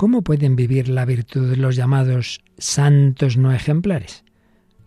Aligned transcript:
¿Cómo 0.00 0.22
pueden 0.22 0.56
vivir 0.56 0.88
la 0.88 1.04
virtud 1.04 1.58
los 1.58 1.76
llamados 1.76 2.40
santos 2.56 3.36
no 3.36 3.52
ejemplares? 3.52 4.24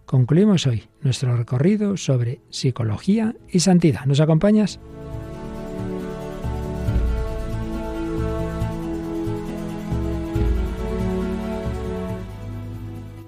Concluimos 0.08 0.66
hoy 0.66 0.86
nuestro 1.02 1.38
recorrido 1.38 1.98
sobre 1.98 2.42
psicología 2.50 3.36
y 3.48 3.60
santidad. 3.60 4.06
¿Nos 4.08 4.22
acompañas? 4.22 4.80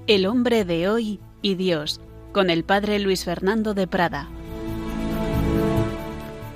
El 0.07 0.25
hombre 0.25 0.65
de 0.65 0.89
hoy 0.89 1.19
y 1.43 1.53
Dios, 1.53 2.01
con 2.31 2.49
el 2.49 2.63
padre 2.63 2.97
Luis 2.97 3.25
Fernando 3.25 3.75
de 3.75 3.85
Prada. 3.85 4.27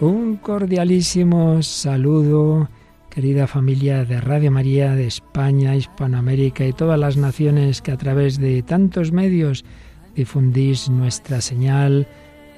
Un 0.02 0.38
cordialísimo 0.38 1.61
saludo 1.61 2.68
querida 3.09 3.47
familia 3.47 4.05
de 4.05 4.21
Radio 4.21 4.51
María 4.51 4.95
de 4.95 5.07
España, 5.07 5.75
Hispanoamérica 5.75 6.65
y 6.65 6.73
todas 6.73 6.99
las 6.99 7.17
naciones 7.17 7.81
que 7.81 7.91
a 7.91 7.97
través 7.97 8.39
de 8.39 8.61
tantos 8.61 9.11
medios 9.11 9.65
difundís 10.15 10.89
nuestra 10.89 11.41
señal 11.41 12.07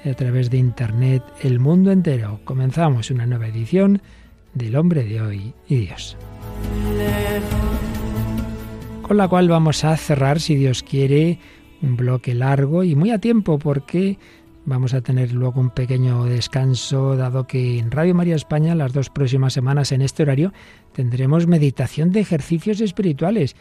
a 0.04 0.14
través 0.14 0.50
de 0.50 0.58
Internet, 0.58 1.22
el 1.42 1.58
mundo 1.58 1.90
entero. 1.90 2.40
Comenzamos 2.44 3.10
una 3.10 3.26
nueva 3.26 3.48
edición 3.48 4.02
del 4.54 4.76
hombre 4.76 5.04
de 5.04 5.20
hoy 5.20 5.54
y 5.68 5.76
Dios. 5.76 6.16
Con 9.02 9.16
la 9.16 9.28
cual 9.28 9.48
vamos 9.48 9.84
a 9.84 9.96
cerrar, 9.96 10.40
si 10.40 10.56
Dios 10.56 10.82
quiere, 10.82 11.38
un 11.80 11.96
bloque 11.96 12.34
largo 12.34 12.84
y 12.84 12.94
muy 12.94 13.10
a 13.10 13.18
tiempo 13.18 13.58
porque 13.58 14.18
Vamos 14.64 14.94
a 14.94 15.00
tener 15.00 15.32
luego 15.32 15.60
un 15.60 15.70
pequeño 15.70 16.24
descanso, 16.24 17.16
dado 17.16 17.48
que 17.48 17.80
en 17.80 17.90
Radio 17.90 18.14
María 18.14 18.36
España 18.36 18.76
las 18.76 18.92
dos 18.92 19.10
próximas 19.10 19.54
semanas 19.54 19.90
en 19.90 20.02
este 20.02 20.22
horario 20.22 20.52
tendremos 20.92 21.48
meditación 21.48 22.12
de 22.12 22.20
ejercicios 22.20 22.80
espirituales. 22.80 23.56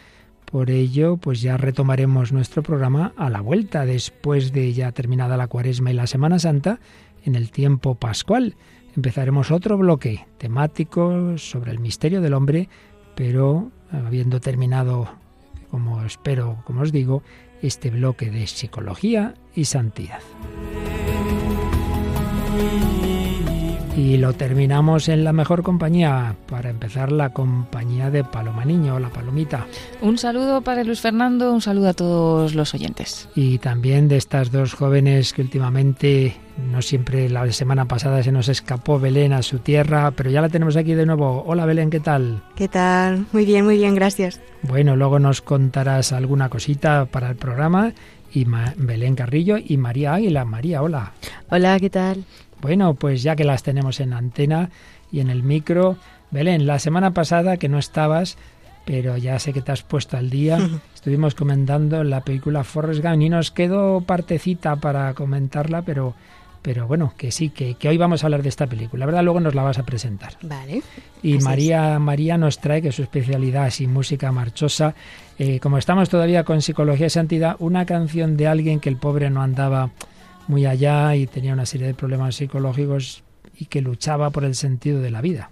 Por 0.45 0.69
ello, 0.69 1.17
pues 1.17 1.41
ya 1.41 1.57
retomaremos 1.57 2.31
nuestro 2.31 2.61
programa 2.61 3.13
a 3.17 3.31
la 3.31 3.41
vuelta, 3.41 3.83
después 3.87 4.53
de 4.53 4.73
ya 4.73 4.91
terminada 4.91 5.37
la 5.37 5.47
cuaresma 5.47 5.89
y 5.89 5.95
la 5.95 6.05
Semana 6.05 6.37
Santa, 6.37 6.79
en 7.25 7.33
el 7.33 7.49
tiempo 7.49 7.95
pascual. 7.95 8.55
Empezaremos 8.95 9.49
otro 9.49 9.79
bloque 9.79 10.27
temático 10.37 11.35
sobre 11.39 11.71
el 11.71 11.79
misterio 11.79 12.21
del 12.21 12.35
hombre, 12.35 12.69
pero 13.15 13.71
habiendo 13.91 14.39
terminado, 14.39 15.09
como 15.71 16.03
espero, 16.03 16.61
como 16.63 16.81
os 16.81 16.91
digo, 16.91 17.23
este 17.61 17.89
bloque 17.89 18.29
de 18.29 18.47
psicología 18.47 19.35
y 19.55 19.65
santidad. 19.65 20.21
Y 23.95 24.15
lo 24.15 24.31
terminamos 24.31 25.09
en 25.09 25.25
la 25.25 25.33
mejor 25.33 25.63
compañía, 25.63 26.35
para 26.47 26.69
empezar 26.69 27.11
la 27.11 27.31
compañía 27.31 28.09
de 28.09 28.23
Paloma 28.23 28.63
Niño, 28.63 28.99
la 28.99 29.09
Palomita. 29.09 29.67
Un 30.01 30.17
saludo 30.17 30.61
para 30.61 30.85
Luis 30.85 31.01
Fernando, 31.01 31.51
un 31.51 31.61
saludo 31.61 31.89
a 31.89 31.93
todos 31.93 32.55
los 32.55 32.73
oyentes. 32.73 33.27
Y 33.35 33.57
también 33.57 34.07
de 34.07 34.15
estas 34.15 34.49
dos 34.49 34.73
jóvenes 34.73 35.33
que 35.33 35.41
últimamente, 35.41 36.37
no 36.71 36.81
siempre 36.81 37.29
la 37.29 37.51
semana 37.51 37.85
pasada 37.85 38.23
se 38.23 38.31
nos 38.31 38.47
escapó 38.47 38.97
Belén 38.97 39.33
a 39.33 39.41
su 39.41 39.59
tierra, 39.59 40.11
pero 40.11 40.29
ya 40.29 40.39
la 40.39 40.49
tenemos 40.49 40.77
aquí 40.77 40.93
de 40.93 41.05
nuevo. 41.05 41.43
Hola 41.45 41.65
Belén, 41.65 41.89
¿qué 41.89 41.99
tal? 41.99 42.43
¿Qué 42.55 42.69
tal? 42.69 43.25
Muy 43.33 43.43
bien, 43.43 43.65
muy 43.65 43.77
bien, 43.77 43.93
gracias. 43.93 44.39
Bueno, 44.63 44.95
luego 44.95 45.19
nos 45.19 45.41
contarás 45.41 46.13
alguna 46.13 46.47
cosita 46.47 47.07
para 47.07 47.29
el 47.29 47.35
programa 47.35 47.91
y 48.33 48.45
Belén 48.77 49.15
Carrillo 49.15 49.57
y 49.57 49.77
María 49.77 50.13
Águila. 50.13 50.45
María, 50.45 50.81
hola. 50.81 51.11
Hola, 51.49 51.79
¿qué 51.79 51.89
tal? 51.89 52.23
Bueno, 52.61 52.93
pues 52.93 53.23
ya 53.23 53.35
que 53.35 53.43
las 53.43 53.63
tenemos 53.63 53.99
en 53.99 54.13
antena 54.13 54.69
y 55.11 55.19
en 55.19 55.29
el 55.29 55.43
micro, 55.43 55.97
Belén, 56.29 56.65
la 56.65 56.79
semana 56.79 57.11
pasada 57.11 57.57
que 57.57 57.69
no 57.69 57.77
estabas, 57.77 58.37
pero 58.85 59.17
ya 59.17 59.37
sé 59.39 59.51
que 59.51 59.61
te 59.61 59.71
has 59.71 59.83
puesto 59.83 60.17
al 60.17 60.29
día, 60.29 60.59
estuvimos 60.95 61.35
comentando 61.35 62.03
la 62.03 62.21
película 62.21 62.63
Forrest 62.63 63.03
Gump 63.03 63.21
y 63.21 63.29
nos 63.29 63.51
quedó 63.51 64.01
partecita 64.01 64.75
para 64.77 65.13
comentarla, 65.13 65.81
pero 65.81 66.13
pero 66.61 66.87
bueno, 66.87 67.13
que 67.17 67.31
sí, 67.31 67.49
que, 67.49 67.75
hoy 67.87 67.97
vamos 67.97 68.23
a 68.23 68.27
hablar 68.27 68.43
de 68.43 68.49
esta 68.49 68.67
película. 68.67 69.01
La 69.01 69.05
verdad, 69.07 69.23
luego 69.23 69.39
nos 69.39 69.55
la 69.55 69.63
vas 69.63 69.79
a 69.79 69.83
presentar. 69.83 70.37
Vale. 70.43 70.83
Y 71.23 71.37
María, 71.39 71.97
María 71.99 72.37
nos 72.37 72.59
trae, 72.59 72.81
que 72.81 72.91
su 72.91 73.01
especialidad 73.01 73.67
es 73.67 73.81
música 73.87 74.31
marchosa, 74.31 74.93
eh, 75.39 75.59
como 75.59 75.77
estamos 75.77 76.09
todavía 76.09 76.43
con 76.43 76.61
Psicología 76.61 77.07
y 77.07 77.09
Santidad, 77.09 77.55
una 77.59 77.85
canción 77.85 78.37
de 78.37 78.47
alguien 78.47 78.79
que 78.79 78.89
el 78.89 78.97
pobre 78.97 79.29
no 79.29 79.41
andaba 79.41 79.91
muy 80.47 80.65
allá 80.65 81.15
y 81.15 81.27
tenía 81.27 81.53
una 81.53 81.65
serie 81.65 81.87
de 81.87 81.93
problemas 81.93 82.35
psicológicos 82.35 83.23
y 83.57 83.65
que 83.65 83.81
luchaba 83.81 84.29
por 84.29 84.43
el 84.43 84.55
sentido 84.55 85.01
de 85.01 85.11
la 85.11 85.21
vida. 85.21 85.49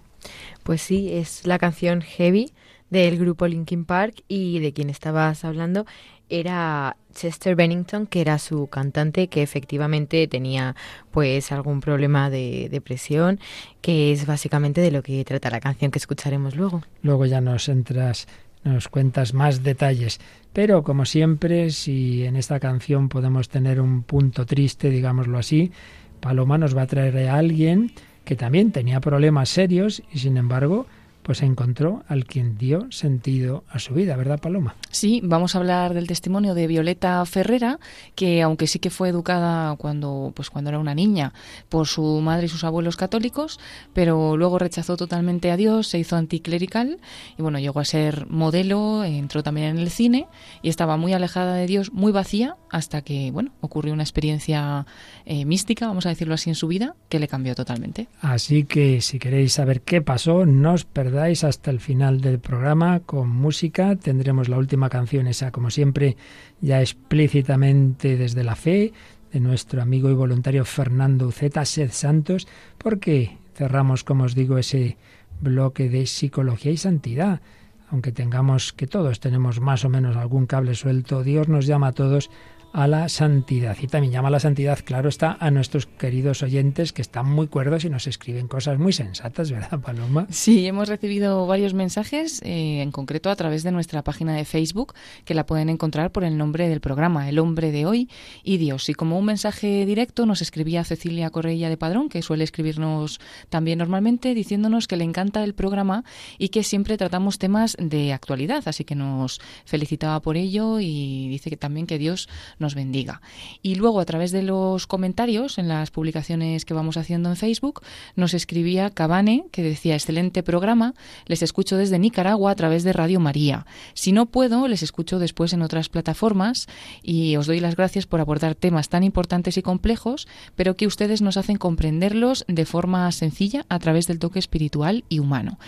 Pues 0.62 0.82
sí, 0.82 1.12
es 1.12 1.46
la 1.46 1.58
canción 1.58 2.02
Heavy 2.02 2.52
del 2.90 3.18
grupo 3.18 3.46
Linkin 3.46 3.84
Park 3.84 4.22
y 4.28 4.58
de 4.58 4.72
quien 4.72 4.90
estabas 4.90 5.44
hablando 5.44 5.86
era 6.28 6.96
Chester 7.14 7.56
Bennington, 7.56 8.06
que 8.06 8.20
era 8.20 8.38
su 8.38 8.66
cantante, 8.68 9.28
que 9.28 9.42
efectivamente 9.42 10.26
tenía 10.28 10.76
pues 11.10 11.52
algún 11.52 11.80
problema 11.80 12.30
de 12.30 12.68
depresión, 12.70 13.40
que 13.80 14.12
es 14.12 14.26
básicamente 14.26 14.80
de 14.80 14.90
lo 14.90 15.02
que 15.02 15.24
trata 15.24 15.50
la 15.50 15.60
canción 15.60 15.90
que 15.90 15.98
escucharemos 15.98 16.56
luego. 16.56 16.82
Luego 17.02 17.26
ya 17.26 17.40
nos 17.40 17.68
entras, 17.68 18.26
nos 18.64 18.88
cuentas 18.88 19.34
más 19.34 19.62
detalles. 19.62 20.20
Pero 20.52 20.82
como 20.82 21.04
siempre, 21.04 21.70
si 21.70 22.24
en 22.24 22.36
esta 22.36 22.60
canción 22.60 23.08
podemos 23.08 23.48
tener 23.48 23.80
un 23.80 24.02
punto 24.02 24.46
triste, 24.46 24.90
digámoslo 24.90 25.38
así, 25.38 25.72
Paloma 26.20 26.58
nos 26.58 26.76
va 26.76 26.82
a 26.82 26.86
traer 26.86 27.28
a 27.28 27.36
alguien 27.36 27.92
que 28.24 28.36
también 28.36 28.70
tenía 28.70 29.00
problemas 29.00 29.48
serios 29.48 30.02
y 30.12 30.18
sin 30.18 30.36
embargo 30.36 30.86
pues 31.30 31.42
encontró 31.42 32.02
al 32.08 32.24
quien 32.24 32.58
dio 32.58 32.90
sentido 32.90 33.62
a 33.70 33.78
su 33.78 33.94
vida, 33.94 34.16
¿verdad, 34.16 34.40
Paloma? 34.40 34.74
Sí, 34.90 35.20
vamos 35.22 35.54
a 35.54 35.58
hablar 35.58 35.94
del 35.94 36.08
testimonio 36.08 36.54
de 36.54 36.66
Violeta 36.66 37.24
Ferrera, 37.24 37.78
que 38.16 38.42
aunque 38.42 38.66
sí 38.66 38.80
que 38.80 38.90
fue 38.90 39.10
educada 39.10 39.76
cuando, 39.76 40.32
pues 40.34 40.50
cuando 40.50 40.70
era 40.70 40.80
una 40.80 40.92
niña 40.92 41.32
por 41.68 41.86
su 41.86 42.20
madre 42.20 42.46
y 42.46 42.48
sus 42.48 42.64
abuelos 42.64 42.96
católicos, 42.96 43.60
pero 43.92 44.36
luego 44.36 44.58
rechazó 44.58 44.96
totalmente 44.96 45.52
a 45.52 45.56
Dios, 45.56 45.86
se 45.86 46.00
hizo 46.00 46.16
anticlerical 46.16 46.98
y 47.38 47.42
bueno, 47.42 47.60
llegó 47.60 47.78
a 47.78 47.84
ser 47.84 48.26
modelo, 48.28 49.04
entró 49.04 49.44
también 49.44 49.68
en 49.68 49.78
el 49.78 49.90
cine 49.90 50.26
y 50.62 50.68
estaba 50.68 50.96
muy 50.96 51.12
alejada 51.12 51.54
de 51.54 51.68
Dios, 51.68 51.92
muy 51.92 52.10
vacía, 52.10 52.56
hasta 52.70 53.02
que, 53.02 53.30
bueno, 53.30 53.52
ocurrió 53.60 53.94
una 53.94 54.02
experiencia 54.02 54.84
eh, 55.26 55.44
mística, 55.44 55.86
vamos 55.86 56.06
a 56.06 56.08
decirlo 56.08 56.34
así, 56.34 56.50
en 56.50 56.56
su 56.56 56.66
vida, 56.66 56.96
que 57.08 57.20
le 57.20 57.28
cambió 57.28 57.54
totalmente. 57.54 58.08
Así 58.20 58.64
que 58.64 59.00
si 59.00 59.20
queréis 59.20 59.52
saber 59.52 59.82
qué 59.82 60.02
pasó, 60.02 60.44
no 60.44 60.72
os 60.72 60.84
perdáis 60.84 61.19
hasta 61.20 61.70
el 61.70 61.80
final 61.80 62.22
del 62.22 62.38
programa 62.38 63.00
con 63.00 63.28
música. 63.28 63.94
Tendremos 63.94 64.48
la 64.48 64.56
última 64.56 64.88
canción, 64.88 65.26
esa 65.26 65.50
como 65.50 65.70
siempre, 65.70 66.16
ya 66.62 66.80
explícitamente 66.80 68.16
desde 68.16 68.42
la 68.42 68.56
fe, 68.56 68.94
de 69.30 69.38
nuestro 69.38 69.82
amigo 69.82 70.08
y 70.10 70.14
voluntario 70.14 70.64
Fernando 70.64 71.26
Uceta, 71.26 71.66
Sed 71.66 71.90
Santos, 71.92 72.48
porque 72.78 73.36
cerramos, 73.54 74.02
como 74.02 74.24
os 74.24 74.34
digo, 74.34 74.56
ese 74.56 74.96
bloque 75.42 75.90
de 75.90 76.06
psicología 76.06 76.72
y 76.72 76.78
santidad. 76.78 77.42
Aunque 77.90 78.12
tengamos 78.12 78.72
que 78.72 78.86
todos 78.86 79.20
tenemos 79.20 79.60
más 79.60 79.84
o 79.84 79.90
menos 79.90 80.16
algún 80.16 80.46
cable 80.46 80.74
suelto, 80.74 81.22
Dios 81.22 81.48
nos 81.48 81.66
llama 81.66 81.88
a 81.88 81.92
todos 81.92 82.30
a 82.72 82.86
la 82.86 83.08
santidad. 83.08 83.76
Y 83.80 83.86
también 83.86 84.12
llama 84.12 84.28
a 84.28 84.30
la 84.30 84.40
santidad, 84.40 84.78
claro 84.84 85.08
está, 85.08 85.36
a 85.40 85.50
nuestros 85.50 85.86
queridos 85.86 86.42
oyentes 86.42 86.92
que 86.92 87.02
están 87.02 87.26
muy 87.26 87.48
cuerdos 87.48 87.84
y 87.84 87.90
nos 87.90 88.06
escriben 88.06 88.48
cosas 88.48 88.78
muy 88.78 88.92
sensatas, 88.92 89.50
¿verdad, 89.52 89.80
Paloma? 89.80 90.26
Sí, 90.30 90.66
hemos 90.66 90.88
recibido 90.88 91.46
varios 91.46 91.74
mensajes, 91.74 92.40
eh, 92.42 92.82
en 92.82 92.92
concreto 92.92 93.30
a 93.30 93.36
través 93.36 93.62
de 93.62 93.72
nuestra 93.72 94.02
página 94.02 94.34
de 94.34 94.44
Facebook, 94.44 94.94
que 95.24 95.34
la 95.34 95.46
pueden 95.46 95.68
encontrar 95.68 96.12
por 96.12 96.24
el 96.24 96.38
nombre 96.38 96.68
del 96.68 96.80
programa, 96.80 97.28
El 97.28 97.38
Hombre 97.38 97.72
de 97.72 97.86
Hoy 97.86 98.08
y 98.42 98.58
Dios. 98.58 98.88
Y 98.88 98.94
como 98.94 99.18
un 99.18 99.24
mensaje 99.24 99.84
directo 99.86 100.26
nos 100.26 100.42
escribía 100.42 100.84
Cecilia 100.84 101.30
Correia 101.30 101.68
de 101.68 101.76
Padrón, 101.76 102.08
que 102.08 102.22
suele 102.22 102.44
escribirnos 102.44 103.20
también 103.48 103.78
normalmente, 103.78 104.34
diciéndonos 104.34 104.86
que 104.86 104.96
le 104.96 105.04
encanta 105.04 105.42
el 105.44 105.54
programa 105.54 106.04
y 106.38 106.50
que 106.50 106.62
siempre 106.62 106.96
tratamos 106.96 107.38
temas 107.38 107.76
de 107.78 108.12
actualidad. 108.12 108.62
Así 108.66 108.84
que 108.84 108.94
nos 108.94 109.40
felicitaba 109.64 110.20
por 110.20 110.36
ello 110.36 110.80
y 110.80 111.28
dice 111.28 111.50
que 111.50 111.56
también 111.56 111.86
que 111.86 111.98
Dios 111.98 112.28
nos 112.60 112.74
bendiga. 112.74 113.20
Y 113.62 113.74
luego 113.74 114.00
a 114.00 114.04
través 114.04 114.32
de 114.32 114.42
los 114.42 114.86
comentarios 114.86 115.58
en 115.58 115.68
las 115.68 115.90
publicaciones 115.90 116.64
que 116.64 116.74
vamos 116.74 116.96
haciendo 116.96 117.28
en 117.28 117.36
Facebook 117.36 117.82
nos 118.16 118.34
escribía 118.34 118.90
Cabane 118.90 119.44
que 119.50 119.62
decía 119.62 119.94
excelente 119.94 120.42
programa, 120.42 120.94
les 121.26 121.42
escucho 121.42 121.76
desde 121.76 121.98
Nicaragua 121.98 122.50
a 122.50 122.54
través 122.54 122.84
de 122.84 122.92
Radio 122.92 123.20
María. 123.20 123.66
Si 123.94 124.12
no 124.12 124.26
puedo, 124.26 124.68
les 124.68 124.82
escucho 124.82 125.18
después 125.18 125.52
en 125.52 125.62
otras 125.62 125.88
plataformas 125.88 126.68
y 127.02 127.36
os 127.36 127.46
doy 127.46 127.60
las 127.60 127.76
gracias 127.76 128.06
por 128.06 128.20
abordar 128.20 128.54
temas 128.54 128.88
tan 128.88 129.02
importantes 129.02 129.56
y 129.56 129.62
complejos, 129.62 130.28
pero 130.56 130.76
que 130.76 130.86
ustedes 130.86 131.22
nos 131.22 131.36
hacen 131.36 131.56
comprenderlos 131.56 132.44
de 132.48 132.64
forma 132.66 133.10
sencilla 133.12 133.64
a 133.68 133.78
través 133.78 134.06
del 134.06 134.18
toque 134.18 134.38
espiritual 134.38 135.04
y 135.08 135.18
humano. 135.18 135.58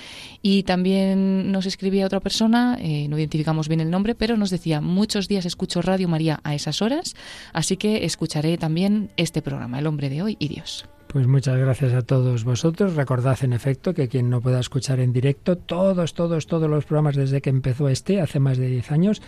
Y 0.42 0.64
también 0.64 1.50
nos 1.52 1.66
escribía 1.66 2.06
otra 2.06 2.20
persona, 2.20 2.76
eh, 2.80 3.06
no 3.08 3.18
identificamos 3.18 3.68
bien 3.68 3.80
el 3.80 3.90
nombre, 3.90 4.14
pero 4.14 4.36
nos 4.36 4.50
decía 4.50 4.80
muchos 4.80 5.28
días 5.28 5.46
escucho 5.46 5.82
Radio 5.82 6.08
María 6.08 6.40
a 6.44 6.54
esas 6.54 6.81
horas, 6.82 7.14
así 7.52 7.76
que 7.76 8.04
escucharé 8.04 8.58
también 8.58 9.10
este 9.16 9.42
programa, 9.42 9.78
El 9.78 9.86
hombre 9.86 10.10
de 10.10 10.22
hoy 10.22 10.36
y 10.38 10.48
Dios. 10.48 10.86
Pues 11.12 11.26
muchas 11.26 11.58
gracias 11.58 11.92
a 11.92 12.00
todos 12.00 12.42
vosotros. 12.44 12.94
Recordad 12.96 13.36
en 13.42 13.52
efecto 13.52 13.92
que 13.92 14.08
quien 14.08 14.30
no 14.30 14.40
pueda 14.40 14.60
escuchar 14.60 14.98
en 14.98 15.12
directo, 15.12 15.58
todos, 15.58 16.14
todos, 16.14 16.46
todos 16.46 16.70
los 16.70 16.86
programas 16.86 17.16
desde 17.16 17.42
que 17.42 17.50
empezó 17.50 17.88
este, 17.90 18.20
hace 18.22 18.40
más 18.40 18.56
de 18.56 18.68
10 18.68 18.92
años, 18.92 19.22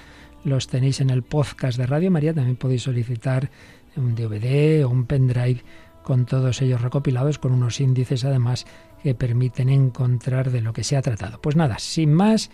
los 0.45 0.67
tenéis 0.67 1.03
en 1.03 1.11
el 1.11 1.23
podcast 1.23 1.77
de 1.77 1.87
Radio 1.87 2.11
María. 2.11 2.33
También 2.33 2.57
podéis 2.57 2.85
solicitar 2.85 3.51
un 3.97 4.15
DVD 4.15 4.83
o 4.87 4.89
un 4.89 5.05
pendrive 5.05 5.63
con 6.03 6.25
todos 6.25 6.63
ellos 6.63 6.81
recopilados, 6.81 7.39
con 7.39 7.53
unos 7.53 7.81
índices 7.81 8.25
además 8.25 8.67
que 9.03 9.15
permiten 9.15 9.69
encontrar 9.69 10.51
de 10.51 10.63
lo 10.63 10.73
que 10.73 10.85
se 10.85 10.97
ha 10.97 11.03
tratado. 11.03 11.39
Pues 11.41 11.55
nada, 11.55 11.79
sin 11.79 12.15
más, 12.15 12.51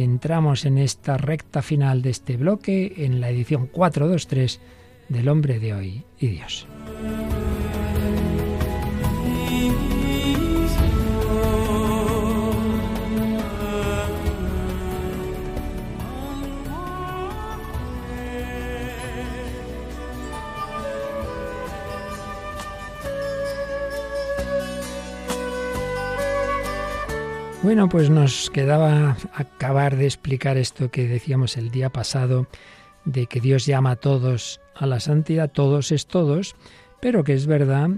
entramos 0.00 0.64
en 0.64 0.78
esta 0.78 1.18
recta 1.18 1.60
final 1.60 2.00
de 2.00 2.10
este 2.10 2.36
bloque, 2.36 2.94
en 2.98 3.20
la 3.20 3.28
edición 3.28 3.66
423 3.66 4.60
del 5.08 5.28
hombre 5.28 5.58
de 5.58 5.74
hoy 5.74 6.04
y 6.18 6.28
Dios. 6.28 6.66
Bueno, 27.62 27.88
pues 27.88 28.10
nos 28.10 28.50
quedaba 28.50 29.16
acabar 29.34 29.96
de 29.96 30.06
explicar 30.06 30.56
esto 30.56 30.90
que 30.90 31.06
decíamos 31.06 31.56
el 31.56 31.70
día 31.70 31.90
pasado, 31.90 32.48
de 33.04 33.26
que 33.26 33.40
Dios 33.40 33.66
llama 33.66 33.92
a 33.92 33.96
todos 33.96 34.60
a 34.74 34.84
la 34.86 34.98
santidad, 34.98 35.48
todos 35.48 35.92
es 35.92 36.08
todos, 36.08 36.56
pero 37.00 37.22
que 37.22 37.34
es 37.34 37.46
verdad 37.46 37.90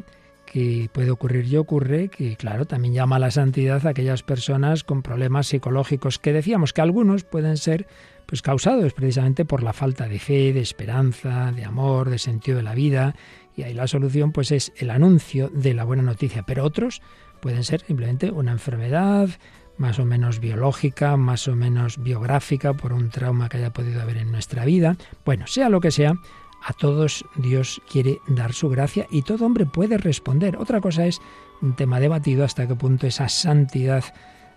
que 0.44 0.90
puede 0.93 1.11
ocurrir 1.11 1.46
y 1.46 1.56
ocurre 1.56 2.11
que, 2.11 2.37
claro, 2.37 2.66
también 2.66 2.93
llama 2.93 3.16
a 3.16 3.20
la 3.20 3.31
santidad 3.31 3.87
a 3.87 3.90
aquellas 3.90 4.22
personas 4.22 4.84
con 4.84 5.00
problemas 5.00 5.46
psicológicos, 5.46 6.19
que 6.19 6.34
decíamos 6.34 6.75
que 6.75 6.82
algunos 6.82 7.25
pueden 7.25 7.56
ser 7.56 7.87
pues 8.26 8.43
causados 8.43 8.93
precisamente 8.93 9.46
por 9.46 9.62
la 9.62 9.72
falta 9.72 10.08
de 10.08 10.19
fe, 10.19 10.52
de 10.52 10.60
esperanza, 10.60 11.52
de 11.52 11.64
amor, 11.64 12.10
de 12.10 12.19
sentido 12.19 12.58
de 12.58 12.64
la 12.64 12.75
vida, 12.75 13.14
y 13.56 13.62
ahí 13.62 13.72
la 13.72 13.87
solución 13.87 14.31
pues 14.31 14.52
es 14.52 14.72
el 14.76 14.90
anuncio 14.90 15.49
de 15.49 15.72
la 15.72 15.84
buena 15.84 16.02
noticia, 16.02 16.43
pero 16.43 16.64
otros 16.64 17.00
Pueden 17.44 17.62
ser 17.62 17.82
simplemente 17.82 18.31
una 18.31 18.52
enfermedad 18.52 19.29
más 19.76 19.99
o 19.99 20.06
menos 20.06 20.41
biológica, 20.41 21.19
más 21.19 21.46
o 21.46 21.55
menos 21.55 22.02
biográfica 22.02 22.73
por 22.73 22.94
un 22.94 23.11
trauma 23.11 23.50
que 23.50 23.58
haya 23.58 23.70
podido 23.70 24.00
haber 24.00 24.17
en 24.17 24.32
nuestra 24.32 24.64
vida. 24.64 24.96
Bueno, 25.26 25.46
sea 25.46 25.69
lo 25.69 25.82
que 25.82 25.91
sea, 25.91 26.14
a 26.62 26.73
todos 26.73 27.26
Dios 27.37 27.82
quiere 27.87 28.19
dar 28.29 28.55
su 28.55 28.70
gracia 28.70 29.06
y 29.11 29.20
todo 29.20 29.44
hombre 29.44 29.67
puede 29.67 29.99
responder. 29.99 30.56
Otra 30.56 30.81
cosa 30.81 31.05
es 31.05 31.20
un 31.61 31.76
tema 31.76 32.00
debatido 32.00 32.46
hasta 32.46 32.67
qué 32.67 32.76
punto 32.76 33.06
esa 33.06 33.29
santidad 33.29 34.05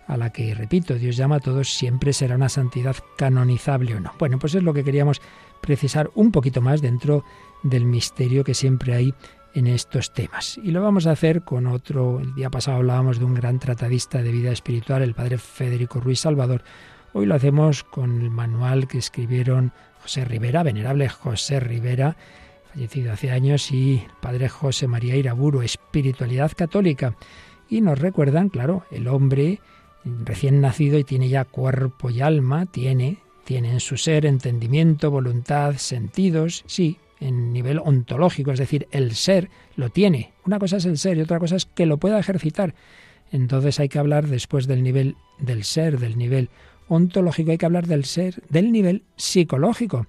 a 0.06 0.16
la 0.16 0.32
que, 0.32 0.54
repito, 0.54 0.94
Dios 0.94 1.18
llama 1.18 1.36
a 1.36 1.40
todos 1.40 1.68
siempre 1.68 2.14
será 2.14 2.36
una 2.36 2.48
santidad 2.48 2.96
canonizable 3.18 3.96
o 3.96 4.00
no. 4.00 4.12
Bueno, 4.18 4.38
pues 4.38 4.54
es 4.54 4.62
lo 4.62 4.72
que 4.72 4.82
queríamos 4.82 5.20
precisar 5.60 6.10
un 6.14 6.32
poquito 6.32 6.62
más 6.62 6.80
dentro 6.80 7.22
del 7.62 7.84
misterio 7.84 8.44
que 8.44 8.54
siempre 8.54 8.94
hay 8.94 9.14
en 9.54 9.66
estos 9.66 10.12
temas. 10.12 10.58
Y 10.62 10.70
lo 10.70 10.82
vamos 10.82 11.06
a 11.06 11.12
hacer 11.12 11.42
con 11.42 11.66
otro, 11.66 12.20
el 12.20 12.34
día 12.34 12.50
pasado 12.50 12.78
hablábamos 12.78 13.18
de 13.18 13.24
un 13.24 13.34
gran 13.34 13.58
tratadista 13.58 14.22
de 14.22 14.32
vida 14.32 14.52
espiritual, 14.52 15.02
el 15.02 15.14
padre 15.14 15.38
Federico 15.38 16.00
Ruiz 16.00 16.20
Salvador. 16.20 16.62
Hoy 17.12 17.26
lo 17.26 17.34
hacemos 17.34 17.84
con 17.84 18.20
el 18.20 18.30
manual 18.30 18.86
que 18.86 18.98
escribieron 18.98 19.72
José 20.02 20.24
Rivera, 20.24 20.62
venerable 20.62 21.08
José 21.08 21.60
Rivera, 21.60 22.16
fallecido 22.72 23.12
hace 23.12 23.30
años, 23.30 23.70
y 23.72 23.96
el 24.04 24.10
padre 24.20 24.48
José 24.48 24.86
María 24.86 25.16
Iraburo, 25.16 25.62
Espiritualidad 25.62 26.52
Católica. 26.56 27.16
Y 27.68 27.80
nos 27.80 27.98
recuerdan, 27.98 28.48
claro, 28.48 28.84
el 28.90 29.08
hombre 29.08 29.60
recién 30.04 30.60
nacido 30.60 30.98
y 30.98 31.04
tiene 31.04 31.28
ya 31.28 31.44
cuerpo 31.44 32.10
y 32.10 32.20
alma, 32.20 32.66
tiene, 32.66 33.18
tiene 33.44 33.72
en 33.72 33.80
su 33.80 33.96
ser 33.96 34.26
entendimiento, 34.26 35.10
voluntad, 35.10 35.74
sentidos, 35.76 36.64
sí, 36.66 36.98
en 37.20 37.52
nivel 37.52 37.78
ontológico, 37.78 38.52
es 38.52 38.58
decir, 38.58 38.86
el 38.90 39.14
ser 39.14 39.50
lo 39.76 39.90
tiene. 39.90 40.32
Una 40.44 40.58
cosa 40.58 40.76
es 40.76 40.84
el 40.84 40.98
ser 40.98 41.18
y 41.18 41.22
otra 41.22 41.38
cosa 41.38 41.56
es 41.56 41.66
que 41.66 41.86
lo 41.86 41.98
pueda 41.98 42.18
ejercitar. 42.18 42.74
Entonces 43.32 43.78
hay 43.80 43.88
que 43.88 43.98
hablar 43.98 44.26
después 44.26 44.66
del 44.66 44.82
nivel 44.82 45.16
del 45.38 45.64
ser, 45.64 45.98
del 45.98 46.16
nivel 46.16 46.48
ontológico, 46.88 47.50
hay 47.50 47.58
que 47.58 47.66
hablar 47.66 47.86
del 47.86 48.04
ser, 48.04 48.42
del 48.48 48.72
nivel 48.72 49.02
psicológico. 49.16 50.06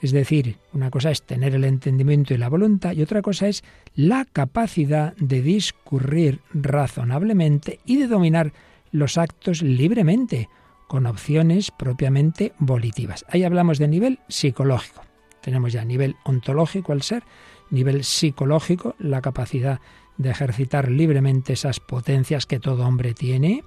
Es 0.00 0.10
decir, 0.10 0.56
una 0.72 0.90
cosa 0.90 1.12
es 1.12 1.22
tener 1.22 1.54
el 1.54 1.64
entendimiento 1.64 2.34
y 2.34 2.38
la 2.38 2.48
voluntad 2.48 2.92
y 2.92 3.02
otra 3.02 3.22
cosa 3.22 3.46
es 3.46 3.62
la 3.94 4.24
capacidad 4.24 5.14
de 5.16 5.42
discurrir 5.42 6.40
razonablemente 6.52 7.78
y 7.84 7.98
de 7.98 8.08
dominar 8.08 8.52
los 8.90 9.16
actos 9.16 9.62
libremente, 9.62 10.48
con 10.88 11.06
opciones 11.06 11.70
propiamente 11.70 12.52
volitivas. 12.58 13.24
Ahí 13.28 13.44
hablamos 13.44 13.78
de 13.78 13.88
nivel 13.88 14.18
psicológico. 14.28 15.11
Tenemos 15.42 15.72
ya 15.72 15.84
nivel 15.84 16.16
ontológico 16.24 16.92
el 16.92 17.02
ser, 17.02 17.24
nivel 17.70 18.04
psicológico, 18.04 18.94
la 18.98 19.20
capacidad 19.20 19.80
de 20.16 20.30
ejercitar 20.30 20.90
libremente 20.90 21.54
esas 21.54 21.80
potencias 21.80 22.46
que 22.46 22.60
todo 22.60 22.86
hombre 22.86 23.14
tiene. 23.14 23.64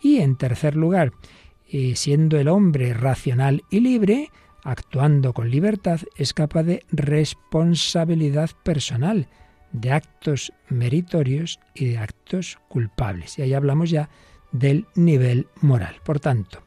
Y 0.00 0.18
en 0.18 0.36
tercer 0.36 0.74
lugar, 0.74 1.12
eh, 1.68 1.94
siendo 1.96 2.38
el 2.38 2.48
hombre 2.48 2.92
racional 2.94 3.62
y 3.70 3.80
libre, 3.80 4.30
actuando 4.64 5.32
con 5.32 5.50
libertad, 5.50 6.00
es 6.16 6.34
capaz 6.34 6.64
de 6.64 6.84
responsabilidad 6.90 8.50
personal, 8.62 9.28
de 9.72 9.92
actos 9.92 10.52
meritorios 10.68 11.60
y 11.74 11.86
de 11.86 11.98
actos 11.98 12.58
culpables. 12.68 13.38
Y 13.38 13.42
ahí 13.42 13.54
hablamos 13.54 13.90
ya 13.90 14.08
del 14.50 14.86
nivel 14.94 15.48
moral. 15.60 15.96
Por 16.04 16.20
tanto, 16.20 16.62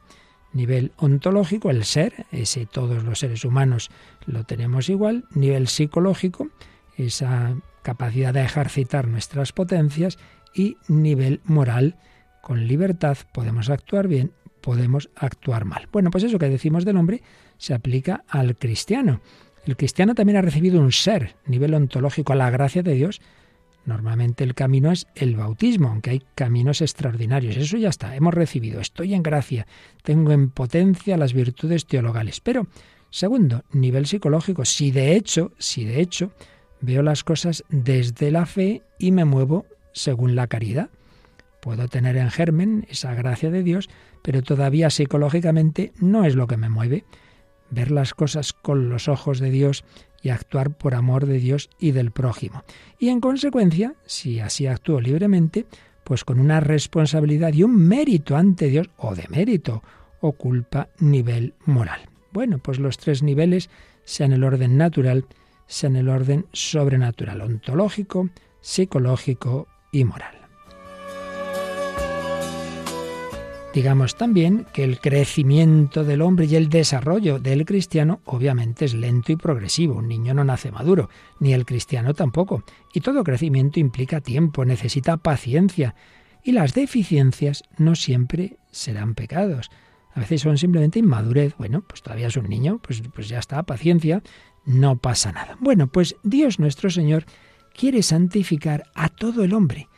nivel 0.52 0.92
ontológico, 0.96 1.70
el 1.70 1.84
ser, 1.84 2.26
ese 2.32 2.66
todos 2.66 3.04
los 3.04 3.20
seres 3.20 3.44
humanos 3.44 3.90
lo 4.26 4.44
tenemos 4.44 4.88
igual, 4.88 5.24
nivel 5.34 5.68
psicológico, 5.68 6.48
esa 6.96 7.56
capacidad 7.82 8.34
de 8.34 8.42
ejercitar 8.42 9.06
nuestras 9.06 9.52
potencias 9.52 10.18
y 10.54 10.76
nivel 10.88 11.40
moral, 11.44 11.96
con 12.42 12.66
libertad 12.66 13.16
podemos 13.32 13.70
actuar 13.70 14.08
bien, 14.08 14.32
podemos 14.60 15.10
actuar 15.16 15.64
mal. 15.64 15.88
Bueno, 15.92 16.10
pues 16.10 16.24
eso 16.24 16.38
que 16.38 16.48
decimos 16.48 16.84
del 16.84 16.96
hombre 16.96 17.22
se 17.58 17.74
aplica 17.74 18.24
al 18.28 18.56
cristiano. 18.56 19.20
El 19.64 19.76
cristiano 19.76 20.14
también 20.14 20.38
ha 20.38 20.42
recibido 20.42 20.80
un 20.80 20.92
ser, 20.92 21.36
nivel 21.46 21.74
ontológico, 21.74 22.32
a 22.32 22.36
la 22.36 22.50
gracia 22.50 22.82
de 22.82 22.94
Dios, 22.94 23.20
Normalmente 23.86 24.42
el 24.42 24.54
camino 24.54 24.90
es 24.90 25.06
el 25.14 25.36
bautismo, 25.36 25.88
aunque 25.88 26.10
hay 26.10 26.22
caminos 26.34 26.82
extraordinarios. 26.82 27.56
Eso 27.56 27.76
ya 27.76 27.88
está, 27.88 28.16
hemos 28.16 28.34
recibido, 28.34 28.80
estoy 28.80 29.14
en 29.14 29.22
gracia, 29.22 29.68
tengo 30.02 30.32
en 30.32 30.50
potencia 30.50 31.16
las 31.16 31.32
virtudes 31.32 31.86
teologales. 31.86 32.40
Pero, 32.40 32.66
segundo, 33.10 33.64
nivel 33.72 34.06
psicológico, 34.06 34.64
si 34.64 34.90
de 34.90 35.16
hecho, 35.16 35.52
si 35.58 35.84
de 35.84 36.00
hecho 36.00 36.32
veo 36.80 37.02
las 37.02 37.24
cosas 37.24 37.64
desde 37.68 38.30
la 38.30 38.46
fe 38.46 38.82
y 38.98 39.12
me 39.12 39.24
muevo 39.24 39.66
según 39.92 40.34
la 40.34 40.46
caridad. 40.46 40.90
Puedo 41.60 41.88
tener 41.88 42.16
en 42.16 42.30
germen 42.30 42.86
esa 42.90 43.14
gracia 43.14 43.50
de 43.50 43.62
Dios, 43.62 43.88
pero 44.22 44.42
todavía 44.42 44.90
psicológicamente 44.90 45.92
no 45.98 46.24
es 46.24 46.36
lo 46.36 46.46
que 46.46 46.56
me 46.56 46.68
mueve. 46.68 47.04
Ver 47.70 47.90
las 47.90 48.14
cosas 48.14 48.52
con 48.52 48.88
los 48.88 49.08
ojos 49.08 49.40
de 49.40 49.50
Dios 49.50 49.84
y 50.22 50.28
actuar 50.28 50.76
por 50.76 50.94
amor 50.94 51.26
de 51.26 51.38
Dios 51.38 51.70
y 51.80 51.90
del 51.90 52.12
prójimo. 52.12 52.62
Y 52.98 53.08
en 53.08 53.20
consecuencia, 53.20 53.94
si 54.06 54.38
así 54.38 54.66
actúo 54.66 55.00
libremente, 55.00 55.66
pues 56.04 56.24
con 56.24 56.38
una 56.38 56.60
responsabilidad 56.60 57.52
y 57.52 57.64
un 57.64 57.76
mérito 57.76 58.36
ante 58.36 58.68
Dios, 58.68 58.88
o 58.96 59.16
de 59.16 59.26
mérito, 59.28 59.82
o 60.20 60.32
culpa 60.32 60.88
nivel 61.00 61.54
moral. 61.64 62.15
Bueno, 62.36 62.58
pues 62.58 62.78
los 62.78 62.98
tres 62.98 63.22
niveles, 63.22 63.70
sean 64.04 64.30
el 64.30 64.44
orden 64.44 64.76
natural, 64.76 65.24
sean 65.66 65.96
el 65.96 66.10
orden 66.10 66.44
sobrenatural, 66.52 67.40
ontológico, 67.40 68.28
psicológico 68.60 69.68
y 69.90 70.04
moral. 70.04 70.34
Digamos 73.72 74.16
también 74.16 74.66
que 74.74 74.84
el 74.84 75.00
crecimiento 75.00 76.04
del 76.04 76.20
hombre 76.20 76.44
y 76.44 76.56
el 76.56 76.68
desarrollo 76.68 77.38
del 77.38 77.64
cristiano 77.64 78.20
obviamente 78.26 78.84
es 78.84 78.92
lento 78.92 79.32
y 79.32 79.36
progresivo. 79.36 79.94
Un 79.94 80.08
niño 80.08 80.34
no 80.34 80.44
nace 80.44 80.70
maduro, 80.70 81.08
ni 81.40 81.54
el 81.54 81.64
cristiano 81.64 82.12
tampoco. 82.12 82.64
Y 82.92 83.00
todo 83.00 83.24
crecimiento 83.24 83.80
implica 83.80 84.20
tiempo, 84.20 84.66
necesita 84.66 85.16
paciencia. 85.16 85.94
Y 86.44 86.52
las 86.52 86.74
deficiencias 86.74 87.62
no 87.78 87.94
siempre 87.94 88.58
serán 88.70 89.14
pecados. 89.14 89.70
A 90.16 90.20
veces 90.20 90.40
son 90.40 90.58
simplemente 90.58 90.98
inmadurez. 90.98 91.54
Bueno, 91.56 91.84
pues 91.86 92.02
todavía 92.02 92.26
es 92.26 92.36
un 92.36 92.48
niño, 92.48 92.80
pues, 92.82 93.00
pues 93.14 93.28
ya 93.28 93.38
está, 93.38 93.62
paciencia, 93.62 94.22
no 94.64 94.96
pasa 94.96 95.30
nada. 95.30 95.56
Bueno, 95.60 95.86
pues 95.86 96.16
Dios 96.24 96.58
nuestro 96.58 96.90
Señor 96.90 97.24
quiere 97.72 98.02
santificar 98.02 98.90
a 98.94 99.08
todo 99.08 99.44
el 99.44 99.52
hombre 99.52 99.88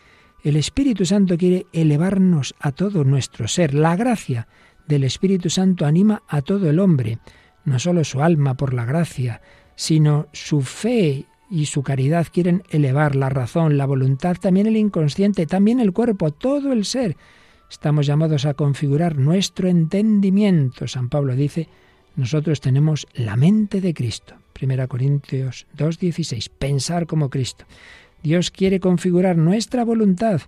el 0.45 0.57
Espíritu 0.57 1.05
Santo 1.05 1.37
quiere 1.37 1.67
elevarnos 1.73 2.55
a 2.61 2.73
todo 2.73 3.05
nuestro 3.05 3.49
ser. 3.49 3.75
La 3.75 3.97
gracia 3.97 4.47
del 4.87 5.05
Espíritu 5.05 5.51
Santo 5.51 5.85
anima 5.85 6.23
a 6.29 6.43
todo 6.43 6.71
el 6.71 6.79
hombre, 6.79 7.19
no 7.65 7.79
solo 7.79 8.05
su 8.05 8.23
alma 8.23 8.55
por 8.55 8.73
la 8.73 8.85
gracia, 8.85 9.43
sino 9.75 10.29
su 10.33 10.63
fe, 10.63 11.27
y 11.51 11.65
su 11.67 11.83
caridad 11.83 12.27
quieren 12.31 12.63
elevar 12.69 13.17
la 13.17 13.31
razón, 13.31 13.79
la 13.79 13.87
voluntad, 13.87 14.37
también 14.37 14.67
el 14.67 14.77
inconsciente, 14.77 15.47
también 15.47 15.81
el 15.81 15.93
cuerpo, 15.93 16.31
todo 16.31 16.73
el 16.73 16.85
ser. 16.85 17.17
Estamos 17.71 18.07
llamados 18.07 18.47
a 18.47 18.55
configurar 18.55 19.17
nuestro 19.17 19.69
entendimiento. 19.69 20.89
San 20.89 21.09
Pablo 21.09 21.37
dice, 21.37 21.69
nosotros 22.17 22.61
tenemos 22.61 23.07
la 23.15 23.37
mente 23.37 23.81
de 23.81 23.95
Cristo. 23.95 24.35
1 24.61 24.89
Corintios 24.89 25.67
2.16, 25.77 26.51
pensar 26.59 27.07
como 27.07 27.31
Cristo. 27.31 27.65
Dios 28.23 28.51
quiere 28.51 28.81
configurar 28.81 29.37
nuestra 29.37 29.85
voluntad. 29.85 30.41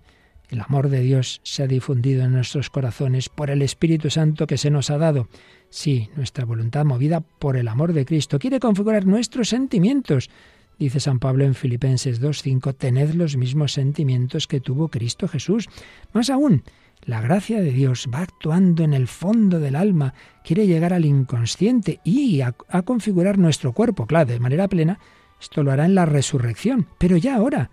El 0.49 0.59
amor 0.59 0.89
de 0.89 0.99
Dios 0.99 1.39
se 1.43 1.63
ha 1.63 1.67
difundido 1.67 2.25
en 2.25 2.33
nuestros 2.33 2.69
corazones 2.69 3.29
por 3.29 3.49
el 3.49 3.61
Espíritu 3.61 4.09
Santo 4.09 4.47
que 4.47 4.57
se 4.57 4.69
nos 4.69 4.89
ha 4.89 4.97
dado. 4.97 5.29
Sí, 5.69 6.09
nuestra 6.17 6.43
voluntad 6.43 6.83
movida 6.83 7.21
por 7.21 7.55
el 7.55 7.69
amor 7.69 7.93
de 7.93 8.05
Cristo 8.05 8.37
quiere 8.37 8.59
configurar 8.59 9.05
nuestros 9.05 9.47
sentimientos. 9.47 10.29
Dice 10.77 10.99
San 10.99 11.19
Pablo 11.19 11.45
en 11.45 11.55
Filipenses 11.55 12.21
2.5, 12.21 12.75
tened 12.75 13.13
los 13.13 13.37
mismos 13.37 13.71
sentimientos 13.71 14.47
que 14.47 14.59
tuvo 14.59 14.89
Cristo 14.89 15.29
Jesús. 15.29 15.69
Más 16.11 16.29
aún, 16.29 16.63
la 17.03 17.21
gracia 17.21 17.61
de 17.61 17.71
Dios 17.71 18.09
va 18.13 18.21
actuando 18.21 18.83
en 18.83 18.93
el 18.93 19.07
fondo 19.07 19.59
del 19.59 19.75
alma, 19.75 20.13
quiere 20.43 20.67
llegar 20.67 20.93
al 20.93 21.05
inconsciente 21.05 21.99
y 22.03 22.41
a, 22.41 22.53
configurar 22.83 23.37
nuestro 23.37 23.73
cuerpo, 23.73 24.05
claro, 24.05 24.31
de 24.31 24.39
manera 24.39 24.67
plena. 24.67 24.99
Esto 25.39 25.63
lo 25.63 25.71
hará 25.71 25.85
en 25.85 25.95
la 25.95 26.05
resurrección, 26.05 26.87
pero 26.97 27.17
ya 27.17 27.35
ahora. 27.35 27.71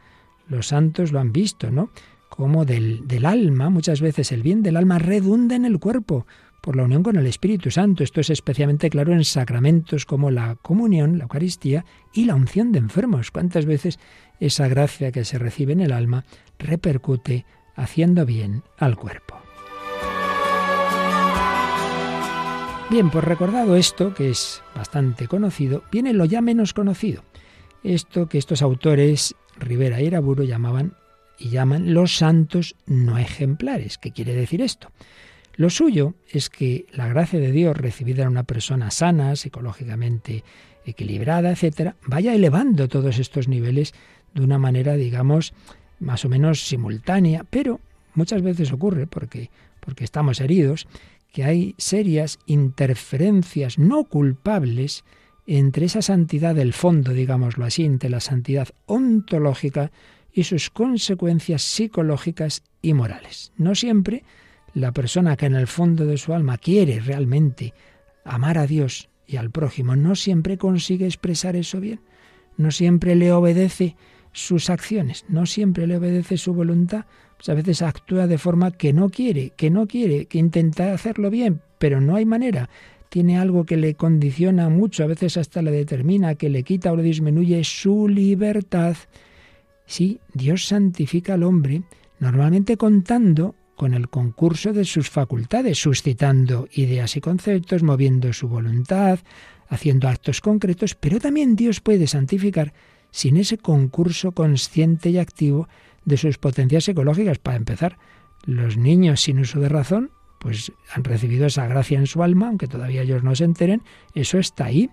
Los 0.48 0.68
santos 0.68 1.12
lo 1.12 1.20
han 1.20 1.32
visto, 1.32 1.70
¿no? 1.70 1.90
Como 2.30 2.64
del, 2.64 3.06
del 3.06 3.26
alma, 3.26 3.68
muchas 3.68 4.00
veces 4.00 4.32
el 4.32 4.42
bien 4.42 4.62
del 4.62 4.76
alma 4.76 4.98
redunda 4.98 5.56
en 5.56 5.66
el 5.66 5.78
cuerpo 5.78 6.26
por 6.62 6.76
la 6.76 6.84
unión 6.84 7.02
con 7.02 7.16
el 7.16 7.26
Espíritu 7.26 7.70
Santo. 7.70 8.02
Esto 8.02 8.20
es 8.20 8.30
especialmente 8.30 8.90
claro 8.90 9.12
en 9.12 9.24
sacramentos 9.24 10.06
como 10.06 10.30
la 10.30 10.56
comunión, 10.56 11.18
la 11.18 11.24
Eucaristía 11.24 11.84
y 12.12 12.24
la 12.24 12.34
unción 12.34 12.72
de 12.72 12.78
enfermos. 12.78 13.30
¿Cuántas 13.30 13.66
veces 13.66 13.98
esa 14.40 14.68
gracia 14.68 15.12
que 15.12 15.24
se 15.24 15.38
recibe 15.38 15.72
en 15.72 15.80
el 15.80 15.92
alma 15.92 16.24
repercute 16.58 17.44
haciendo 17.78 18.26
bien 18.26 18.62
al 18.76 18.96
cuerpo? 18.96 19.40
Bien, 22.90 23.10
pues 23.10 23.24
recordado 23.24 23.76
esto, 23.76 24.14
que 24.14 24.30
es 24.30 24.62
bastante 24.74 25.28
conocido, 25.28 25.82
viene 25.92 26.12
lo 26.12 26.24
ya 26.24 26.40
menos 26.40 26.72
conocido. 26.72 27.22
Esto 27.84 28.28
que 28.28 28.38
estos 28.38 28.62
autores, 28.62 29.34
Rivera 29.58 30.00
y 30.00 30.06
Araburo, 30.06 30.42
llamaban 30.42 30.94
y 31.38 31.50
llaman 31.50 31.92
los 31.92 32.16
santos 32.16 32.76
no 32.86 33.18
ejemplares. 33.18 33.98
¿Qué 33.98 34.10
quiere 34.10 34.34
decir 34.34 34.62
esto? 34.62 34.90
Lo 35.54 35.70
suyo 35.70 36.14
es 36.30 36.48
que 36.48 36.86
la 36.92 37.08
gracia 37.08 37.38
de 37.38 37.52
Dios 37.52 37.76
recibida 37.76 38.22
en 38.22 38.28
una 38.28 38.44
persona 38.44 38.90
sana, 38.90 39.36
psicológicamente 39.36 40.42
equilibrada, 40.86 41.50
etcétera, 41.50 41.96
vaya 42.06 42.34
elevando 42.34 42.88
todos 42.88 43.18
estos 43.18 43.48
niveles 43.48 43.92
de 44.34 44.42
una 44.42 44.58
manera, 44.58 44.94
digamos, 44.94 45.52
más 46.00 46.24
o 46.24 46.28
menos 46.28 46.66
simultánea, 46.66 47.44
pero 47.48 47.80
muchas 48.14 48.42
veces 48.42 48.72
ocurre 48.72 49.06
porque 49.06 49.50
porque 49.88 50.04
estamos 50.04 50.42
heridos 50.42 50.86
que 51.32 51.44
hay 51.44 51.74
serias 51.78 52.38
interferencias 52.44 53.78
no 53.78 54.04
culpables 54.04 55.02
entre 55.46 55.86
esa 55.86 56.02
santidad 56.02 56.54
del 56.54 56.74
fondo, 56.74 57.14
digámoslo 57.14 57.64
así, 57.64 57.86
entre 57.86 58.10
la 58.10 58.20
santidad 58.20 58.68
ontológica 58.84 59.90
y 60.30 60.44
sus 60.44 60.68
consecuencias 60.68 61.62
psicológicas 61.62 62.62
y 62.82 62.92
morales. 62.92 63.50
No 63.56 63.74
siempre 63.74 64.24
la 64.74 64.92
persona 64.92 65.38
que 65.38 65.46
en 65.46 65.54
el 65.54 65.66
fondo 65.66 66.04
de 66.04 66.18
su 66.18 66.34
alma 66.34 66.58
quiere 66.58 67.00
realmente 67.00 67.72
amar 68.24 68.58
a 68.58 68.66
Dios 68.66 69.08
y 69.26 69.38
al 69.38 69.50
prójimo, 69.50 69.96
no 69.96 70.16
siempre 70.16 70.58
consigue 70.58 71.06
expresar 71.06 71.56
eso 71.56 71.80
bien, 71.80 72.00
no 72.58 72.70
siempre 72.72 73.14
le 73.14 73.32
obedece 73.32 73.96
sus 74.32 74.70
acciones, 74.70 75.24
no 75.28 75.46
siempre 75.46 75.86
le 75.86 75.96
obedece 75.96 76.36
su 76.36 76.54
voluntad, 76.54 77.04
pues 77.36 77.48
a 77.48 77.54
veces 77.54 77.82
actúa 77.82 78.26
de 78.26 78.38
forma 78.38 78.72
que 78.72 78.92
no 78.92 79.08
quiere, 79.10 79.50
que 79.56 79.70
no 79.70 79.86
quiere, 79.86 80.26
que 80.26 80.38
intenta 80.38 80.92
hacerlo 80.92 81.30
bien, 81.30 81.60
pero 81.78 82.00
no 82.00 82.16
hay 82.16 82.24
manera. 82.24 82.68
Tiene 83.08 83.38
algo 83.38 83.64
que 83.64 83.76
le 83.76 83.94
condiciona 83.94 84.68
mucho, 84.68 85.04
a 85.04 85.06
veces 85.06 85.36
hasta 85.36 85.62
le 85.62 85.70
determina, 85.70 86.34
que 86.34 86.50
le 86.50 86.62
quita 86.62 86.92
o 86.92 86.96
le 86.96 87.02
disminuye 87.02 87.62
su 87.64 88.08
libertad. 88.08 88.96
Sí, 89.86 90.20
Dios 90.34 90.66
santifica 90.66 91.34
al 91.34 91.44
hombre, 91.44 91.82
normalmente 92.18 92.76
contando 92.76 93.54
con 93.76 93.94
el 93.94 94.08
concurso 94.08 94.72
de 94.72 94.84
sus 94.84 95.08
facultades, 95.08 95.78
suscitando 95.78 96.68
ideas 96.72 97.16
y 97.16 97.20
conceptos, 97.20 97.84
moviendo 97.84 98.32
su 98.32 98.48
voluntad, 98.48 99.20
haciendo 99.68 100.08
actos 100.08 100.40
concretos, 100.40 100.94
pero 100.96 101.20
también 101.20 101.54
Dios 101.54 101.80
puede 101.80 102.08
santificar 102.08 102.74
sin 103.10 103.36
ese 103.36 103.58
concurso 103.58 104.32
consciente 104.32 105.10
y 105.10 105.18
activo 105.18 105.68
de 106.04 106.16
sus 106.16 106.38
potencias 106.38 106.84
psicológicas. 106.84 107.38
Para 107.38 107.56
empezar, 107.56 107.98
los 108.44 108.76
niños 108.76 109.20
sin 109.22 109.38
uso 109.38 109.60
de 109.60 109.68
razón, 109.68 110.10
pues 110.40 110.72
han 110.94 111.04
recibido 111.04 111.46
esa 111.46 111.66
gracia 111.66 111.98
en 111.98 112.06
su 112.06 112.22
alma, 112.22 112.48
aunque 112.48 112.68
todavía 112.68 113.02
ellos 113.02 113.22
no 113.22 113.34
se 113.34 113.44
enteren, 113.44 113.82
eso 114.14 114.38
está 114.38 114.66
ahí. 114.66 114.90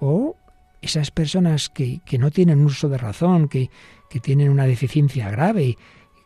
O 0.00 0.36
esas 0.82 1.10
personas 1.10 1.68
que, 1.68 2.00
que 2.04 2.18
no 2.18 2.30
tienen 2.30 2.64
uso 2.64 2.88
de 2.88 2.98
razón, 2.98 3.48
que, 3.48 3.70
que 4.08 4.20
tienen 4.20 4.50
una 4.50 4.66
deficiencia 4.66 5.30
grave 5.30 5.76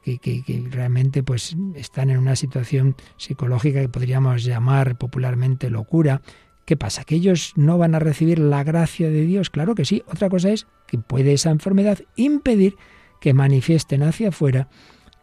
que, 0.05 0.69
realmente 0.71 1.23
pues 1.23 1.57
están 1.75 2.11
en 2.11 2.19
una 2.19 2.37
situación 2.37 2.95
psicológica 3.17 3.81
que 3.81 3.89
podríamos 3.89 4.45
llamar 4.45 4.97
popularmente 4.99 5.71
locura. 5.71 6.21
¿Qué 6.65 6.77
pasa? 6.77 7.05
¿Que 7.05 7.17
ellos 7.17 7.53
no 7.57 7.77
van 7.77 7.95
a 7.95 7.99
recibir 7.99 8.39
la 8.39 8.65
gracia 8.65 9.09
de 9.11 9.23
Dios? 9.23 9.51
Claro 9.51 9.75
que 9.75 9.85
sí. 9.85 10.03
Otra 10.07 10.31
cosa 10.31 10.51
es 10.51 10.67
que 10.87 10.99
puede 10.99 11.35
esa 11.35 11.51
enfermedad 11.51 11.99
impedir 12.17 12.77
que 13.21 13.35
manifiesten 13.35 14.03
hacia 14.03 14.29
afuera 14.29 14.69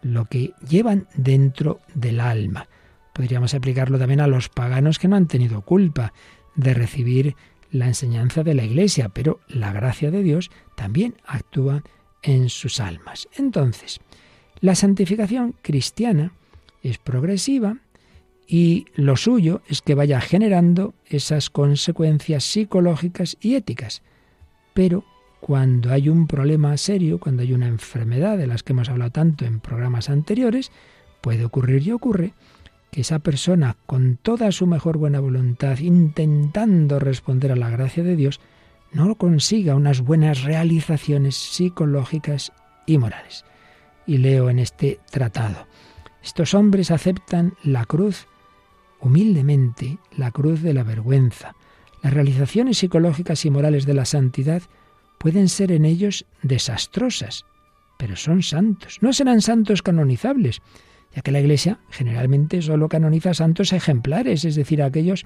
lo 0.01 0.25
que 0.25 0.53
llevan 0.67 1.07
dentro 1.15 1.79
del 1.93 2.19
alma. 2.19 2.67
Podríamos 3.13 3.53
aplicarlo 3.53 3.99
también 3.99 4.21
a 4.21 4.27
los 4.27 4.49
paganos 4.49 4.99
que 4.99 5.07
no 5.07 5.15
han 5.15 5.27
tenido 5.27 5.61
culpa 5.61 6.13
de 6.55 6.73
recibir 6.73 7.35
la 7.71 7.87
enseñanza 7.87 8.43
de 8.43 8.53
la 8.53 8.63
Iglesia, 8.63 9.09
pero 9.09 9.39
la 9.47 9.71
gracia 9.73 10.11
de 10.11 10.23
Dios 10.23 10.51
también 10.75 11.15
actúa 11.25 11.83
en 12.21 12.49
sus 12.49 12.79
almas. 12.79 13.27
Entonces, 13.35 13.99
la 14.59 14.75
santificación 14.75 15.55
cristiana 15.61 16.33
es 16.83 16.97
progresiva 16.97 17.77
y 18.53 18.87
lo 18.95 19.15
suyo 19.15 19.61
es 19.69 19.81
que 19.81 19.95
vaya 19.95 20.19
generando 20.19 20.93
esas 21.05 21.49
consecuencias 21.49 22.43
psicológicas 22.43 23.37
y 23.39 23.55
éticas. 23.55 24.01
Pero 24.73 25.05
cuando 25.39 25.93
hay 25.93 26.09
un 26.09 26.27
problema 26.27 26.75
serio, 26.75 27.17
cuando 27.17 27.43
hay 27.43 27.53
una 27.53 27.69
enfermedad 27.69 28.37
de 28.37 28.47
las 28.47 28.61
que 28.61 28.73
hemos 28.73 28.89
hablado 28.89 29.11
tanto 29.11 29.45
en 29.45 29.61
programas 29.61 30.09
anteriores, 30.09 30.69
puede 31.21 31.45
ocurrir 31.45 31.87
y 31.87 31.93
ocurre 31.93 32.33
que 32.91 32.99
esa 32.99 33.19
persona, 33.19 33.77
con 33.85 34.17
toda 34.17 34.51
su 34.51 34.67
mejor 34.67 34.97
buena 34.97 35.21
voluntad, 35.21 35.79
intentando 35.79 36.99
responder 36.99 37.53
a 37.53 37.55
la 37.55 37.69
gracia 37.69 38.03
de 38.03 38.17
Dios, 38.17 38.41
no 38.91 39.15
consiga 39.15 39.75
unas 39.75 40.01
buenas 40.01 40.43
realizaciones 40.43 41.37
psicológicas 41.37 42.51
y 42.85 42.97
morales 42.97 43.45
y 44.05 44.17
leo 44.17 44.49
en 44.49 44.59
este 44.59 44.99
tratado. 45.09 45.67
Estos 46.21 46.53
hombres 46.53 46.91
aceptan 46.91 47.53
la 47.63 47.85
cruz 47.85 48.27
humildemente, 49.01 49.97
la 50.15 50.31
cruz 50.31 50.61
de 50.61 50.73
la 50.73 50.83
vergüenza. 50.83 51.55
Las 52.01 52.13
realizaciones 52.13 52.77
psicológicas 52.77 53.45
y 53.45 53.49
morales 53.49 53.85
de 53.85 53.93
la 53.93 54.05
santidad 54.05 54.63
pueden 55.17 55.49
ser 55.49 55.71
en 55.71 55.85
ellos 55.85 56.25
desastrosas, 56.41 57.45
pero 57.97 58.15
son 58.15 58.41
santos. 58.41 58.97
No 59.01 59.13
serán 59.13 59.41
santos 59.41 59.81
canonizables, 59.81 60.61
ya 61.15 61.21
que 61.21 61.31
la 61.31 61.41
Iglesia 61.41 61.79
generalmente 61.89 62.61
solo 62.61 62.89
canoniza 62.89 63.33
santos 63.33 63.73
ejemplares, 63.73 64.45
es 64.45 64.55
decir, 64.55 64.81
aquellos 64.81 65.25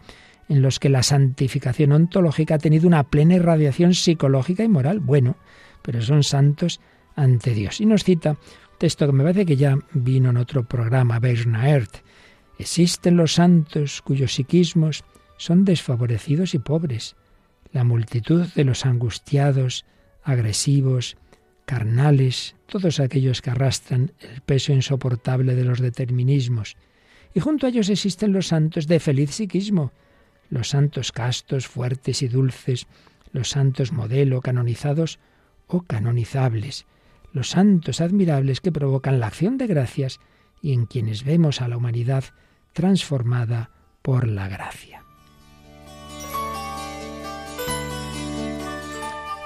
en 0.50 0.62
los 0.62 0.80
que 0.80 0.90
la 0.90 1.04
santificación 1.04 1.92
ontológica 1.92 2.56
ha 2.56 2.60
tenido 2.60 2.88
una 2.88 3.04
plena 3.04 3.36
irradiación 3.36 3.94
psicológica 3.94 4.64
y 4.64 4.68
moral. 4.68 5.00
Bueno, 5.00 5.38
pero 5.82 6.02
son 6.02 6.24
santos 6.24 6.82
ante 7.16 7.54
Dios. 7.54 7.82
Y 7.82 7.86
nos 7.86 8.04
cita 8.04 8.38
Texto 8.78 9.06
que 9.06 9.14
me 9.14 9.24
parece 9.24 9.46
que 9.46 9.56
ya 9.56 9.78
vino 9.94 10.32
en 10.32 10.38
otro 10.38 10.68
programa, 10.68 11.20
Bernaert. 11.20 12.05
Existen 12.58 13.18
los 13.18 13.34
santos 13.34 14.02
cuyos 14.02 14.36
psiquismos 14.36 15.04
son 15.38 15.66
desfavorecidos 15.66 16.54
y 16.54 16.60
pobres. 16.60 17.16
La 17.72 17.84
multitud 17.84 18.46
de 18.56 18.64
los 18.64 18.86
angustiados, 18.86 19.86
agresivos, 20.24 21.18
carnales, 21.66 22.56
todos 22.68 23.00
aquellos 23.00 23.42
que 23.42 23.50
arrastran 23.50 24.14
el 24.20 24.42
peso 24.42 24.72
insoportable 24.72 25.56
de 25.56 25.66
los 25.66 25.80
determinismos. 25.80 26.78
Y 27.34 27.40
junto 27.42 27.66
a 27.66 27.70
ellos 27.70 27.90
existen 27.90 28.32
los 28.32 28.48
santos 28.48 28.88
de 28.88 29.00
feliz 29.00 29.32
psiquismo, 29.32 29.92
los 30.50 30.70
santos 30.70 31.12
castos, 31.12 31.68
fuertes 31.68 32.22
y 32.22 32.28
dulces, 32.28 32.88
los 33.34 33.50
santos 33.50 33.92
modelo, 33.92 34.42
canonizados 34.42 35.20
o 35.68 35.82
canonizables, 35.82 36.86
los 37.34 37.50
santos 37.50 38.00
admirables 38.00 38.62
que 38.62 38.72
provocan 38.72 39.20
la 39.20 39.28
acción 39.28 39.58
de 39.58 39.68
gracias 39.68 40.20
y 40.62 40.72
en 40.72 40.86
quienes 40.86 41.24
vemos 41.26 41.60
a 41.62 41.68
la 41.68 41.76
humanidad 41.76 42.24
transformada 42.76 43.72
por 44.02 44.28
la 44.28 44.50
gracia. 44.50 45.02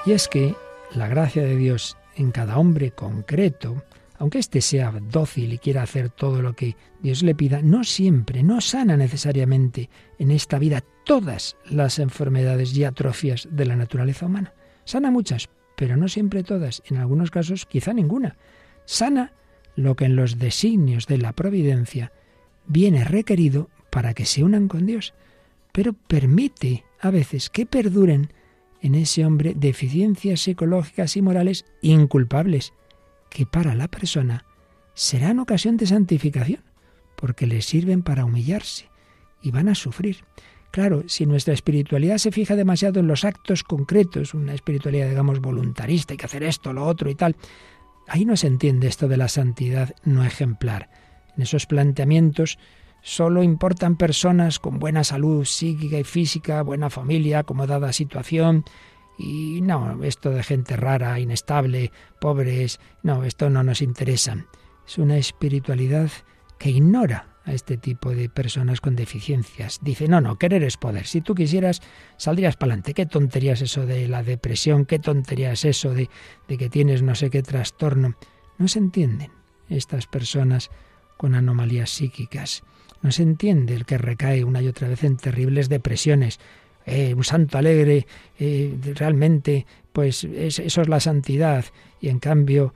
Y 0.04 0.12
es 0.12 0.26
que 0.26 0.56
la 0.94 1.06
gracia 1.06 1.44
de 1.44 1.56
Dios 1.56 1.96
en 2.16 2.32
cada 2.32 2.58
hombre 2.58 2.90
concreto, 2.90 3.84
aunque 4.18 4.40
éste 4.40 4.60
sea 4.60 4.92
dócil 5.00 5.52
y 5.52 5.58
quiera 5.58 5.82
hacer 5.82 6.10
todo 6.10 6.42
lo 6.42 6.54
que 6.54 6.76
Dios 7.00 7.22
le 7.22 7.36
pida, 7.36 7.62
no 7.62 7.84
siempre, 7.84 8.42
no 8.42 8.60
sana 8.60 8.96
necesariamente 8.96 9.88
en 10.18 10.32
esta 10.32 10.58
vida 10.58 10.82
todas 11.04 11.56
las 11.70 12.00
enfermedades 12.00 12.76
y 12.76 12.82
atrofias 12.82 13.46
de 13.52 13.64
la 13.64 13.76
naturaleza 13.76 14.26
humana. 14.26 14.54
Sana 14.84 15.12
muchas, 15.12 15.48
pero 15.76 15.96
no 15.96 16.08
siempre 16.08 16.42
todas, 16.42 16.82
en 16.90 16.96
algunos 16.96 17.30
casos 17.30 17.64
quizá 17.64 17.92
ninguna. 17.92 18.36
Sana 18.86 19.32
lo 19.76 19.94
que 19.94 20.06
en 20.06 20.16
los 20.16 20.38
designios 20.38 21.06
de 21.06 21.18
la 21.18 21.32
providencia 21.32 22.10
viene 22.66 23.04
requerido 23.04 23.68
para 23.90 24.14
que 24.14 24.24
se 24.24 24.44
unan 24.44 24.68
con 24.68 24.86
Dios, 24.86 25.14
pero 25.72 25.92
permite 25.92 26.84
a 27.00 27.10
veces 27.10 27.50
que 27.50 27.66
perduren 27.66 28.32
en 28.80 28.94
ese 28.94 29.24
hombre 29.24 29.54
deficiencias 29.56 30.40
psicológicas 30.40 31.16
y 31.16 31.22
morales 31.22 31.64
inculpables, 31.82 32.72
que 33.28 33.46
para 33.46 33.74
la 33.74 33.88
persona 33.88 34.44
serán 34.94 35.38
ocasión 35.38 35.76
de 35.76 35.86
santificación, 35.86 36.62
porque 37.16 37.46
le 37.46 37.62
sirven 37.62 38.02
para 38.02 38.24
humillarse 38.24 38.88
y 39.42 39.50
van 39.50 39.68
a 39.68 39.74
sufrir. 39.74 40.24
Claro, 40.70 41.04
si 41.08 41.26
nuestra 41.26 41.52
espiritualidad 41.52 42.18
se 42.18 42.30
fija 42.30 42.54
demasiado 42.54 43.00
en 43.00 43.08
los 43.08 43.24
actos 43.24 43.64
concretos, 43.64 44.34
una 44.34 44.54
espiritualidad, 44.54 45.08
digamos, 45.08 45.40
voluntarista, 45.40 46.14
hay 46.14 46.16
que 46.16 46.26
hacer 46.26 46.44
esto, 46.44 46.72
lo 46.72 46.86
otro 46.86 47.10
y 47.10 47.14
tal, 47.14 47.36
ahí 48.06 48.24
no 48.24 48.36
se 48.36 48.46
entiende 48.46 48.86
esto 48.86 49.08
de 49.08 49.16
la 49.16 49.28
santidad 49.28 49.94
no 50.04 50.24
ejemplar. 50.24 50.88
En 51.36 51.42
esos 51.42 51.66
planteamientos 51.66 52.58
solo 53.02 53.42
importan 53.42 53.96
personas 53.96 54.58
con 54.58 54.78
buena 54.78 55.04
salud 55.04 55.44
psíquica 55.44 55.98
y 55.98 56.04
física, 56.04 56.62
buena 56.62 56.90
familia, 56.90 57.40
acomodada 57.40 57.92
situación. 57.92 58.64
Y 59.18 59.60
no, 59.60 60.02
esto 60.02 60.30
de 60.30 60.42
gente 60.42 60.76
rara, 60.76 61.18
inestable, 61.20 61.92
pobres, 62.20 62.80
no, 63.02 63.24
esto 63.24 63.50
no 63.50 63.62
nos 63.62 63.82
interesa. 63.82 64.46
Es 64.86 64.98
una 64.98 65.18
espiritualidad 65.18 66.10
que 66.58 66.70
ignora 66.70 67.30
a 67.44 67.52
este 67.52 67.76
tipo 67.76 68.10
de 68.10 68.28
personas 68.28 68.80
con 68.80 68.96
deficiencias. 68.96 69.78
Dice, 69.82 70.08
no, 70.08 70.20
no, 70.20 70.38
querer 70.38 70.62
es 70.62 70.76
poder. 70.76 71.06
Si 71.06 71.20
tú 71.20 71.34
quisieras, 71.34 71.80
saldrías 72.16 72.56
para 72.56 72.72
adelante. 72.72 72.94
¿Qué 72.94 73.06
tontería 73.06 73.54
es 73.54 73.62
eso 73.62 73.86
de 73.86 74.08
la 74.08 74.22
depresión? 74.22 74.84
¿Qué 74.84 74.98
tontería 74.98 75.52
es 75.52 75.64
eso 75.64 75.94
de, 75.94 76.10
de 76.48 76.58
que 76.58 76.68
tienes 76.68 77.02
no 77.02 77.14
sé 77.14 77.30
qué 77.30 77.42
trastorno? 77.42 78.16
No 78.58 78.68
se 78.68 78.78
entienden 78.78 79.32
estas 79.68 80.06
personas 80.06 80.70
con 81.20 81.34
anomalías 81.34 81.90
psíquicas. 81.90 82.62
No 83.02 83.12
se 83.12 83.22
entiende 83.22 83.74
el 83.74 83.84
que 83.84 83.98
recae 83.98 84.42
una 84.42 84.62
y 84.62 84.68
otra 84.68 84.88
vez 84.88 85.04
en 85.04 85.18
terribles 85.18 85.68
depresiones. 85.68 86.40
Eh, 86.86 87.12
un 87.12 87.24
santo 87.24 87.58
alegre, 87.58 88.06
eh, 88.38 88.74
realmente, 88.94 89.66
pues 89.92 90.24
eso 90.24 90.80
es 90.80 90.88
la 90.88 90.98
santidad. 90.98 91.66
Y 92.00 92.08
en 92.08 92.20
cambio, 92.20 92.72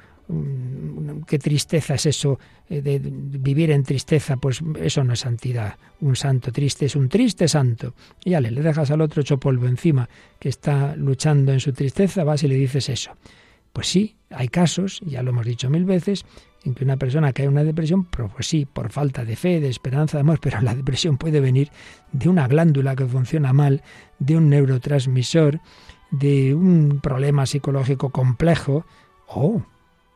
qué 1.26 1.38
tristeza 1.38 1.94
es 1.94 2.04
eso 2.04 2.38
eh, 2.68 2.82
de 2.82 3.00
vivir 3.02 3.70
en 3.70 3.82
tristeza, 3.82 4.36
pues 4.36 4.60
eso 4.78 5.02
no 5.04 5.14
es 5.14 5.20
santidad. 5.20 5.78
Un 6.02 6.14
santo 6.14 6.52
triste 6.52 6.84
es 6.84 6.96
un 6.96 7.08
triste 7.08 7.48
santo. 7.48 7.94
Y 8.26 8.32
ya 8.32 8.42
le 8.42 8.50
dejas 8.50 8.90
al 8.90 9.00
otro 9.00 9.22
hecho 9.22 9.40
polvo 9.40 9.66
encima, 9.66 10.06
que 10.38 10.50
está 10.50 10.94
luchando 10.96 11.50
en 11.50 11.60
su 11.60 11.72
tristeza, 11.72 12.24
vas 12.24 12.42
y 12.42 12.48
le 12.48 12.56
dices 12.56 12.90
eso. 12.90 13.12
Pues 13.74 13.88
sí, 13.88 14.14
hay 14.30 14.46
casos, 14.48 15.00
ya 15.04 15.24
lo 15.24 15.30
hemos 15.30 15.44
dicho 15.44 15.68
mil 15.68 15.84
veces, 15.84 16.24
en 16.62 16.74
que 16.74 16.84
una 16.84 16.96
persona 16.96 17.32
cae 17.32 17.46
en 17.46 17.52
una 17.52 17.64
depresión, 17.64 18.04
pues 18.04 18.46
sí, 18.46 18.66
por 18.66 18.92
falta 18.92 19.24
de 19.24 19.34
fe, 19.34 19.58
de 19.58 19.68
esperanza, 19.68 20.16
de 20.16 20.20
amor, 20.20 20.38
pero 20.42 20.60
la 20.60 20.76
depresión 20.76 21.18
puede 21.18 21.40
venir 21.40 21.70
de 22.12 22.28
una 22.28 22.46
glándula 22.46 22.94
que 22.94 23.04
funciona 23.04 23.52
mal, 23.52 23.82
de 24.20 24.36
un 24.36 24.48
neurotransmisor, 24.48 25.60
de 26.12 26.54
un 26.54 27.00
problema 27.02 27.46
psicológico 27.46 28.10
complejo, 28.10 28.86
o 29.26 29.62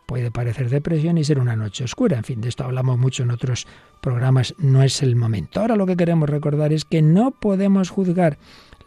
puede 0.06 0.30
parecer 0.30 0.70
depresión 0.70 1.18
y 1.18 1.24
ser 1.24 1.40
una 1.40 1.56
noche 1.56 1.82
oscura. 1.82 2.16
En 2.16 2.24
fin, 2.24 2.40
de 2.40 2.50
esto 2.50 2.62
hablamos 2.62 2.96
mucho 2.96 3.24
en 3.24 3.32
otros 3.32 3.66
programas, 4.00 4.54
no 4.58 4.84
es 4.84 5.02
el 5.02 5.16
momento. 5.16 5.60
Ahora 5.60 5.74
lo 5.74 5.84
que 5.84 5.96
queremos 5.96 6.30
recordar 6.30 6.72
es 6.72 6.84
que 6.84 7.02
no 7.02 7.32
podemos 7.32 7.90
juzgar 7.90 8.38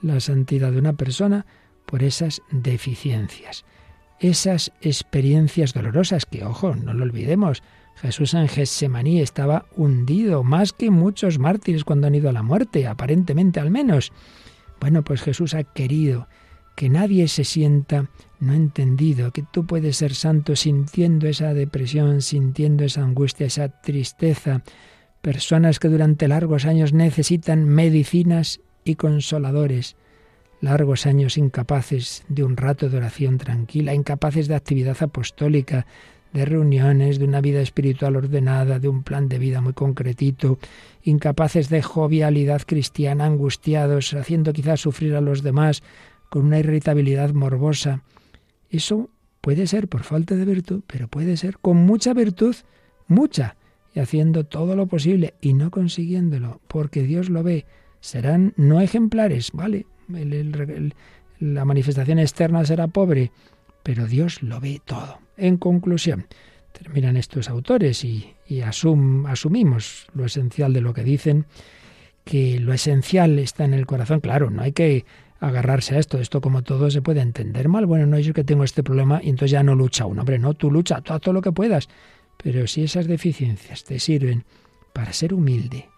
la 0.01 0.21
santidad 0.21 0.71
de 0.71 0.79
una 0.79 0.93
persona 0.93 1.45
por 1.85 2.03
esas 2.03 2.41
deficiencias 2.51 3.65
esas 4.21 4.71
experiencias 4.81 5.73
dolorosas 5.73 6.25
que, 6.25 6.45
ojo, 6.45 6.75
no 6.75 6.93
lo 6.93 7.03
olvidemos, 7.03 7.63
Jesús 7.95 8.33
en 8.35 8.47
Getsemaní 8.47 9.19
estaba 9.19 9.65
hundido 9.75 10.43
más 10.43 10.73
que 10.73 10.91
muchos 10.91 11.39
mártires 11.39 11.83
cuando 11.83 12.07
han 12.07 12.15
ido 12.15 12.29
a 12.29 12.33
la 12.33 12.43
muerte, 12.43 12.87
aparentemente 12.87 13.59
al 13.59 13.71
menos. 13.71 14.11
Bueno, 14.79 15.03
pues 15.03 15.21
Jesús 15.21 15.53
ha 15.55 15.63
querido 15.63 16.27
que 16.75 16.89
nadie 16.89 17.27
se 17.27 17.43
sienta 17.43 18.09
no 18.39 18.53
entendido, 18.53 19.31
que 19.31 19.43
tú 19.43 19.65
puedes 19.65 19.97
ser 19.97 20.15
santo 20.15 20.55
sintiendo 20.55 21.27
esa 21.27 21.53
depresión, 21.53 22.21
sintiendo 22.21 22.83
esa 22.83 23.03
angustia, 23.03 23.47
esa 23.47 23.69
tristeza. 23.81 24.63
Personas 25.21 25.79
que 25.79 25.89
durante 25.89 26.27
largos 26.27 26.65
años 26.65 26.93
necesitan 26.93 27.65
medicinas 27.65 28.61
y 28.83 28.95
consoladores 28.95 29.95
largos 30.61 31.05
años 31.05 31.37
incapaces 31.37 32.23
de 32.29 32.43
un 32.43 32.55
rato 32.55 32.89
de 32.89 32.97
oración 32.97 33.37
tranquila, 33.37 33.93
incapaces 33.93 34.47
de 34.47 34.55
actividad 34.55 34.97
apostólica, 35.01 35.85
de 36.33 36.45
reuniones, 36.45 37.19
de 37.19 37.25
una 37.25 37.41
vida 37.41 37.61
espiritual 37.61 38.15
ordenada, 38.15 38.79
de 38.79 38.87
un 38.87 39.03
plan 39.03 39.27
de 39.27 39.39
vida 39.39 39.59
muy 39.59 39.73
concretito, 39.73 40.59
incapaces 41.03 41.69
de 41.69 41.81
jovialidad 41.81 42.61
cristiana, 42.65 43.25
angustiados, 43.25 44.13
haciendo 44.13 44.53
quizás 44.53 44.79
sufrir 44.79 45.15
a 45.15 45.21
los 45.21 45.43
demás 45.43 45.83
con 46.29 46.45
una 46.45 46.59
irritabilidad 46.59 47.33
morbosa. 47.33 48.03
Eso 48.69 49.09
puede 49.41 49.67
ser 49.67 49.89
por 49.89 50.03
falta 50.03 50.35
de 50.35 50.45
virtud, 50.45 50.83
pero 50.87 51.07
puede 51.09 51.35
ser 51.35 51.57
con 51.57 51.77
mucha 51.77 52.13
virtud, 52.13 52.55
mucha, 53.07 53.57
y 53.93 53.99
haciendo 53.99 54.45
todo 54.45 54.75
lo 54.75 54.87
posible 54.87 55.33
y 55.41 55.53
no 55.53 55.69
consiguiéndolo, 55.71 56.61
porque 56.67 57.03
Dios 57.03 57.29
lo 57.29 57.43
ve. 57.43 57.65
Serán 57.99 58.53
no 58.55 58.79
ejemplares, 58.79 59.51
vale, 59.53 59.85
la 61.39 61.65
manifestación 61.65 62.19
externa 62.19 62.65
será 62.65 62.87
pobre, 62.87 63.31
pero 63.83 64.07
Dios 64.07 64.43
lo 64.43 64.59
ve 64.59 64.81
todo. 64.85 65.19
En 65.37 65.57
conclusión, 65.57 66.27
terminan 66.71 67.17
estos 67.17 67.49
autores 67.49 68.03
y, 68.03 68.35
asumimos 68.63 70.07
lo 70.13 70.25
esencial 70.25 70.73
de 70.73 70.81
lo 70.81 70.93
que 70.93 71.03
dicen, 71.03 71.45
que 72.23 72.59
lo 72.59 72.73
esencial 72.73 73.39
está 73.39 73.65
en 73.65 73.73
el 73.73 73.85
corazón. 73.85 74.19
Claro, 74.19 74.49
no 74.49 74.61
hay 74.61 74.73
que 74.73 75.05
agarrarse 75.39 75.95
a 75.95 75.99
esto. 75.99 76.19
Esto 76.19 76.41
como 76.41 76.61
todo 76.61 76.91
se 76.91 77.01
puede 77.01 77.21
entender 77.21 77.67
mal. 77.67 77.85
Bueno, 77.85 78.05
no 78.05 78.17
es 78.17 78.25
yo 78.25 78.33
que 78.33 78.43
tengo 78.43 78.63
este 78.63 78.83
problema 78.83 79.19
y 79.23 79.29
entonces 79.29 79.51
ya 79.51 79.63
no 79.63 79.75
lucha 79.75 80.05
uno. 80.05 80.21
Hombre, 80.21 80.37
no, 80.37 80.53
tú 80.53 80.69
lucha, 80.69 81.01
todo, 81.01 81.19
todo 81.19 81.33
lo 81.33 81.41
que 81.41 81.51
puedas. 81.51 81.89
Pero 82.37 82.67
si 82.67 82.83
esas 82.83 83.07
deficiencias 83.07 83.83
te 83.83 83.99
sirven 83.99 84.43
para 84.93 85.13
ser 85.13 85.33
humilde, 85.33 85.89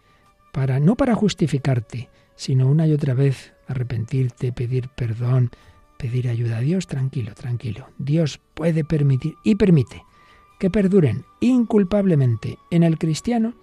para 0.52 0.80
no 0.80 0.95
para 0.95 1.15
justificarte, 1.15 2.10
sino 2.36 2.67
una 2.67 2.88
y 2.88 2.93
otra 2.93 3.13
vez 3.13 3.54
arrepentirte, 3.67 4.52
pedir 4.52 4.89
perdón, 4.89 5.52
pedir 5.98 6.28
ayuda 6.28 6.58
a 6.58 6.62
Dios, 6.62 6.88
tranquilo, 6.88 7.34
tranquilo. 7.34 7.88
Dios 7.98 8.39
puede 8.54 8.84
permitir 8.84 9.36
y 9.43 9.56
permite 9.56 10.04
que 10.60 10.69
perduren 10.69 11.26
inculpablemente 11.39 12.58
en 12.72 12.84
el 12.84 12.98
cristiano 12.98 13.54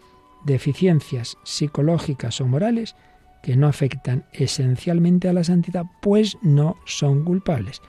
deficiencias 0.44 1.36
psicológicas 1.44 2.40
o 2.40 2.46
morales 2.46 2.96
que 3.42 3.56
no 3.56 3.66
afectan 3.68 4.26
esencialmente 4.32 5.28
a 5.28 5.32
la 5.32 5.44
santidad, 5.44 5.84
pues 6.02 6.36
no 6.42 6.76
son 6.84 7.24
culpables. 7.24 7.80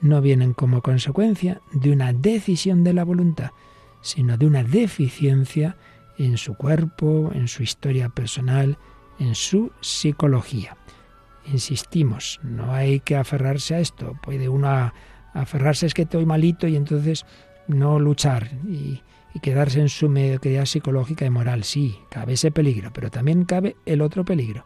No 0.00 0.20
vienen 0.20 0.52
como 0.52 0.82
consecuencia 0.82 1.60
de 1.72 1.92
una 1.92 2.12
decisión 2.12 2.84
de 2.84 2.92
la 2.92 3.04
voluntad, 3.04 3.50
sino 4.02 4.36
de 4.36 4.46
una 4.46 4.62
deficiencia 4.62 5.76
en 6.18 6.36
su 6.38 6.54
cuerpo, 6.54 7.30
en 7.34 7.48
su 7.48 7.62
historia 7.62 8.08
personal, 8.08 8.78
en 9.18 9.34
su 9.34 9.72
psicología. 9.80 10.76
Insistimos, 11.52 12.40
no 12.42 12.72
hay 12.72 13.00
que 13.00 13.16
aferrarse 13.16 13.74
a 13.74 13.80
esto. 13.80 14.18
Puede 14.22 14.48
uno 14.48 14.92
aferrarse 15.32 15.86
es 15.86 15.94
que 15.94 16.02
estoy 16.02 16.26
malito 16.26 16.66
y 16.66 16.76
entonces 16.76 17.24
no 17.68 17.98
luchar 17.98 18.50
y, 18.68 19.02
quedarse 19.42 19.80
en 19.80 19.90
su 19.90 20.08
mediocridad 20.08 20.64
psicológica 20.64 21.26
y 21.26 21.30
moral. 21.30 21.62
Sí, 21.62 21.98
cabe 22.08 22.32
ese 22.32 22.50
peligro, 22.50 22.90
pero 22.94 23.10
también 23.10 23.44
cabe 23.44 23.76
el 23.84 24.00
otro 24.00 24.24
peligro 24.24 24.64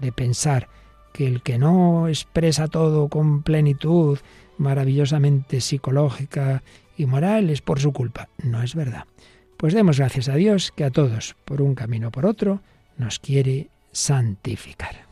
de 0.00 0.10
pensar 0.10 0.68
que 1.12 1.24
el 1.28 1.40
que 1.40 1.56
no 1.56 2.08
expresa 2.08 2.66
todo 2.66 3.08
con 3.08 3.44
plenitud, 3.44 4.18
maravillosamente 4.58 5.60
psicológica 5.60 6.64
y 6.96 7.06
moral, 7.06 7.48
es 7.48 7.62
por 7.62 7.78
su 7.78 7.92
culpa. 7.92 8.28
No 8.42 8.60
es 8.60 8.74
verdad. 8.74 9.04
Pues 9.56 9.72
demos 9.72 9.98
gracias 9.98 10.28
a 10.28 10.34
Dios 10.34 10.72
que 10.74 10.82
a 10.82 10.90
todos, 10.90 11.36
por 11.44 11.62
un 11.62 11.76
camino 11.76 12.08
o 12.08 12.10
por 12.10 12.26
otro, 12.26 12.60
nos 12.96 13.20
quiere 13.20 13.70
santificar. 13.98 15.07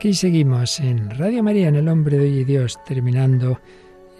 Aquí 0.00 0.14
seguimos 0.14 0.80
en 0.80 1.10
Radio 1.10 1.42
María, 1.42 1.68
en 1.68 1.76
El 1.76 1.86
Hombre 1.86 2.16
de 2.16 2.24
Hoy 2.24 2.38
y 2.38 2.44
Dios, 2.44 2.82
terminando 2.86 3.60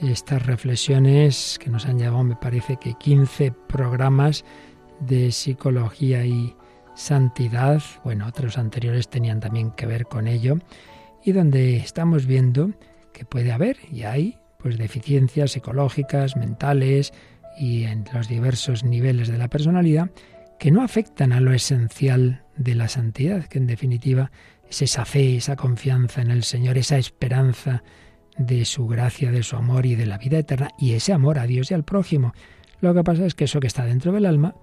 estas 0.03 0.45
reflexiones 0.45 1.59
que 1.59 1.71
nos 1.71 1.87
han 1.87 1.99
llevado, 1.99 2.23
me 2.23 2.37
parece 2.37 2.77
que 2.77 2.93
15 2.93 3.51
programas 3.67 4.45
de 5.01 5.33
psicología 5.33 6.27
y 6.27 6.55
santidad. 6.95 7.81
Bueno, 8.05 8.27
otros 8.27 8.59
anteriores 8.59 9.09
tenían 9.09 9.41
también 9.41 9.71
que 9.71 9.87
ver 9.87 10.05
con 10.05 10.29
ello. 10.29 10.59
Y 11.25 11.33
donde 11.33 11.79
estamos 11.79 12.27
viendo 12.27 12.73
que 13.15 13.25
puede 13.25 13.51
haber 13.51 13.79
y 13.91 14.03
hay 14.03 14.37
pues 14.59 14.77
deficiencias 14.77 15.53
psicológicas, 15.53 16.37
mentales 16.37 17.15
y 17.59 17.85
en 17.85 18.05
los 18.13 18.29
diversos 18.29 18.85
niveles 18.85 19.29
de 19.29 19.39
la 19.39 19.49
personalidad 19.49 20.11
que 20.59 20.71
no 20.71 20.83
afectan 20.83 21.33
a 21.33 21.41
lo 21.41 21.55
esencial 21.55 22.43
de 22.59 22.75
la 22.75 22.89
santidad, 22.89 23.47
que 23.47 23.57
en 23.57 23.67
definitiva 23.67 24.31
es 24.71 24.83
esa 24.83 25.05
fe, 25.05 25.37
esa 25.37 25.57
confianza 25.57 26.23
en 26.23 26.31
el 26.31 26.45
Señor, 26.45 26.79
esa 26.79 26.97
esperanza 26.97 27.83
de 28.39 28.65
su 28.65 28.87
gracia, 28.87 29.33
de 29.33 29.43
su 29.43 29.57
amor 29.57 29.85
y 29.85 29.97
de 29.97 30.07
la 30.07 30.17
vida 30.17 30.39
eterna, 30.39 30.71
y 30.79 30.93
ese 30.93 31.13
amor 31.13 31.39
a 31.39 31.47
Dios 31.47 31.71
y 31.71 31.75
al 31.75 31.85
prójimo. 31.85 32.33
Lo 32.81 32.95
que 32.95 33.05
pasa 33.05 33.27
es 33.27 33.35
que 33.35 33.45
eso 33.45 33.61
que 33.61 33.67
está 33.67 33.85
dentro 33.85 34.13
del 34.13 34.25
alma, 34.25 34.55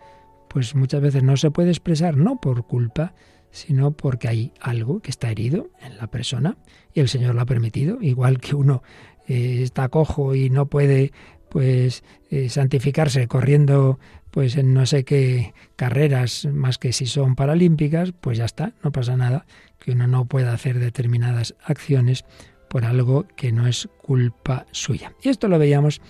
pues 0.50 0.74
muchas 0.76 1.02
veces 1.02 1.24
no 1.24 1.38
se 1.38 1.52
puede 1.52 1.70
expresar, 1.70 2.16
no 2.16 2.40
por 2.40 2.66
culpa, 2.66 3.14
sino 3.52 3.92
porque 3.92 4.28
hay 4.28 4.54
algo 4.62 5.02
que 5.02 5.12
está 5.12 5.30
herido 5.30 5.70
en 5.82 5.98
la 5.98 6.08
persona 6.08 6.58
y 6.94 7.02
el 7.02 7.10
Señor 7.10 7.36
lo 7.36 7.42
ha 7.42 7.46
permitido, 7.46 8.02
igual 8.02 8.40
que 8.40 8.56
uno 8.56 8.84
eh, 9.28 9.62
está 9.62 9.90
cojo 9.90 10.36
y 10.36 10.50
no 10.50 10.68
puede 10.68 11.12
pues 11.50 12.04
eh, 12.30 12.50
santificarse 12.50 13.28
corriendo 13.28 14.00
pues 14.32 14.56
en 14.58 14.74
no 14.74 14.86
sé 14.86 15.04
qué 15.04 15.54
carreras 15.76 16.46
más 16.52 16.78
que 16.78 16.94
si 16.94 17.06
son 17.06 17.36
paralímpicas, 17.36 18.14
pues 18.20 18.38
ya 18.38 18.46
está, 18.46 18.74
no 18.84 18.92
pasa 18.92 19.18
nada 19.18 19.46
que 19.80 19.92
uno 19.92 20.08
no 20.08 20.26
pueda 20.26 20.54
hacer 20.54 20.80
determinadas 20.80 21.56
acciones 21.64 22.26
por 22.70 22.86
algo 22.86 23.26
que 23.36 23.52
no 23.52 23.68
es 23.68 23.88
culpa 24.02 24.66
suya. 24.72 25.14
Y 25.24 25.30
esto 25.30 25.48
lo 25.48 25.60
veíamos 25.60 26.02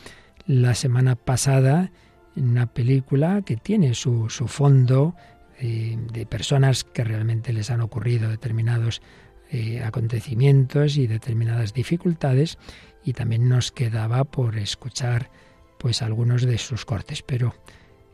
la 0.45 0.75
semana 0.75 1.15
pasada 1.15 1.91
en 2.35 2.49
una 2.49 2.67
película 2.67 3.41
que 3.43 3.57
tiene 3.57 3.93
su, 3.93 4.29
su 4.29 4.47
fondo 4.47 5.15
eh, 5.59 5.97
de 6.13 6.25
personas 6.25 6.83
que 6.83 7.03
realmente 7.03 7.51
les 7.51 7.69
han 7.71 7.81
ocurrido 7.81 8.29
determinados 8.29 9.01
eh, 9.49 9.81
acontecimientos 9.83 10.97
y 10.97 11.07
determinadas 11.07 11.73
dificultades 11.73 12.57
y 13.03 13.13
también 13.13 13.47
nos 13.47 13.71
quedaba 13.71 14.23
por 14.25 14.57
escuchar 14.57 15.31
pues 15.79 16.01
algunos 16.01 16.43
de 16.43 16.57
sus 16.57 16.85
cortes. 16.85 17.23
Pero 17.23 17.55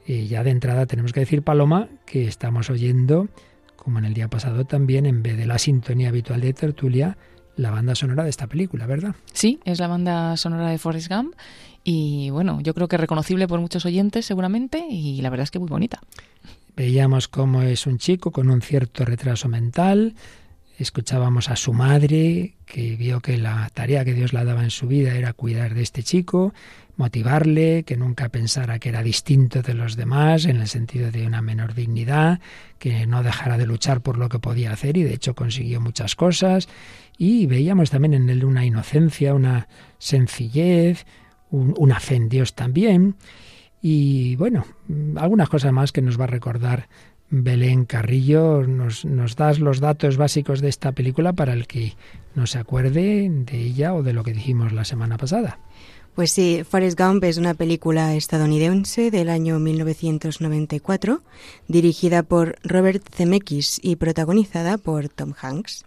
eh, 0.06 0.28
ya 0.28 0.44
de 0.44 0.52
entrada 0.52 0.86
tenemos 0.86 1.13
que 1.13 1.22
decir, 1.22 1.44
Paloma, 1.44 1.89
que 2.06 2.28
estamos 2.28 2.70
oyendo, 2.70 3.28
como 3.76 4.00
en 4.00 4.06
el 4.06 4.13
día 4.13 4.28
pasado 4.28 4.66
también, 4.66 5.06
en 5.06 5.24
vez 5.24 5.38
de 5.38 5.46
la 5.46 5.58
sintonía 5.58 6.10
habitual 6.10 6.42
de 6.42 6.54
tertulia, 6.54 7.18
la 7.56 7.72
banda 7.72 7.96
sonora 7.96 8.24
de 8.24 8.30
esta 8.30 8.48
película, 8.48 8.86
¿verdad? 8.86 9.16
Sí, 9.32 9.60
es 9.66 9.80
la 9.80 9.88
banda 9.88 10.36
sonora 10.38 10.70
de 10.70 10.78
Forrest 10.78 11.12
Gump 11.12 11.36
y 11.84 12.30
bueno, 12.32 12.62
yo 12.62 12.74
creo 12.74 12.88
que 12.88 12.98
reconocible 12.98 13.48
por 13.48 13.60
muchos 13.60 13.86
oyentes 13.86 14.26
seguramente 14.26 14.86
y 14.89 15.22
la 15.22 15.30
verdad 15.30 15.44
es 15.44 15.52
que 15.52 15.60
muy 15.60 15.70
bonita. 15.70 16.02
Veíamos 16.76 17.28
cómo 17.28 17.62
es 17.62 17.86
un 17.86 18.00
chico 18.00 18.32
con 18.32 18.50
un 18.50 18.62
cierto 18.62 19.06
retraso 19.06 19.48
mental, 19.48 20.16
escuchábamos 20.78 21.50
a 21.50 21.56
su 21.56 21.74
madre 21.74 22.56
que 22.66 22.96
vio 22.96 23.22
que 23.22 23.38
la 23.38 23.70
tarea 23.74 24.06
que 24.06 24.14
Dios 24.14 24.34
le 24.34 24.44
daba 24.44 24.64
en 24.64 24.72
su 24.72 24.88
vida 24.88 25.16
era 25.16 25.34
cuidar 25.34 25.74
de 25.74 25.82
este 25.82 26.04
chico, 26.04 26.54
motivarle, 26.96 27.84
que 27.84 27.98
nunca 27.98 28.30
pensara 28.30 28.80
que 28.80 28.90
era 28.90 29.04
distinto 29.04 29.62
de 29.62 29.74
los 29.74 29.96
demás 29.96 30.46
en 30.46 30.58
el 30.58 30.68
sentido 30.68 31.12
de 31.12 31.26
una 31.26 31.42
menor 31.42 31.74
dignidad, 31.74 32.40
que 32.80 33.06
no 33.06 33.24
dejara 33.24 33.58
de 33.58 33.68
luchar 33.68 34.02
por 34.02 34.18
lo 34.18 34.30
que 34.30 34.40
podía 34.40 34.72
hacer 34.72 34.98
y 34.98 35.04
de 35.04 35.14
hecho 35.14 35.36
consiguió 35.36 35.80
muchas 35.82 36.16
cosas. 36.16 36.68
Y 37.18 37.46
veíamos 37.46 37.90
también 37.90 38.14
en 38.14 38.30
él 38.30 38.44
una 38.44 38.66
inocencia, 38.66 39.34
una 39.34 39.68
sencillez, 39.98 41.06
una 41.52 42.00
fe 42.00 42.16
en 42.16 42.30
Dios 42.30 42.56
también. 42.56 43.16
Y 43.82 44.36
bueno, 44.38 44.66
algunas 45.18 45.50
cosas 45.50 45.72
más 45.74 45.92
que 45.92 46.02
nos 46.02 46.20
va 46.20 46.24
a 46.24 46.28
recordar 46.28 46.88
Belén 47.36 47.86
Carrillo. 47.86 48.62
Nos, 48.67 49.06
nos 49.06 49.36
das 49.36 49.60
los 49.60 49.80
datos 49.80 50.17
básicos 50.17 50.62
de 50.62 50.69
esta 50.69 50.91
película 50.91 51.34
para 51.34 51.54
el 51.54 51.65
que 51.65 51.96
no 52.36 52.46
se 52.46 52.60
acuerde 52.60 53.28
de 53.30 53.58
ella 53.60 53.96
o 53.96 54.04
de 54.04 54.13
lo 54.13 54.24
que 54.24 54.34
dijimos 54.34 54.72
la 54.72 54.86
semana 54.86 55.17
pasada. 55.17 55.58
Pues 56.13 56.30
sí, 56.30 56.63
Forrest 56.63 57.00
Gump 57.00 57.24
es 57.24 57.39
una 57.39 57.56
película 57.56 58.13
estadounidense 58.13 59.10
del 59.10 59.30
año 59.30 59.58
1994, 59.58 61.22
dirigida 61.67 62.22
por 62.22 62.58
Robert 62.63 63.04
Zemeckis 63.12 63.80
y 63.82 63.96
protagonizada 63.96 64.78
por 64.78 65.10
Tom 65.10 65.34
Hanks. 65.41 65.86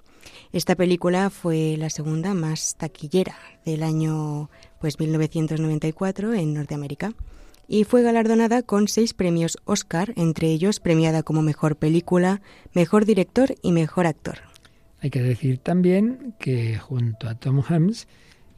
Esta 0.52 0.74
película 0.74 1.30
fue 1.30 1.76
la 1.78 1.90
segunda 1.90 2.34
más 2.34 2.74
taquillera 2.74 3.36
del 3.64 3.84
año 3.84 4.50
pues 4.80 4.98
1994 4.98 6.34
en 6.34 6.54
Norteamérica 6.54 7.12
y 7.68 7.84
fue 7.84 8.02
galardonada 8.02 8.62
con 8.62 8.88
seis 8.88 9.14
premios 9.14 9.58
Oscar, 9.64 10.12
entre 10.16 10.48
ellos 10.48 10.80
premiada 10.80 11.22
como 11.22 11.42
mejor 11.42 11.76
película, 11.76 12.40
mejor 12.74 13.04
director 13.04 13.54
y 13.62 13.72
mejor 13.72 14.06
actor. 14.06 14.38
Hay 15.00 15.10
que 15.10 15.22
decir 15.22 15.58
también 15.58 16.34
que 16.38 16.78
junto 16.78 17.28
a 17.28 17.34
Tom 17.34 17.62
Hanks 17.66 18.08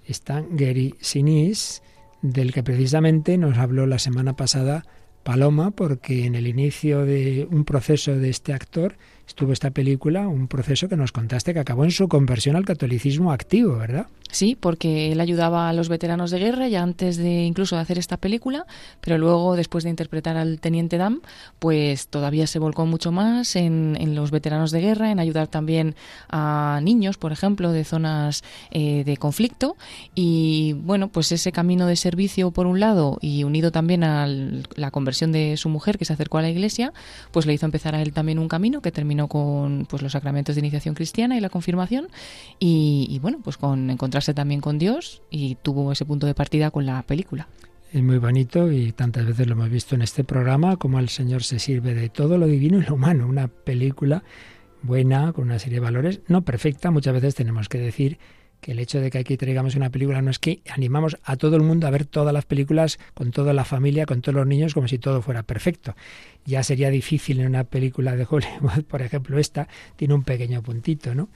está 0.04 0.44
Gary 0.50 0.94
Sinise, 1.00 1.82
del 2.22 2.52
que 2.52 2.62
precisamente 2.62 3.38
nos 3.38 3.58
habló 3.58 3.86
la 3.86 3.98
semana 3.98 4.34
pasada 4.36 4.84
Paloma, 5.22 5.72
porque 5.72 6.24
en 6.24 6.34
el 6.34 6.46
inicio 6.46 7.04
de 7.04 7.46
un 7.50 7.64
proceso 7.64 8.16
de 8.16 8.30
este 8.30 8.52
actor 8.52 8.96
estuvo 9.28 9.52
esta 9.52 9.70
película, 9.70 10.26
un 10.26 10.48
proceso 10.48 10.88
que 10.88 10.96
nos 10.96 11.12
contaste 11.12 11.52
que 11.52 11.60
acabó 11.60 11.84
en 11.84 11.90
su 11.90 12.08
conversión 12.08 12.56
al 12.56 12.64
catolicismo 12.64 13.30
activo, 13.30 13.76
¿verdad? 13.76 14.06
Sí, 14.30 14.56
porque 14.58 15.12
él 15.12 15.20
ayudaba 15.20 15.70
a 15.70 15.72
los 15.72 15.88
veteranos 15.88 16.30
de 16.30 16.38
guerra 16.38 16.68
ya 16.68 16.82
antes 16.82 17.16
de 17.16 17.44
incluso 17.44 17.76
de 17.76 17.82
hacer 17.82 17.98
esta 17.98 18.18
película, 18.18 18.66
pero 19.00 19.16
luego 19.16 19.56
después 19.56 19.84
de 19.84 19.90
interpretar 19.90 20.36
al 20.36 20.60
teniente 20.60 20.98
Dam, 20.98 21.22
pues 21.58 22.08
todavía 22.08 22.46
se 22.46 22.58
volcó 22.58 22.84
mucho 22.84 23.10
más 23.10 23.56
en, 23.56 23.96
los 24.14 24.30
veteranos 24.30 24.70
de 24.70 24.80
guerra, 24.80 25.10
en 25.10 25.18
ayudar 25.18 25.48
también 25.48 25.94
a 26.30 26.80
niños, 26.82 27.16
por 27.16 27.32
ejemplo, 27.32 27.72
de 27.72 27.84
zonas 27.84 28.42
eh, 28.70 29.02
de 29.04 29.16
conflicto 29.16 29.76
y 30.14 30.74
bueno, 30.74 31.08
pues 31.08 31.32
ese 31.32 31.52
camino 31.52 31.86
de 31.86 31.96
servicio 31.96 32.50
por 32.50 32.66
un 32.66 32.80
lado 32.80 33.18
y 33.20 33.44
unido 33.44 33.72
también 33.72 34.04
a 34.04 34.26
la 34.26 34.90
conversión 34.90 35.32
de 35.32 35.56
su 35.56 35.68
mujer 35.68 35.98
que 35.98 36.04
se 36.04 36.12
acercó 36.12 36.38
a 36.38 36.42
la 36.42 36.50
iglesia, 36.50 36.92
pues 37.32 37.46
le 37.46 37.54
hizo 37.54 37.66
empezar 37.66 37.94
a 37.94 38.02
él 38.02 38.12
también 38.12 38.38
un 38.38 38.48
camino 38.48 38.82
que 38.82 38.92
terminó 38.92 39.17
con 39.26 39.86
pues 39.86 40.02
los 40.02 40.12
sacramentos 40.12 40.54
de 40.54 40.60
iniciación 40.60 40.94
cristiana 40.94 41.36
y 41.36 41.40
la 41.40 41.48
confirmación 41.48 42.06
y, 42.60 43.08
y 43.10 43.18
bueno, 43.18 43.40
pues 43.42 43.56
con 43.56 43.90
encontrarse 43.90 44.34
también 44.34 44.60
con 44.60 44.78
Dios 44.78 45.22
y 45.30 45.56
tuvo 45.56 45.90
ese 45.90 46.04
punto 46.04 46.28
de 46.28 46.34
partida 46.34 46.70
con 46.70 46.86
la 46.86 47.02
película. 47.02 47.48
Es 47.92 48.02
muy 48.02 48.18
bonito 48.18 48.70
y 48.70 48.92
tantas 48.92 49.26
veces 49.26 49.46
lo 49.46 49.54
hemos 49.54 49.70
visto 49.70 49.94
en 49.94 50.02
este 50.02 50.22
programa, 50.22 50.76
como 50.76 50.98
el 50.98 51.08
Señor 51.08 51.42
se 51.42 51.58
sirve 51.58 51.94
de 51.94 52.10
todo 52.10 52.36
lo 52.36 52.46
divino 52.46 52.78
y 52.78 52.82
lo 52.82 52.94
humano. 52.94 53.26
Una 53.26 53.48
película 53.48 54.22
buena, 54.82 55.32
con 55.32 55.44
una 55.44 55.58
serie 55.58 55.76
de 55.76 55.84
valores, 55.84 56.20
no 56.28 56.42
perfecta, 56.42 56.90
muchas 56.90 57.14
veces 57.14 57.34
tenemos 57.34 57.68
que 57.70 57.78
decir 57.78 58.18
que 58.60 58.72
el 58.72 58.78
hecho 58.78 59.00
de 59.00 59.10
que 59.10 59.18
aquí 59.18 59.36
traigamos 59.36 59.74
una 59.74 59.90
película 59.90 60.20
no 60.22 60.30
es 60.30 60.38
que 60.38 60.60
animamos 60.68 61.16
a 61.22 61.36
todo 61.36 61.56
el 61.56 61.62
mundo 61.62 61.86
a 61.86 61.90
ver 61.90 62.04
todas 62.04 62.32
las 62.32 62.44
películas 62.44 62.98
con 63.14 63.30
toda 63.30 63.52
la 63.52 63.64
familia, 63.64 64.06
con 64.06 64.20
todos 64.20 64.34
los 64.34 64.46
niños, 64.46 64.74
como 64.74 64.88
si 64.88 64.98
todo 64.98 65.22
fuera 65.22 65.42
perfecto. 65.42 65.94
Ya 66.44 66.62
sería 66.62 66.90
difícil 66.90 67.40
en 67.40 67.46
una 67.46 67.64
película 67.64 68.16
de 68.16 68.26
Hollywood, 68.28 68.84
por 68.88 69.02
ejemplo, 69.02 69.38
esta 69.38 69.68
tiene 69.96 70.14
un 70.14 70.24
pequeño 70.24 70.62
puntito, 70.62 71.14
¿no? 71.14 71.28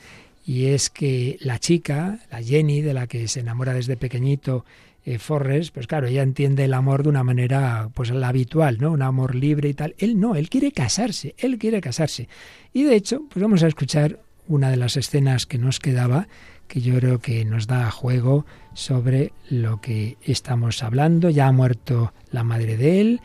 Y 0.45 0.67
es 0.67 0.91
que 0.91 1.39
la 1.41 1.59
chica, 1.59 2.19
la 2.31 2.43
Jenny, 2.43 2.81
de 2.81 2.95
la 2.95 3.07
que 3.07 3.29
se 3.29 3.41
enamora 3.41 3.75
desde 3.75 3.97
pequeñito 3.97 4.65
eh, 5.05 5.19
Forrest, 5.19 5.75
pues 5.75 5.87
claro, 5.87 6.07
ella 6.07 6.23
entiende 6.23 6.65
el 6.65 6.75
amor 6.75 7.03
de 7.03 7.09
una 7.09 7.25
manera, 7.25 7.91
pues 7.95 8.11
la 8.11 8.29
habitual, 8.29 8.79
¿no? 8.81 8.93
Un 8.93 9.03
amor 9.03 9.35
libre 9.35 9.69
y 9.69 9.75
tal. 9.75 9.95
Él 9.99 10.19
no, 10.19 10.35
él 10.35 10.49
quiere 10.49 10.73
casarse, 10.73 11.35
él 11.39 11.59
quiere 11.59 11.81
casarse. 11.81 12.29
Y 12.73 12.83
de 12.85 12.97
hecho, 12.97 13.23
pues 13.29 13.43
vamos 13.43 13.63
a 13.63 13.69
escuchar 13.69 14.21
una 14.49 14.71
de 14.71 14.77
las 14.77 14.97
escenas 14.97 15.47
que 15.47 15.59
nos 15.59 15.79
quedaba 15.81 16.29
que 16.73 16.81
yo 16.81 16.99
creo 16.99 17.19
que 17.19 17.45
nos 17.45 17.67
da 17.67 17.91
juego 17.91 18.47
sobre 18.73 19.35
lo 19.51 19.83
que 19.83 20.17
estamos 20.23 20.83
hablando. 20.83 21.29
Ya 21.29 21.47
ha 21.47 21.53
muerto 21.53 22.15
la 22.31 22.45
madre 22.45 22.79
de 22.79 23.03
él, 23.03 23.21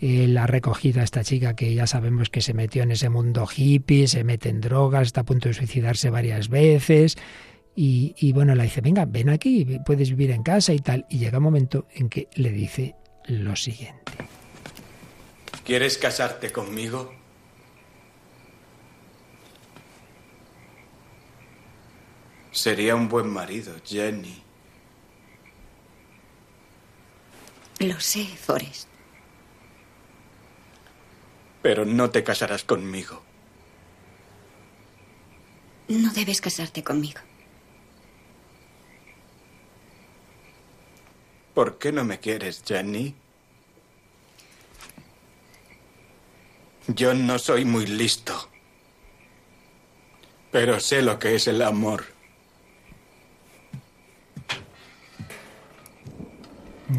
él 0.00 0.38
ha 0.38 0.46
recogido 0.46 1.00
a 1.00 1.04
esta 1.04 1.24
chica 1.24 1.56
que 1.56 1.74
ya 1.74 1.88
sabemos 1.88 2.30
que 2.30 2.40
se 2.40 2.54
metió 2.54 2.84
en 2.84 2.92
ese 2.92 3.08
mundo 3.08 3.48
hippie, 3.52 4.06
se 4.06 4.22
mete 4.22 4.50
en 4.50 4.60
drogas, 4.60 5.08
está 5.08 5.22
a 5.22 5.24
punto 5.24 5.48
de 5.48 5.54
suicidarse 5.54 6.10
varias 6.10 6.48
veces. 6.48 7.16
Y, 7.74 8.32
bueno, 8.34 8.54
le 8.54 8.62
dice, 8.62 8.80
venga, 8.80 9.04
ven 9.04 9.30
aquí, 9.30 9.66
puedes 9.84 10.10
vivir 10.10 10.30
en 10.30 10.44
casa 10.44 10.72
y 10.72 10.78
tal. 10.78 11.04
Y 11.10 11.18
llega 11.18 11.38
un 11.38 11.44
momento 11.44 11.88
en 11.94 12.08
que 12.08 12.28
le 12.36 12.52
dice 12.52 12.94
lo 13.26 13.56
siguiente. 13.56 14.12
¿Quieres 15.64 15.98
casarte 15.98 16.52
conmigo? 16.52 17.12
Sería 22.52 22.94
un 22.94 23.08
buen 23.08 23.28
marido, 23.28 23.74
Jenny. 23.84 24.42
Lo 27.80 27.98
sé, 27.98 28.26
Forrest. 28.26 28.88
Pero 31.62 31.84
no 31.84 32.10
te 32.10 32.22
casarás 32.22 32.62
conmigo. 32.62 33.22
No 35.88 36.12
debes 36.12 36.40
casarte 36.40 36.84
conmigo. 36.84 37.20
¿Por 41.54 41.78
qué 41.78 41.90
no 41.90 42.04
me 42.04 42.20
quieres, 42.20 42.62
Jenny? 42.66 43.14
Yo 46.88 47.14
no 47.14 47.38
soy 47.38 47.64
muy 47.64 47.86
listo, 47.86 48.50
pero 50.50 50.80
sé 50.80 51.00
lo 51.00 51.18
que 51.18 51.36
es 51.36 51.46
el 51.46 51.62
amor. 51.62 52.11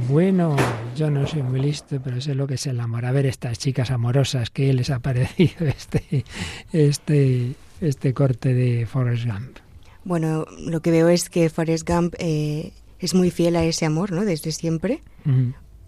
Bueno, 0.08 0.56
yo 0.96 1.10
no 1.10 1.28
soy 1.28 1.44
muy 1.44 1.60
listo, 1.60 2.00
pero 2.04 2.20
sé 2.20 2.36
lo 2.36 2.48
que 2.48 2.56
es 2.56 2.68
el 2.68 2.80
amor. 2.80 3.06
A 3.06 3.12
ver 3.12 3.26
estas 3.26 3.60
chicas 3.60 3.92
amorosas, 3.92 4.50
¿qué 4.50 4.74
les 4.74 4.90
ha 4.90 5.00
parecido 5.00 5.68
este, 5.68 6.26
este, 6.72 7.56
este 7.82 8.14
corte 8.14 8.54
de 8.54 8.86
Forrest 8.86 9.26
Gump? 9.26 9.58
Bueno, 10.04 10.46
lo 10.60 10.82
que 10.82 10.92
veo 10.92 11.10
es 11.10 11.30
que 11.30 11.50
Forrest 11.50 11.88
Gump 11.88 12.16
eh, 12.18 12.74
es 13.00 13.14
muy 13.14 13.32
fiel 13.32 13.56
a 13.56 13.64
ese 13.64 13.86
amor, 13.86 14.12
¿no? 14.12 14.26
Desde 14.26 14.52
siempre. 14.52 15.02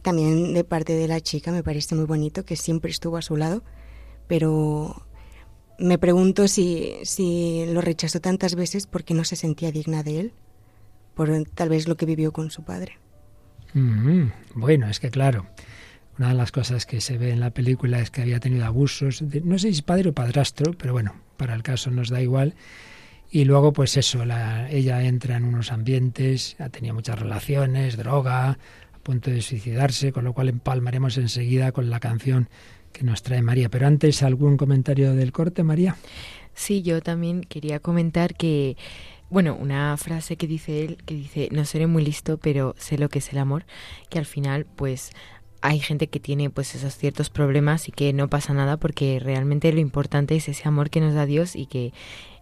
También 0.02 0.54
de 0.54 0.64
parte 0.64 0.94
de 0.94 1.08
la 1.08 1.20
chica 1.20 1.52
me 1.52 1.64
parece 1.64 1.96
muy 1.96 2.06
bonito 2.06 2.46
que 2.46 2.56
siempre 2.56 2.92
estuvo 2.92 3.18
a 3.18 3.22
su 3.22 3.36
lado, 3.36 3.64
pero 4.28 5.04
me 5.80 5.98
pregunto 5.98 6.48
si, 6.48 6.94
si 7.04 7.66
lo 7.68 7.82
rechazó 7.82 8.22
tantas 8.22 8.56
veces 8.56 8.88
porque 8.88 9.14
no 9.14 9.24
se 9.24 9.36
sentía 9.36 9.72
digna 9.72 10.04
de 10.04 10.20
él, 10.20 10.34
por 11.16 11.30
tal 11.54 11.70
vez 11.70 11.88
lo 11.88 11.96
que 11.98 12.06
vivió 12.06 12.32
con 12.32 12.52
su 12.52 12.64
padre. 12.64 13.00
Bueno, 14.54 14.88
es 14.90 15.00
que 15.02 15.12
claro, 15.12 15.48
una 16.18 16.30
de 16.30 16.34
las 16.36 16.52
cosas 16.52 16.86
que 16.86 17.02
se 17.02 17.18
ve 17.18 17.32
en 17.32 17.42
la 17.42 17.50
película 17.50 18.00
es 18.00 18.10
que 18.10 18.22
había 18.22 18.40
tenido 18.40 18.66
abusos, 18.66 19.22
no 19.44 19.60
sé 19.60 19.74
si 19.74 19.82
padre 19.82 20.10
o 20.10 20.14
padrastro, 20.14 20.74
pero 20.78 20.94
bueno, 20.94 21.14
para 21.36 21.54
el 21.54 21.62
caso 21.62 21.92
nos 21.92 22.10
da 22.10 22.22
igual. 22.22 22.56
Y 23.30 23.44
luego, 23.44 23.74
pues 23.74 23.98
eso, 23.98 24.24
la, 24.24 24.70
ella 24.72 25.04
entra 25.04 25.36
en 25.36 25.44
unos 25.44 25.74
ambientes, 25.74 26.56
ha 26.60 26.70
tenido 26.70 26.94
muchas 26.94 27.20
relaciones, 27.20 27.98
droga, 27.98 28.52
a 28.52 28.58
punto 29.04 29.30
de 29.30 29.42
suicidarse, 29.42 30.14
con 30.14 30.24
lo 30.24 30.32
cual 30.32 30.48
empalmaremos 30.48 31.18
enseguida 31.18 31.74
con 31.74 31.90
la 31.90 32.00
canción 32.00 32.48
que 32.94 33.04
nos 33.04 33.24
trae 33.24 33.42
María. 33.42 33.68
Pero 33.68 33.88
antes, 33.88 34.24
¿algún 34.24 34.56
comentario 34.56 35.16
del 35.16 35.34
corte, 35.34 35.64
María? 35.64 35.98
Sí, 36.54 36.82
yo 36.82 37.02
también 37.02 37.42
quería 37.42 37.82
comentar 37.82 38.36
que 38.36 38.78
bueno, 39.30 39.56
una 39.60 39.96
frase 39.98 40.38
que 40.38 40.48
dice 40.48 40.84
él, 40.84 40.98
que 41.06 41.16
dice, 41.16 41.50
no 41.52 41.66
seré 41.66 41.88
muy 41.88 42.04
listo, 42.04 42.38
pero 42.38 42.76
sé 42.78 42.98
lo 42.98 43.10
que 43.10 43.20
es 43.20 43.32
el 43.32 43.40
amor, 43.40 43.66
que 44.10 44.20
al 44.20 44.26
final, 44.26 44.66
pues, 44.76 45.12
hay 45.62 45.80
gente 45.80 46.08
que 46.08 46.20
tiene 46.20 46.52
pues 46.52 46.76
esos 46.76 46.96
ciertos 46.96 47.32
problemas 47.32 47.90
y 47.90 47.92
que 47.92 48.14
no 48.14 48.30
pasa 48.30 48.54
nada 48.54 48.78
porque 48.78 49.20
realmente 49.20 49.74
lo 49.74 49.80
importante 49.80 50.36
es 50.36 50.48
ese 50.48 50.68
amor 50.68 50.92
que 50.92 51.02
nos 51.02 51.16
da 51.16 51.26
Dios 51.26 51.56
y 51.56 51.66
que 51.66 51.92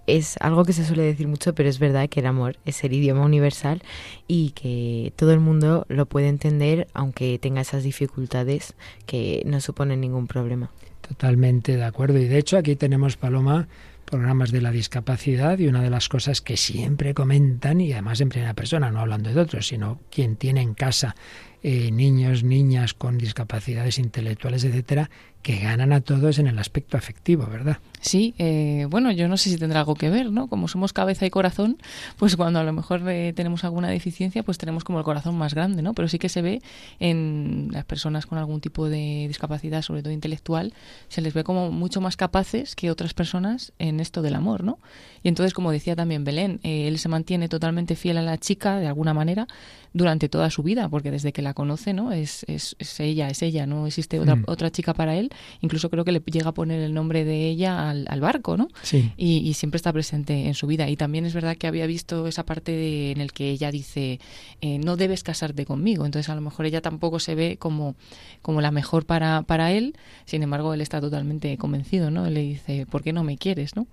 es 0.08 0.36
algo 0.42 0.66
que 0.66 0.74
se 0.74 0.84
suele 0.84 1.04
decir 1.04 1.30
mucho, 1.30 1.56
pero 1.56 1.70
es 1.70 1.80
verdad 1.80 2.10
que 2.10 2.20
el 2.20 2.26
amor 2.26 2.58
es 2.66 2.84
el 2.84 2.92
idioma 2.92 3.24
universal 3.24 3.82
y 4.28 4.50
que 4.52 5.14
todo 5.16 5.32
el 5.32 5.40
mundo 5.40 5.86
lo 5.88 6.06
puede 6.06 6.28
entender 6.28 6.88
aunque 6.94 7.40
tenga 7.40 7.62
esas 7.62 7.84
dificultades 7.84 8.74
que 9.06 9.44
no 9.46 9.62
suponen 9.62 10.02
ningún 10.02 10.28
problema. 10.28 10.72
Totalmente 11.08 11.78
de 11.78 11.84
acuerdo. 11.84 12.20
Y 12.20 12.28
de 12.28 12.38
hecho 12.38 12.58
aquí 12.58 12.76
tenemos, 12.76 13.16
Paloma, 13.16 13.70
programas 14.06 14.52
de 14.52 14.62
la 14.62 14.72
discapacidad 14.72 15.58
y 15.60 15.68
una 15.68 15.82
de 15.82 15.90
las 15.90 16.10
cosas 16.10 16.42
que 16.42 16.58
siempre 16.58 17.14
comentan, 17.14 17.82
y 17.82 17.94
además 17.94 18.22
en 18.22 18.30
primera 18.30 18.54
persona, 18.54 18.92
no 18.92 19.00
hablando 19.00 19.34
de 19.34 19.42
otros, 19.42 19.68
sino 19.68 20.00
quien 20.10 20.36
tiene 20.36 20.62
en 20.62 20.74
casa 20.74 21.16
eh, 21.64 21.92
niños, 21.92 22.44
niñas 22.44 22.94
con 22.94 23.18
discapacidades 23.18 23.98
intelectuales, 23.98 24.64
etcétera, 24.66 25.10
que 25.44 25.58
ganan 25.58 25.92
a 25.92 26.02
todos 26.02 26.40
en 26.40 26.48
el 26.48 26.58
aspecto 26.58 26.98
afectivo, 26.98 27.46
¿verdad? 27.46 27.78
Sí, 28.00 28.34
eh, 28.38 28.88
bueno, 28.90 29.12
yo 29.12 29.28
no 29.28 29.38
sé 29.38 29.50
si 29.50 29.58
tendrá 29.58 29.80
algo 29.80 29.96
que 29.96 30.10
ver, 30.10 30.32
¿no? 30.32 30.48
Como 30.48 30.68
somos 30.68 30.94
cabeza 30.94 31.26
y 31.26 31.30
corazón, 31.30 31.78
pues 32.18 32.36
cuando 32.36 32.60
a 32.60 32.64
lo 32.64 32.74
mejor 32.74 33.02
eh, 33.10 33.34
tenemos 33.34 33.64
alguna 33.64 33.90
deficiencia, 33.90 34.44
pues 34.44 34.58
tenemos 34.58 34.84
como 34.84 35.00
el 35.00 35.06
corazón 35.06 35.38
más 35.38 35.54
grande, 35.54 35.82
¿no? 35.82 35.94
Pero 35.94 36.08
sí 36.08 36.18
que 36.18 36.30
se 36.30 36.42
ve 36.42 36.62
en 37.00 37.70
las 37.72 37.84
personas 37.86 38.26
con 38.26 38.38
algún 38.38 38.62
tipo 38.62 38.90
de 38.90 39.26
discapacidad, 39.28 39.82
sobre 39.82 40.02
todo 40.02 40.14
intelectual, 40.14 40.74
se 41.10 41.22
les 41.22 41.34
ve 41.34 41.44
como 41.44 41.72
mucho 41.72 42.00
más 42.02 42.16
capaces 42.18 42.76
que 42.76 42.90
otras 42.90 43.14
personas 43.14 43.74
en 43.80 44.00
esto 44.00 44.22
del 44.22 44.36
amor, 44.36 44.64
¿no? 44.64 44.80
Y 45.24 45.30
entonces, 45.30 45.54
como 45.54 45.72
decía 45.72 45.96
también 45.96 46.24
Belén, 46.24 46.60
eh, 46.64 46.88
él 46.88 47.00
se 47.00 47.10
mantiene 47.10 47.48
totalmente 47.48 47.96
fiel 47.96 48.18
a 48.18 48.22
la 48.22 48.38
chica, 48.38 48.80
de 48.80 48.88
alguna 48.88 49.14
manera, 49.14 49.48
durante 49.94 50.28
toda 50.28 50.50
su 50.50 50.64
vida, 50.64 50.90
porque 50.90 51.12
desde 51.12 51.32
que 51.32 51.42
la 51.42 51.53
conoce, 51.54 51.94
¿no? 51.94 52.12
Es, 52.12 52.46
es, 52.48 52.76
ella, 53.00 53.30
es 53.30 53.42
ella, 53.42 53.66
no 53.66 53.88
existe 53.88 54.20
otra, 54.20 54.36
mm. 54.36 54.44
otra 54.48 54.72
chica 54.72 54.94
para 54.94 55.16
él 55.16 55.32
incluso 55.62 55.90
creo 55.90 56.06
que 56.06 56.12
le 56.12 56.22
llega 56.26 56.50
a 56.50 56.54
poner 56.54 56.82
el 56.82 56.94
nombre 56.94 57.26
de 57.26 57.48
ella 57.50 57.90
al, 57.90 58.22
barco, 58.22 58.58
¿no? 58.58 58.70
Sí. 58.82 59.12
Y, 59.18 59.54
siempre 59.54 59.78
está 59.78 59.94
presente 59.94 60.48
en 60.48 60.54
su 60.54 60.68
vida. 60.68 60.90
Y 60.90 60.96
también 60.96 61.26
es 61.26 61.34
verdad 61.34 61.56
que 61.58 61.68
había 61.68 61.86
visto 61.86 62.28
esa 62.28 62.46
parte 62.46 63.12
en 63.12 63.22
el 63.22 63.32
que 63.32 63.50
ella 63.50 63.72
dice, 63.72 64.20
eh, 64.62 64.80
no 64.80 64.98
debes 64.98 65.24
casarte 65.24 65.66
conmigo. 65.66 66.06
Entonces 66.06 66.30
a 66.30 66.36
lo 66.36 66.42
mejor 66.42 66.66
ella 66.66 66.82
tampoco 66.82 67.20
se 67.20 67.36
ve 67.36 67.58
como, 67.58 67.96
como 68.42 68.62
la 68.62 68.72
mejor 68.72 69.06
para, 69.06 69.44
para 69.44 69.72
él, 69.72 69.96
sin 70.26 70.44
embargo 70.44 70.74
él 70.74 70.82
está 70.82 71.02
totalmente 71.02 71.58
convencido, 71.58 72.12
¿no? 72.12 72.30
le 72.30 72.42
dice, 72.42 72.86
¿por 72.86 73.04
qué 73.04 73.14
no 73.14 73.24
me 73.24 73.38
quieres, 73.38 73.76
no? 73.76 73.88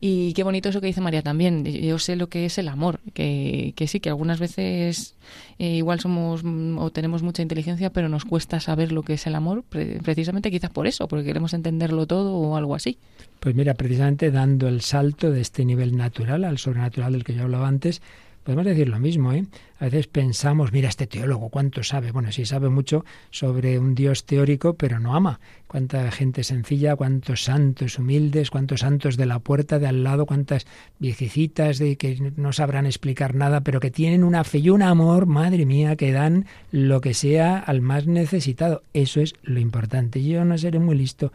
Y 0.00 0.32
qué 0.34 0.42
bonito 0.42 0.68
eso 0.68 0.80
que 0.80 0.86
dice 0.88 1.00
María 1.00 1.22
también. 1.22 1.64
Yo 1.64 1.98
sé 1.98 2.16
lo 2.16 2.28
que 2.28 2.46
es 2.46 2.58
el 2.58 2.68
amor, 2.68 3.00
que, 3.14 3.72
que 3.76 3.86
sí, 3.86 4.00
que 4.00 4.08
algunas 4.08 4.38
veces 4.38 5.14
eh, 5.58 5.76
igual 5.76 6.00
somos 6.00 6.42
mm, 6.44 6.78
o 6.78 6.90
tenemos 6.90 7.22
mucha 7.22 7.42
inteligencia, 7.42 7.90
pero 7.90 8.08
nos 8.08 8.24
cuesta 8.24 8.60
saber 8.60 8.92
lo 8.92 9.02
que 9.02 9.14
es 9.14 9.26
el 9.26 9.34
amor, 9.34 9.64
precisamente 9.64 10.50
quizás 10.50 10.70
por 10.70 10.86
eso, 10.86 11.08
porque 11.08 11.24
queremos 11.24 11.54
entenderlo 11.54 12.06
todo 12.06 12.34
o 12.34 12.56
algo 12.56 12.74
así. 12.74 12.98
Pues 13.40 13.54
mira, 13.54 13.74
precisamente 13.74 14.30
dando 14.30 14.68
el 14.68 14.80
salto 14.80 15.30
de 15.30 15.40
este 15.40 15.64
nivel 15.64 15.96
natural 15.96 16.44
al 16.44 16.58
sobrenatural 16.58 17.12
del 17.12 17.24
que 17.24 17.34
yo 17.34 17.42
hablaba 17.42 17.68
antes, 17.68 18.02
Podemos 18.46 18.64
decir 18.64 18.88
lo 18.88 19.00
mismo, 19.00 19.32
¿eh? 19.32 19.44
A 19.80 19.86
veces 19.86 20.06
pensamos, 20.06 20.70
mira, 20.70 20.88
este 20.88 21.08
teólogo, 21.08 21.48
¿cuánto 21.48 21.82
sabe? 21.82 22.12
Bueno, 22.12 22.30
sí 22.30 22.46
sabe 22.46 22.68
mucho 22.68 23.04
sobre 23.32 23.76
un 23.80 23.96
Dios 23.96 24.24
teórico, 24.24 24.74
pero 24.74 25.00
no 25.00 25.16
ama. 25.16 25.40
Cuánta 25.66 26.08
gente 26.12 26.44
sencilla, 26.44 26.94
cuántos 26.94 27.42
santos 27.42 27.98
humildes, 27.98 28.50
cuántos 28.50 28.82
santos 28.82 29.16
de 29.16 29.26
la 29.26 29.40
puerta 29.40 29.80
de 29.80 29.88
al 29.88 30.04
lado, 30.04 30.26
cuántas 30.26 30.64
viejecitas 31.00 31.80
de 31.80 31.96
que 31.96 32.32
no 32.36 32.52
sabrán 32.52 32.86
explicar 32.86 33.34
nada, 33.34 33.62
pero 33.62 33.80
que 33.80 33.90
tienen 33.90 34.22
una 34.22 34.44
fe 34.44 34.58
y 34.58 34.70
un 34.70 34.82
amor, 34.82 35.26
madre 35.26 35.66
mía, 35.66 35.96
que 35.96 36.12
dan 36.12 36.46
lo 36.70 37.00
que 37.00 37.14
sea 37.14 37.58
al 37.58 37.80
más 37.80 38.06
necesitado. 38.06 38.84
Eso 38.92 39.20
es 39.20 39.34
lo 39.42 39.58
importante. 39.58 40.22
Yo 40.22 40.44
no 40.44 40.56
seré 40.56 40.78
muy 40.78 40.96
listo, 40.96 41.32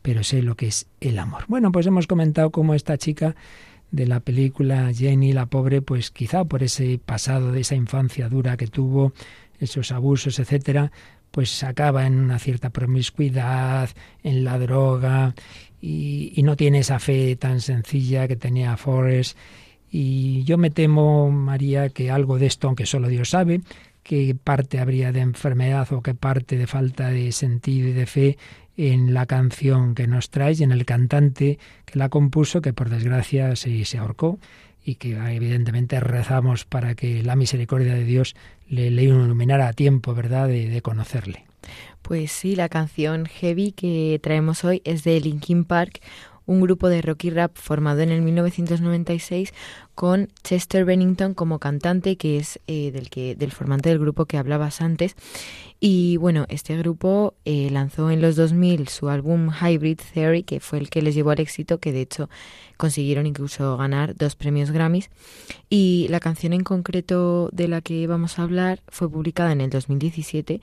pero 0.00 0.22
sé 0.22 0.42
lo 0.42 0.54
que 0.54 0.68
es 0.68 0.86
el 1.00 1.18
amor. 1.18 1.42
Bueno, 1.48 1.72
pues 1.72 1.88
hemos 1.88 2.06
comentado 2.06 2.50
cómo 2.50 2.74
esta 2.74 2.96
chica 2.98 3.34
de 3.92 4.06
la 4.06 4.20
película 4.20 4.92
Jenny, 4.92 5.32
la 5.32 5.46
pobre, 5.46 5.82
pues 5.82 6.10
quizá 6.10 6.44
por 6.44 6.62
ese 6.62 6.98
pasado 6.98 7.52
de 7.52 7.60
esa 7.60 7.76
infancia 7.76 8.28
dura 8.28 8.56
que 8.56 8.66
tuvo, 8.66 9.12
esos 9.60 9.92
abusos, 9.92 10.38
etcétera, 10.40 10.90
pues 11.30 11.62
acaba 11.62 12.06
en 12.06 12.18
una 12.18 12.38
cierta 12.38 12.70
promiscuidad, 12.70 13.90
en 14.22 14.44
la 14.44 14.58
droga, 14.58 15.34
y, 15.80 16.40
no 16.42 16.56
tiene 16.56 16.80
esa 16.80 16.98
fe 16.98 17.36
tan 17.36 17.60
sencilla 17.60 18.28
que 18.28 18.36
tenía 18.36 18.76
Forrest. 18.76 19.36
Y 19.90 20.42
yo 20.44 20.56
me 20.56 20.70
temo, 20.70 21.30
María, 21.30 21.90
que 21.90 22.10
algo 22.10 22.38
de 22.38 22.46
esto, 22.46 22.68
aunque 22.68 22.86
solo 22.86 23.08
Dios 23.08 23.30
sabe, 23.30 23.60
qué 24.02 24.34
parte 24.34 24.78
habría 24.78 25.12
de 25.12 25.20
enfermedad 25.20 25.92
o 25.92 26.02
qué 26.02 26.14
parte 26.14 26.56
de 26.56 26.66
falta 26.66 27.08
de 27.08 27.32
sentido 27.32 27.88
y 27.88 27.92
de 27.92 28.06
fe 28.06 28.38
en 28.76 29.14
la 29.14 29.26
canción 29.26 29.94
que 29.94 30.06
nos 30.06 30.30
trae 30.30 30.54
y 30.58 30.62
en 30.62 30.72
el 30.72 30.84
cantante 30.84 31.58
que 31.84 31.98
la 31.98 32.08
compuso, 32.08 32.62
que 32.62 32.72
por 32.72 32.88
desgracia 32.88 33.54
se, 33.56 33.98
ahorcó 33.98 34.38
y 34.84 34.96
que 34.96 35.12
evidentemente 35.12 36.00
rezamos 36.00 36.64
para 36.64 36.94
que 36.94 37.22
la 37.22 37.36
misericordia 37.36 37.94
de 37.94 38.04
Dios 38.04 38.34
le, 38.68 38.90
le 38.90 39.04
iluminara 39.04 39.68
a 39.68 39.72
tiempo, 39.72 40.14
¿verdad?, 40.14 40.48
de, 40.48 40.68
de, 40.68 40.82
conocerle. 40.82 41.44
Pues 42.00 42.32
sí, 42.32 42.56
la 42.56 42.68
canción 42.68 43.26
Heavy 43.26 43.72
que 43.72 44.18
traemos 44.20 44.64
hoy 44.64 44.82
es 44.84 45.04
de 45.04 45.20
Linkin 45.20 45.64
Park, 45.64 46.00
un 46.46 46.60
grupo 46.60 46.88
de 46.88 47.02
rock 47.02 47.24
y 47.24 47.30
rap 47.30 47.56
formado 47.56 48.00
en 48.00 48.10
el 48.10 48.22
1996 48.22 49.52
con 49.94 50.28
Chester 50.42 50.84
Bennington 50.84 51.34
como 51.34 51.58
cantante, 51.58 52.16
que 52.16 52.38
es 52.38 52.58
eh, 52.66 52.90
del, 52.92 53.10
que, 53.10 53.34
del 53.36 53.52
formante 53.52 53.88
del 53.88 53.98
grupo 53.98 54.26
que 54.26 54.38
hablabas 54.38 54.80
antes. 54.80 55.14
Y 55.80 56.16
bueno, 56.16 56.46
este 56.48 56.76
grupo 56.78 57.34
eh, 57.44 57.68
lanzó 57.70 58.10
en 58.10 58.22
los 58.22 58.36
2000 58.36 58.88
su 58.88 59.08
álbum 59.08 59.50
Hybrid 59.50 60.00
Theory, 60.14 60.44
que 60.44 60.60
fue 60.60 60.78
el 60.78 60.88
que 60.90 61.02
les 61.02 61.14
llevó 61.14 61.30
al 61.30 61.40
éxito, 61.40 61.78
que 61.78 61.92
de 61.92 62.02
hecho 62.02 62.30
consiguieron 62.76 63.26
incluso 63.26 63.76
ganar 63.76 64.14
dos 64.16 64.36
premios 64.36 64.70
Grammys. 64.70 65.10
Y 65.68 66.06
la 66.08 66.20
canción 66.20 66.52
en 66.52 66.62
concreto 66.62 67.48
de 67.52 67.68
la 67.68 67.80
que 67.80 68.06
vamos 68.06 68.38
a 68.38 68.42
hablar 68.42 68.80
fue 68.88 69.10
publicada 69.10 69.52
en 69.52 69.60
el 69.60 69.70
2017 69.70 70.60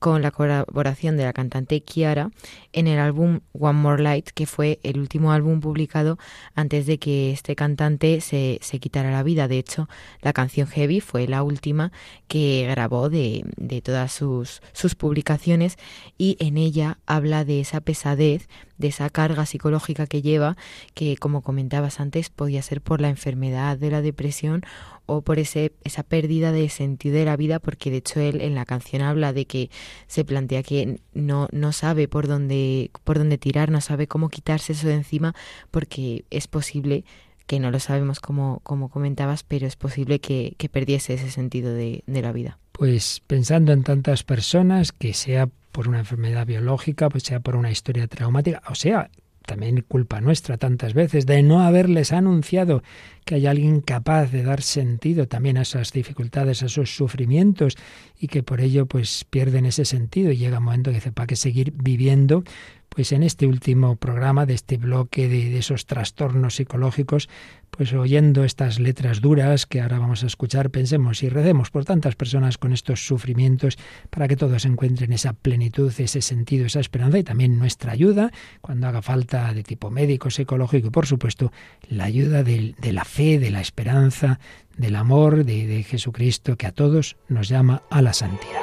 con 0.00 0.22
la 0.22 0.30
colaboración 0.32 1.16
de 1.16 1.24
la 1.24 1.32
cantante 1.32 1.82
Kiara 1.82 2.30
en 2.72 2.88
el 2.88 2.98
álbum 2.98 3.40
One 3.52 3.78
More 3.78 4.02
Light, 4.02 4.30
que 4.30 4.46
fue 4.46 4.80
el 4.82 4.98
último 4.98 5.30
álbum 5.30 5.60
publicado 5.60 6.18
antes 6.54 6.86
de 6.86 6.98
que 6.98 7.30
este 7.30 7.54
cantante 7.54 8.20
se, 8.22 8.58
se 8.62 8.80
quitara 8.80 9.12
la 9.12 9.22
vida. 9.22 9.46
De 9.46 9.58
hecho, 9.58 9.88
la 10.22 10.32
canción 10.32 10.66
Heavy 10.66 11.00
fue 11.00 11.28
la 11.28 11.42
última 11.42 11.92
que 12.26 12.66
grabó 12.70 13.10
de, 13.10 13.44
de 13.56 13.82
todas 13.82 14.10
sus, 14.12 14.62
sus 14.72 14.94
publicaciones 14.94 15.76
y 16.16 16.36
en 16.40 16.56
ella 16.56 16.98
habla 17.06 17.44
de 17.44 17.60
esa 17.60 17.82
pesadez, 17.82 18.48
de 18.78 18.88
esa 18.88 19.10
carga 19.10 19.44
psicológica 19.44 20.06
que 20.06 20.22
lleva, 20.22 20.56
que 20.94 21.18
como 21.18 21.42
comentabas 21.42 22.00
antes 22.00 22.30
podía 22.30 22.62
ser 22.62 22.80
por 22.80 23.02
la 23.02 23.10
enfermedad 23.10 23.76
de 23.76 23.90
la 23.90 24.00
depresión 24.00 24.62
o 25.10 25.22
por 25.22 25.40
ese, 25.40 25.72
esa 25.82 26.04
pérdida 26.04 26.52
de 26.52 26.68
sentido 26.68 27.16
de 27.16 27.24
la 27.24 27.36
vida, 27.36 27.58
porque 27.58 27.90
de 27.90 27.96
hecho 27.96 28.20
él 28.20 28.40
en 28.40 28.54
la 28.54 28.64
canción 28.64 29.02
habla 29.02 29.32
de 29.32 29.44
que 29.44 29.68
se 30.06 30.24
plantea 30.24 30.62
que 30.62 31.00
no, 31.14 31.48
no 31.50 31.72
sabe 31.72 32.06
por 32.06 32.28
dónde, 32.28 32.92
por 33.02 33.18
dónde 33.18 33.36
tirar, 33.36 33.72
no 33.72 33.80
sabe 33.80 34.06
cómo 34.06 34.28
quitarse 34.28 34.72
eso 34.72 34.86
de 34.86 34.94
encima, 34.94 35.34
porque 35.72 36.24
es 36.30 36.46
posible 36.46 37.04
que 37.48 37.58
no 37.58 37.72
lo 37.72 37.80
sabemos 37.80 38.20
como, 38.20 38.60
como 38.62 38.88
comentabas, 38.88 39.42
pero 39.42 39.66
es 39.66 39.74
posible 39.74 40.20
que, 40.20 40.54
que 40.56 40.68
perdiese 40.68 41.14
ese 41.14 41.32
sentido 41.32 41.74
de, 41.74 42.04
de 42.06 42.22
la 42.22 42.30
vida. 42.30 42.58
Pues 42.70 43.20
pensando 43.26 43.72
en 43.72 43.82
tantas 43.82 44.22
personas, 44.22 44.92
que 44.92 45.12
sea 45.12 45.48
por 45.72 45.88
una 45.88 45.98
enfermedad 45.98 46.46
biológica, 46.46 47.08
pues 47.08 47.24
sea 47.24 47.40
por 47.40 47.56
una 47.56 47.72
historia 47.72 48.06
traumática, 48.06 48.62
o 48.68 48.76
sea, 48.76 49.10
también 49.50 49.84
culpa 49.88 50.20
nuestra 50.20 50.58
tantas 50.58 50.94
veces 50.94 51.26
de 51.26 51.42
no 51.42 51.60
haberles 51.60 52.12
anunciado 52.12 52.84
que 53.24 53.34
hay 53.34 53.48
alguien 53.48 53.80
capaz 53.80 54.26
de 54.30 54.44
dar 54.44 54.62
sentido 54.62 55.26
también 55.26 55.58
a 55.58 55.62
esas 55.62 55.92
dificultades, 55.92 56.62
a 56.62 56.66
esos 56.66 56.94
sufrimientos 56.94 57.76
y 58.16 58.28
que 58.28 58.44
por 58.44 58.60
ello 58.60 58.86
pues 58.86 59.24
pierden 59.28 59.66
ese 59.66 59.84
sentido 59.84 60.30
y 60.30 60.36
llega 60.36 60.58
un 60.58 60.66
momento 60.66 60.90
que 60.90 60.98
dice, 60.98 61.10
¿para 61.10 61.26
qué 61.26 61.34
seguir 61.34 61.72
viviendo? 61.72 62.44
Pues 62.92 63.12
en 63.12 63.22
este 63.22 63.46
último 63.46 63.94
programa 63.96 64.46
de 64.46 64.54
este 64.54 64.76
bloque 64.76 65.28
de, 65.28 65.56
esos 65.56 65.86
trastornos 65.86 66.56
psicológicos, 66.56 67.28
pues 67.70 67.92
oyendo 67.92 68.42
estas 68.42 68.80
letras 68.80 69.20
duras 69.20 69.64
que 69.64 69.80
ahora 69.80 70.00
vamos 70.00 70.24
a 70.24 70.26
escuchar, 70.26 70.70
pensemos 70.70 71.22
y 71.22 71.28
recemos 71.28 71.70
por 71.70 71.84
tantas 71.84 72.16
personas 72.16 72.58
con 72.58 72.72
estos 72.72 73.06
sufrimientos 73.06 73.78
para 74.10 74.26
que 74.26 74.36
todos 74.36 74.64
encuentren 74.64 75.12
esa 75.12 75.34
plenitud, 75.34 75.92
ese 75.98 76.20
sentido, 76.20 76.66
esa 76.66 76.80
esperanza 76.80 77.18
y 77.18 77.22
también 77.22 77.58
nuestra 77.58 77.92
ayuda 77.92 78.32
cuando 78.60 78.88
haga 78.88 79.02
falta 79.02 79.54
de 79.54 79.62
tipo 79.62 79.90
médico, 79.90 80.28
psicológico 80.28 80.88
y 80.88 80.90
por 80.90 81.06
supuesto 81.06 81.52
la 81.88 82.04
ayuda 82.04 82.42
de, 82.42 82.74
la 82.82 83.04
fe, 83.04 83.38
de 83.38 83.52
la 83.52 83.60
esperanza, 83.60 84.40
del 84.76 84.96
amor 84.96 85.44
de, 85.44 85.84
Jesucristo 85.84 86.56
que 86.56 86.66
a 86.66 86.72
todos 86.72 87.16
nos 87.28 87.48
llama 87.48 87.84
a 87.88 88.02
la 88.02 88.12
santidad. 88.12 88.60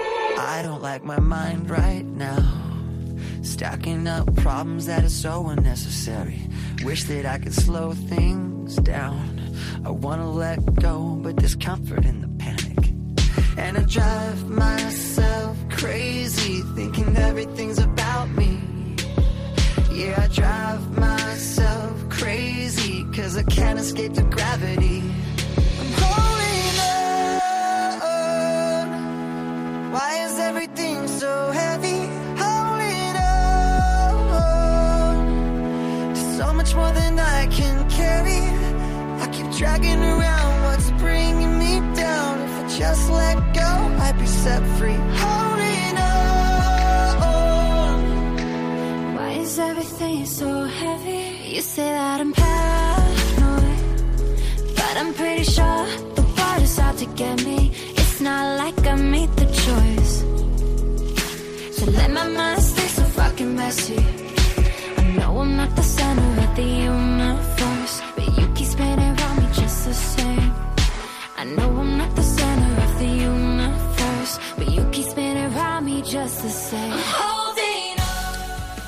Stacking 3.42 4.08
up 4.08 4.36
problems 4.36 4.86
that 4.88 5.04
are 5.04 5.10
so 5.10 5.48
unnecessary. 5.48 6.42
Wish 6.84 7.04
that 7.06 7.26
I 7.26 7.38
could 7.38 7.54
slow 7.54 7.94
things 7.94 8.76
down. 8.78 9.40
I 9.86 9.90
wanna 9.90 10.30
let 10.30 10.76
go, 10.76 11.18
but 11.22 11.38
there's 11.38 11.56
comfort 11.56 12.06
in 12.06 12.22
the 12.22 12.28
panic. 12.44 12.94
And 13.58 13.78
I 13.78 13.84
drive 13.84 14.50
myself 14.50 15.58
crazy, 15.70 16.62
thinking 16.76 17.16
everything's 17.18 17.80
about 17.80 18.30
me. 18.30 18.60
Yeah, 19.92 20.22
I 20.22 20.28
drive 20.28 20.98
myself 20.98 22.10
crazy, 22.10 23.04
cause 23.16 23.36
I 23.36 23.44
can't 23.44 23.80
escape 23.80 24.14
the 24.14 24.24
gravity. 24.24 25.02
I'm 25.80 25.92
holding 26.02 26.80
on. 28.86 29.92
Why 29.92 30.24
is 30.26 30.38
everything 30.38 31.08
so 31.08 31.52
heavy? 31.52 32.27
Much 36.68 36.76
more 36.76 36.92
than 36.92 37.18
I 37.20 37.48
can 37.48 37.90
carry. 37.90 38.42
I 39.24 39.28
keep 39.32 39.50
dragging 39.58 40.02
around 40.04 40.64
what's 40.64 40.92
bringing 41.02 41.58
me 41.60 41.80
down. 41.96 42.42
If 42.42 42.52
I 42.62 42.68
just 42.80 43.10
let 43.10 43.38
go, 43.54 43.72
I'd 44.06 44.18
be 44.20 44.26
set 44.26 44.64
free. 44.78 45.00
Holding 45.24 45.98
on. 45.98 47.26
Why 49.16 49.30
is 49.44 49.60
everything 49.60 50.26
so 50.26 50.66
heavy? 50.66 51.56
You 51.56 51.62
say 51.62 51.90
that 51.90 52.20
I'm 52.20 52.34
paranoid, 52.34 53.80
but 54.76 54.98
I'm 54.98 55.14
pretty 55.14 55.44
sure 55.44 55.86
the 56.16 56.24
is 56.64 56.80
out 56.80 56.98
to 56.98 57.06
get 57.06 57.46
me. 57.46 57.72
It's 57.96 58.20
not 58.20 58.58
like 58.58 58.86
I 58.86 58.96
made 58.96 59.32
the 59.38 59.46
choice. 59.64 60.14
So 61.78 61.86
let 61.92 62.12
my 62.12 62.28
mind 62.28 62.62
stay 62.62 62.88
so 62.88 63.04
fucking 63.04 63.56
messy. 63.56 64.27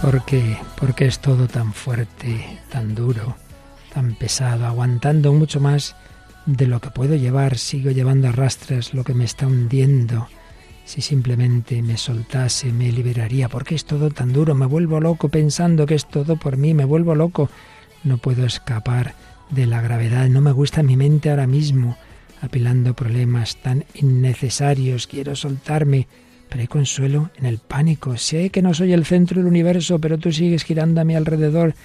¿Por 0.02 0.26
qué? 0.26 0.58
¿Por 0.76 0.96
qué 0.96 1.06
es 1.06 1.20
todo 1.20 1.48
tan 1.48 1.74
fuerte, 1.74 2.60
tan 2.70 2.96
duro, 2.96 3.36
tan 3.94 4.16
pesado, 4.16 4.66
aguantando 4.66 5.34
mucho 5.34 5.60
más 5.60 5.96
de 6.46 6.68
lo 6.68 6.80
que 6.80 6.90
puedo 6.90 7.16
llevar? 7.16 7.58
Sigo 7.58 7.92
llevando 7.92 8.30
a 8.30 8.32
rastras 8.32 8.94
lo 8.94 9.04
que 9.04 9.14
me 9.14 9.26
está 9.26 9.46
hundiendo. 9.46 10.28
Si 10.90 11.02
simplemente 11.02 11.84
me 11.84 11.98
soltase, 11.98 12.74
me 12.74 12.92
liberaría. 12.92 13.48
¿Por 13.48 13.64
qué 13.64 13.76
es 13.76 13.86
todo 13.86 14.10
tan 14.10 14.34
duro? 14.34 14.56
Me 14.56 14.66
vuelvo 14.66 15.00
loco 15.00 15.30
pensando 15.30 15.86
que 15.86 15.94
es 15.94 16.08
todo 16.08 16.36
por 16.36 16.58
mí. 16.58 16.74
Me 16.74 16.84
vuelvo 16.84 17.14
loco. 17.14 17.48
No 18.04 18.18
puedo 18.18 18.44
escapar 18.44 19.14
de 19.52 19.68
la 19.68 19.82
gravedad. 19.82 20.28
No 20.30 20.42
me 20.42 20.52
gusta 20.52 20.82
mi 20.82 20.98
mente 20.98 21.30
ahora 21.30 21.46
mismo, 21.46 21.96
apilando 22.42 22.96
problemas 22.96 23.58
tan 23.58 23.86
innecesarios. 23.94 25.06
Quiero 25.06 25.36
soltarme. 25.36 26.08
Pero 26.50 26.62
hay 26.62 26.68
consuelo 26.68 27.30
en 27.38 27.46
el 27.46 27.60
pánico. 27.60 28.18
Sé 28.18 28.50
que 28.50 28.64
no 28.64 28.74
soy 28.74 28.92
el 28.94 29.06
centro 29.06 29.42
del 29.42 29.48
universo, 29.48 30.00
pero 30.00 30.18
tú 30.18 30.32
sigues 30.32 30.64
girando 30.64 31.02
a 31.02 31.04
mi 31.04 31.14
alrededor. 31.14 31.76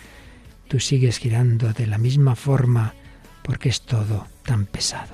Tú 0.67 0.81
sigues 0.81 1.19
girando 1.19 1.75
de 1.75 1.87
la 1.87 1.99
misma 1.99 2.37
forma, 2.37 2.95
porque 3.43 3.69
es 3.69 3.83
todo 3.83 4.27
tan 4.45 4.65
pesado. 4.65 5.13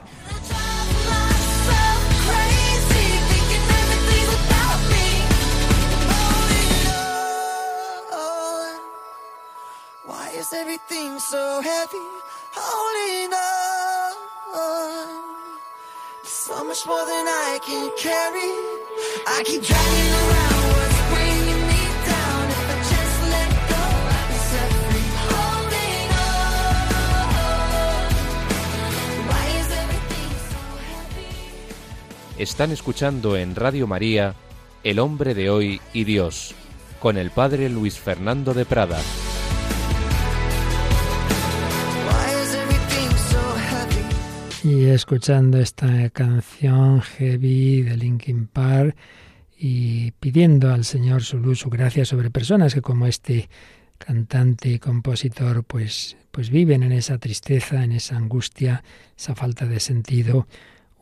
Everything 10.53 11.21
so 11.21 11.61
heavy? 11.63 12.07
Holding 12.53 13.33
on. 13.33 14.15
So 16.25 16.65
much 16.65 16.85
more 16.87 17.07
than 17.07 17.27
I 17.29 17.61
can 17.65 17.89
carry. 17.97 18.51
I 19.29 19.45
keep 19.45 19.63
dragging 19.63 20.13
around 20.21 20.63
what's 20.75 21.01
bringing 21.15 21.63
me 21.71 21.83
down. 22.05 22.43
If 22.51 22.81
just 22.91 23.17
let 23.31 23.51
go, 23.71 23.83
I'd 24.11 24.27
be. 25.71 25.87
Why 29.31 29.45
is 29.61 29.69
everything 29.71 30.31
so 30.51 30.61
heavy? 30.91 32.43
Están 32.43 32.73
escuchando 32.73 33.37
en 33.37 33.55
Radio 33.55 33.87
María 33.87 34.35
El 34.83 34.99
hombre 34.99 35.35
de 35.35 35.49
hoy 35.49 35.81
y 35.93 36.03
Dios, 36.03 36.57
con 36.99 37.19
el 37.19 37.31
padre 37.31 37.69
Luis 37.69 38.01
Fernando 38.01 38.53
de 38.53 38.65
Prada. 38.65 39.01
Y 44.63 44.85
escuchando 44.87 45.59
esta 45.59 46.11
canción 46.11 47.01
heavy 47.01 47.83
de 47.83 47.97
Linkin 47.97 48.47
Park 48.47 48.95
y 49.57 50.11
pidiendo 50.13 50.71
al 50.71 50.85
Señor 50.85 51.23
su 51.23 51.39
luz, 51.39 51.61
su 51.61 51.71
gracia 51.71 52.05
sobre 52.05 52.31
personas 52.31 52.75
que 52.75 52.83
como 52.83 53.07
este 53.07 53.49
cantante 53.97 54.69
y 54.69 54.79
compositor 54.79 55.65
pues 55.65 56.19
pues 56.31 56.51
viven 56.51 56.83
en 56.83 56.93
esa 56.93 57.19
tristeza, 57.19 57.83
en 57.83 57.93
esa 57.93 58.17
angustia, 58.17 58.85
esa 59.17 59.35
falta 59.35 59.67
de 59.67 59.81
sentido 59.81 60.47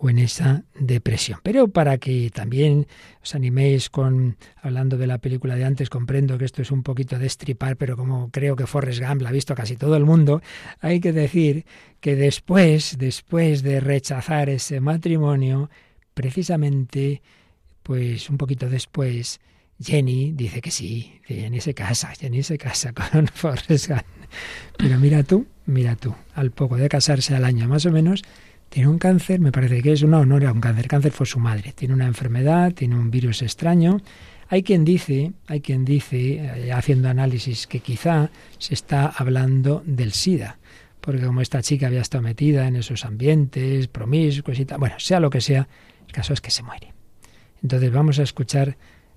o 0.00 0.10
en 0.10 0.18
esa 0.18 0.64
depresión. 0.78 1.40
Pero 1.42 1.68
para 1.68 1.98
que 1.98 2.30
también 2.30 2.86
os 3.22 3.34
animéis 3.34 3.90
con, 3.90 4.36
hablando 4.62 4.96
de 4.96 5.06
la 5.06 5.18
película 5.18 5.56
de 5.56 5.64
antes, 5.64 5.90
comprendo 5.90 6.38
que 6.38 6.44
esto 6.44 6.62
es 6.62 6.70
un 6.70 6.82
poquito 6.82 7.18
de 7.18 7.26
estripar, 7.26 7.76
pero 7.76 7.96
como 7.96 8.30
creo 8.30 8.54
que 8.54 8.66
Forrest 8.66 9.00
Gump 9.00 9.22
la 9.22 9.30
ha 9.30 9.32
visto 9.32 9.54
casi 9.54 9.76
todo 9.76 9.96
el 9.96 10.04
mundo, 10.04 10.40
hay 10.80 11.00
que 11.00 11.12
decir 11.12 11.64
que 12.00 12.14
después, 12.14 12.96
después 12.98 13.62
de 13.62 13.80
rechazar 13.80 14.48
ese 14.48 14.80
matrimonio, 14.80 15.68
precisamente, 16.14 17.22
pues 17.82 18.30
un 18.30 18.38
poquito 18.38 18.68
después, 18.68 19.40
Jenny 19.80 20.32
dice 20.32 20.60
que 20.60 20.70
sí, 20.70 21.20
que 21.26 21.34
Jenny 21.34 21.60
se 21.60 21.74
casa, 21.74 22.12
Jenny 22.18 22.42
se 22.42 22.58
casa 22.58 22.92
con 23.12 23.26
Forrest 23.26 23.88
Gump. 23.88 24.02
Pero 24.76 24.98
mira 24.98 25.22
tú, 25.24 25.46
mira 25.66 25.96
tú, 25.96 26.14
al 26.34 26.52
poco 26.52 26.76
de 26.76 26.88
casarse 26.88 27.34
al 27.34 27.44
año 27.44 27.66
más 27.66 27.86
o 27.86 27.90
menos, 27.90 28.22
tiene 28.68 28.88
un 28.88 28.98
cáncer, 28.98 29.40
me 29.40 29.52
parece 29.52 29.82
que 29.82 29.92
es, 29.92 30.02
no 30.04 30.36
era 30.36 30.52
un 30.52 30.60
cáncer, 30.60 30.88
cáncer 30.88 31.12
fue 31.12 31.26
su 31.26 31.38
madre, 31.38 31.72
tiene 31.72 31.94
una 31.94 32.06
enfermedad, 32.06 32.72
tiene 32.72 32.96
un 32.96 33.10
virus 33.10 33.42
extraño, 33.42 34.00
Hay 34.50 34.62
quien 34.62 34.84
dice, 34.84 35.32
hay 35.46 35.60
quien 35.60 35.84
dice, 35.84 36.36
eh, 36.36 36.72
haciendo 36.72 37.10
análisis, 37.10 37.66
que 37.66 37.80
quizá 37.80 38.30
se 38.58 38.72
está 38.72 39.06
hablando 39.06 39.82
del 39.84 40.12
SIDA, 40.12 40.58
porque 41.02 41.26
como 41.26 41.42
esta 41.42 41.62
chica 41.62 41.86
había 41.86 42.00
estado 42.00 42.22
metida 42.22 42.66
en 42.66 42.76
esos 42.76 43.04
ambientes, 43.04 43.88
promiscuos 43.88 44.58
y 44.58 44.64
tal, 44.64 44.78
bueno, 44.78 44.94
sea 44.98 45.20
lo 45.20 45.28
que 45.28 45.42
sea, 45.42 45.68
el 46.06 46.12
caso 46.12 46.32
es 46.32 46.40
que 46.40 46.50
se 46.50 46.62
muere. 46.62 46.94
Entonces 47.62 47.92
vamos 47.92 48.18
a 48.18 48.22
escuchar 48.22 48.76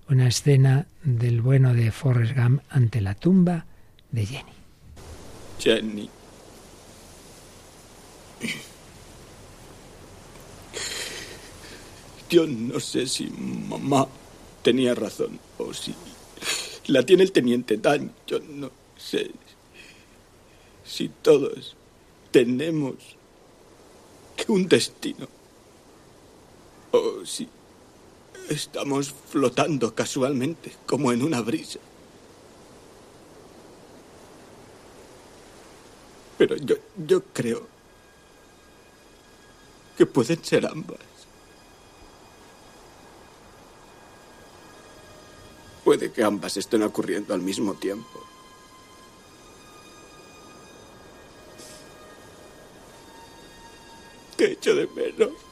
una 0.10 0.28
escena 0.28 0.88
del 1.04 1.41
bueno 1.41 1.74
de 1.74 1.91
Forrest 1.91 2.36
Gump 2.36 2.62
ante 2.70 2.99
la 2.99 3.16
tumba 3.16 3.66
de 4.12 4.26
Jenny. 4.26 4.54
Jenny. 5.60 6.10
Yo 12.32 12.48
no 12.48 12.80
sé 12.80 13.08
si 13.08 13.26
mamá 13.26 14.08
tenía 14.64 14.96
razón 14.96 15.38
o 15.58 15.74
si 15.74 15.94
la 16.88 17.06
tiene 17.06 17.24
el 17.24 17.34
teniente 17.34 17.76
Dan. 17.76 18.10
Yo 18.26 18.40
no 18.40 18.72
sé 18.98 19.32
si 20.86 21.10
todos 21.10 21.76
tenemos 22.32 22.96
un 24.48 24.66
destino 24.70 25.28
o 26.92 27.26
si 27.26 27.50
estamos 28.50 29.14
flotando 29.30 29.94
casualmente 29.94 30.72
como 30.86 31.12
en 31.12 31.24
una 31.24 31.42
brisa. 31.42 31.80
Pero 36.38 36.56
yo, 36.56 36.76
yo 36.96 37.22
creo 37.34 37.68
que 39.98 40.06
pueden 40.06 40.42
ser 40.46 40.66
ambas. 40.66 41.11
Puede 45.92 46.10
que 46.10 46.24
ambas 46.24 46.56
estén 46.56 46.84
ocurriendo 46.84 47.34
al 47.34 47.42
mismo 47.42 47.74
tiempo. 47.74 48.24
Te 54.38 54.54
echo 54.54 54.74
de 54.74 54.88
menos. 54.88 55.51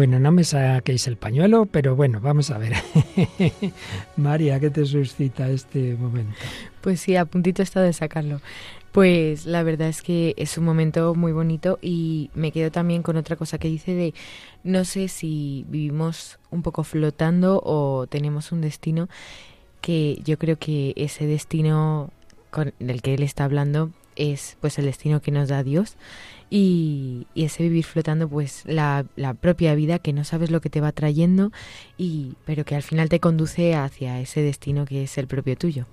Bueno, 0.00 0.18
no 0.18 0.32
me 0.32 0.44
saquéis 0.44 1.06
el 1.08 1.18
pañuelo, 1.18 1.66
pero 1.66 1.94
bueno, 1.94 2.22
vamos 2.22 2.50
a 2.50 2.56
ver. 2.56 2.72
María, 4.16 4.58
¿qué 4.58 4.70
te 4.70 4.86
suscita 4.86 5.50
este 5.50 5.94
momento? 5.94 6.34
Pues 6.80 7.02
sí, 7.02 7.16
a 7.16 7.26
puntito 7.26 7.62
está 7.62 7.82
de 7.82 7.92
sacarlo. 7.92 8.40
Pues 8.92 9.44
la 9.44 9.62
verdad 9.62 9.88
es 9.88 10.00
que 10.00 10.32
es 10.38 10.56
un 10.56 10.64
momento 10.64 11.14
muy 11.14 11.32
bonito 11.32 11.78
y 11.82 12.30
me 12.32 12.50
quedo 12.50 12.70
también 12.70 13.02
con 13.02 13.18
otra 13.18 13.36
cosa 13.36 13.58
que 13.58 13.68
dice 13.68 13.92
de 13.92 14.14
no 14.64 14.86
sé 14.86 15.08
si 15.08 15.66
vivimos 15.68 16.38
un 16.50 16.62
poco 16.62 16.82
flotando 16.82 17.60
o 17.62 18.06
tenemos 18.06 18.52
un 18.52 18.62
destino 18.62 19.10
que 19.82 20.18
yo 20.24 20.38
creo 20.38 20.58
que 20.58 20.94
ese 20.96 21.26
destino 21.26 22.08
con 22.50 22.72
el 22.78 23.02
que 23.02 23.12
él 23.12 23.22
está 23.22 23.44
hablando 23.44 23.90
es 24.16 24.56
pues 24.60 24.78
el 24.78 24.86
destino 24.86 25.20
que 25.20 25.30
nos 25.30 25.48
da 25.48 25.62
Dios 25.62 25.96
y, 26.50 27.26
ese 27.34 27.62
vivir 27.62 27.84
flotando 27.84 28.28
pues 28.28 28.62
la, 28.66 29.06
la, 29.16 29.34
propia 29.34 29.74
vida 29.74 29.98
que 29.98 30.12
no 30.12 30.24
sabes 30.24 30.50
lo 30.50 30.60
que 30.60 30.68
te 30.68 30.80
va 30.80 30.92
trayendo 30.92 31.52
y 31.96 32.34
pero 32.44 32.64
que 32.64 32.74
al 32.74 32.82
final 32.82 33.08
te 33.08 33.20
conduce 33.20 33.74
hacia 33.74 34.20
ese 34.20 34.42
destino 34.42 34.84
que 34.84 35.04
es 35.04 35.16
el 35.16 35.26
propio 35.26 35.56
tuyo. 35.56 35.86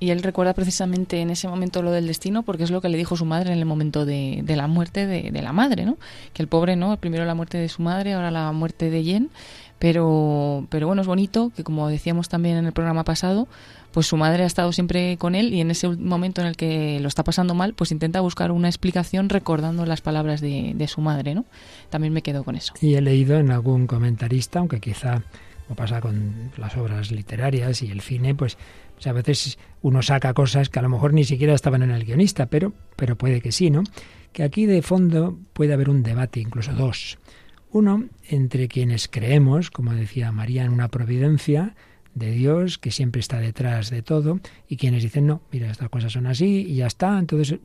Y 0.00 0.10
él 0.10 0.22
recuerda 0.22 0.54
precisamente 0.54 1.20
en 1.20 1.30
ese 1.30 1.48
momento 1.48 1.82
lo 1.82 1.90
del 1.90 2.06
destino 2.06 2.42
porque 2.42 2.64
es 2.64 2.70
lo 2.70 2.80
que 2.80 2.88
le 2.88 2.98
dijo 2.98 3.16
su 3.16 3.24
madre 3.24 3.52
en 3.52 3.58
el 3.58 3.64
momento 3.64 4.04
de, 4.04 4.40
de 4.44 4.56
la 4.56 4.66
muerte 4.66 5.06
de, 5.06 5.30
de, 5.30 5.42
la 5.42 5.52
madre, 5.52 5.84
¿no? 5.84 5.98
Que 6.32 6.42
el 6.42 6.48
pobre, 6.48 6.76
¿no? 6.76 6.96
Primero 6.98 7.24
la 7.24 7.34
muerte 7.34 7.58
de 7.58 7.68
su 7.68 7.82
madre, 7.82 8.14
ahora 8.14 8.30
la 8.30 8.52
muerte 8.52 8.90
de 8.90 9.02
Jen. 9.02 9.30
Pero, 9.78 10.66
pero 10.70 10.86
bueno, 10.86 11.02
es 11.02 11.08
bonito 11.08 11.52
que 11.54 11.62
como 11.62 11.88
decíamos 11.88 12.28
también 12.28 12.56
en 12.56 12.66
el 12.66 12.72
programa 12.72 13.04
pasado, 13.04 13.46
pues 13.92 14.06
su 14.06 14.16
madre 14.16 14.42
ha 14.42 14.46
estado 14.46 14.72
siempre 14.72 15.16
con 15.16 15.34
él 15.34 15.54
y 15.54 15.60
en 15.60 15.70
ese 15.70 15.88
momento 15.88 16.40
en 16.40 16.48
el 16.48 16.56
que 16.56 17.00
lo 17.00 17.08
está 17.08 17.24
pasando 17.24 17.54
mal, 17.54 17.74
pues 17.74 17.92
intenta 17.92 18.20
buscar 18.20 18.50
una 18.50 18.68
explicación 18.68 19.28
recordando 19.28 19.86
las 19.86 20.00
palabras 20.00 20.40
de, 20.40 20.86
su 20.88 21.00
madre, 21.00 21.34
¿no? 21.34 21.44
También 21.90 22.12
me 22.12 22.22
quedo 22.22 22.44
con 22.44 22.56
eso. 22.56 22.74
Y 22.80 22.94
he 22.94 23.00
leído 23.00 23.38
en 23.38 23.50
algún 23.50 23.86
comentarista, 23.86 24.58
aunque 24.58 24.80
quizá 24.80 25.22
como 25.66 25.76
pasa 25.76 26.00
con 26.00 26.50
las 26.56 26.76
obras 26.76 27.10
literarias 27.10 27.82
y 27.82 27.90
el 27.90 28.00
cine, 28.00 28.34
pues, 28.34 28.56
pues, 28.94 29.06
a 29.06 29.12
veces 29.12 29.58
uno 29.82 30.02
saca 30.02 30.32
cosas 30.32 30.70
que 30.70 30.78
a 30.78 30.82
lo 30.82 30.88
mejor 30.88 31.12
ni 31.12 31.24
siquiera 31.24 31.54
estaban 31.54 31.82
en 31.82 31.90
el 31.90 32.04
guionista, 32.04 32.46
pero, 32.46 32.72
pero 32.96 33.16
puede 33.16 33.40
que 33.40 33.52
sí, 33.52 33.70
¿no? 33.70 33.84
Que 34.32 34.42
aquí 34.42 34.66
de 34.66 34.82
fondo 34.82 35.38
puede 35.52 35.74
haber 35.74 35.90
un 35.90 36.02
debate, 36.02 36.40
incluso 36.40 36.72
dos. 36.72 37.18
Uno, 37.70 38.04
entre 38.28 38.68
quienes 38.68 39.08
creemos, 39.08 39.70
como 39.70 39.92
decía 39.92 40.32
María, 40.32 40.64
en 40.64 40.72
una 40.72 40.88
providencia, 40.88 41.74
de 42.14 42.32
Dios, 42.32 42.78
que 42.78 42.90
siempre 42.90 43.20
está 43.20 43.38
detrás 43.38 43.90
de 43.90 44.02
todo, 44.02 44.40
y 44.68 44.76
quienes 44.76 45.02
dicen, 45.02 45.26
no, 45.26 45.42
mira, 45.52 45.70
estas 45.70 45.88
cosas 45.88 46.12
son 46.12 46.26
así 46.26 46.66
y 46.68 46.76
ya 46.76 46.86
está. 46.86 47.18
Entonces, 47.18 47.58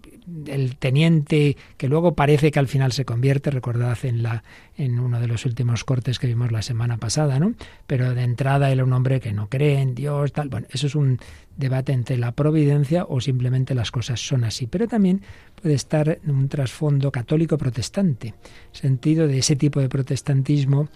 el 0.48 0.78
teniente, 0.78 1.58
que 1.78 1.88
luego 1.88 2.14
parece 2.14 2.52
que 2.52 2.60
al 2.60 2.68
final 2.68 2.92
se 2.92 3.06
convierte, 3.06 3.50
recordad 3.52 3.98
en, 4.04 4.24
la, 4.24 4.44
en 4.78 5.00
uno 5.00 5.20
de 5.20 5.28
los 5.28 5.46
últimos 5.46 5.84
cortes 5.84 6.20
que 6.20 6.28
vimos 6.28 6.52
la 6.52 6.62
semana 6.62 6.98
pasada, 6.98 7.40
¿no? 7.40 7.54
Pero 7.88 8.14
de 8.14 8.24
entrada 8.24 8.72
era 8.72 8.84
un 8.84 8.94
hombre 8.94 9.20
que 9.20 9.34
no 9.34 9.50
cree 9.50 9.80
en 9.80 9.96
Dios, 9.96 10.32
tal. 10.34 10.50
Bueno, 10.50 10.68
eso 10.70 10.88
es 10.88 10.96
un 10.96 11.20
debate 11.58 11.94
entre 11.94 12.18
la 12.18 12.32
providencia 12.32 13.06
o 13.08 13.22
simplemente 13.22 13.76
las 13.76 13.92
cosas 13.92 14.26
son 14.26 14.44
así. 14.44 14.68
Pero 14.68 14.88
también 14.88 15.22
puede 15.62 15.76
estar 15.76 16.20
en 16.24 16.32
un 16.32 16.50
trasfondo 16.50 17.12
católico 17.12 17.58
protestante, 17.58 18.34
sentido 18.72 19.28
de 19.28 19.40
ese 19.40 19.56
tipo 19.56 19.80
de 19.80 19.90
protestantismo 19.90 20.90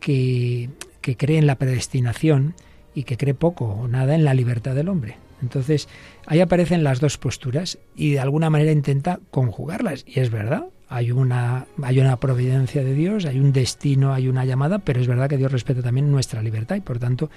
que, 0.00 0.70
que 1.00 1.16
cree 1.16 1.38
en 1.38 1.46
la 1.46 1.56
predestinación, 1.56 2.54
y 2.94 3.04
que 3.04 3.16
cree 3.16 3.34
poco 3.34 3.66
o 3.66 3.88
nada 3.88 4.14
en 4.14 4.24
la 4.24 4.34
libertad 4.34 4.74
del 4.74 4.88
hombre. 4.88 5.16
Entonces, 5.42 5.88
ahí 6.26 6.40
aparecen 6.40 6.84
las 6.84 7.00
dos 7.00 7.18
posturas 7.18 7.78
y 7.94 8.12
de 8.12 8.20
alguna 8.20 8.50
manera 8.50 8.72
intenta 8.72 9.20
conjugarlas. 9.30 10.04
Y 10.06 10.20
es 10.20 10.30
verdad, 10.30 10.64
hay 10.88 11.10
una, 11.12 11.66
hay 11.82 11.98
una 11.98 12.16
providencia 12.16 12.84
de 12.84 12.94
Dios, 12.94 13.26
hay 13.26 13.40
un 13.40 13.52
destino, 13.52 14.14
hay 14.14 14.28
una 14.28 14.44
llamada, 14.44 14.78
pero 14.78 15.00
es 15.00 15.06
verdad 15.06 15.28
que 15.28 15.36
Dios 15.36 15.52
respeta 15.52 15.82
también 15.82 16.10
nuestra 16.10 16.42
libertad 16.42 16.76
y 16.76 16.80
por 16.80 16.98
tanto 16.98 17.30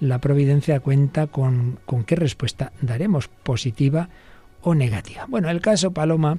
la 0.00 0.20
providencia 0.20 0.80
cuenta 0.80 1.26
con, 1.28 1.78
con 1.86 2.04
qué 2.04 2.16
respuesta 2.16 2.72
daremos, 2.82 3.28
positiva 3.28 4.08
o 4.62 4.74
negativa. 4.74 5.26
Bueno, 5.28 5.48
el 5.48 5.60
caso 5.60 5.92
Paloma 5.92 6.38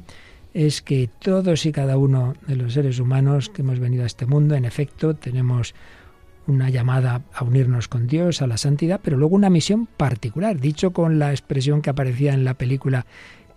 es 0.53 0.81
que 0.81 1.09
todos 1.19 1.65
y 1.65 1.71
cada 1.71 1.97
uno 1.97 2.33
de 2.47 2.55
los 2.55 2.73
seres 2.73 2.99
humanos 2.99 3.49
que 3.49 3.61
hemos 3.61 3.79
venido 3.79 4.03
a 4.03 4.07
este 4.07 4.25
mundo, 4.25 4.55
en 4.55 4.65
efecto, 4.65 5.13
tenemos 5.13 5.75
una 6.47 6.69
llamada 6.69 7.21
a 7.33 7.43
unirnos 7.43 7.87
con 7.87 8.07
Dios, 8.07 8.41
a 8.41 8.47
la 8.47 8.57
santidad, 8.57 8.99
pero 9.03 9.17
luego 9.17 9.35
una 9.35 9.49
misión 9.49 9.85
particular, 9.85 10.59
dicho 10.59 10.91
con 10.91 11.19
la 11.19 11.31
expresión 11.31 11.81
que 11.81 11.89
aparecía 11.89 12.33
en 12.33 12.45
la 12.45 12.53
película 12.53 13.05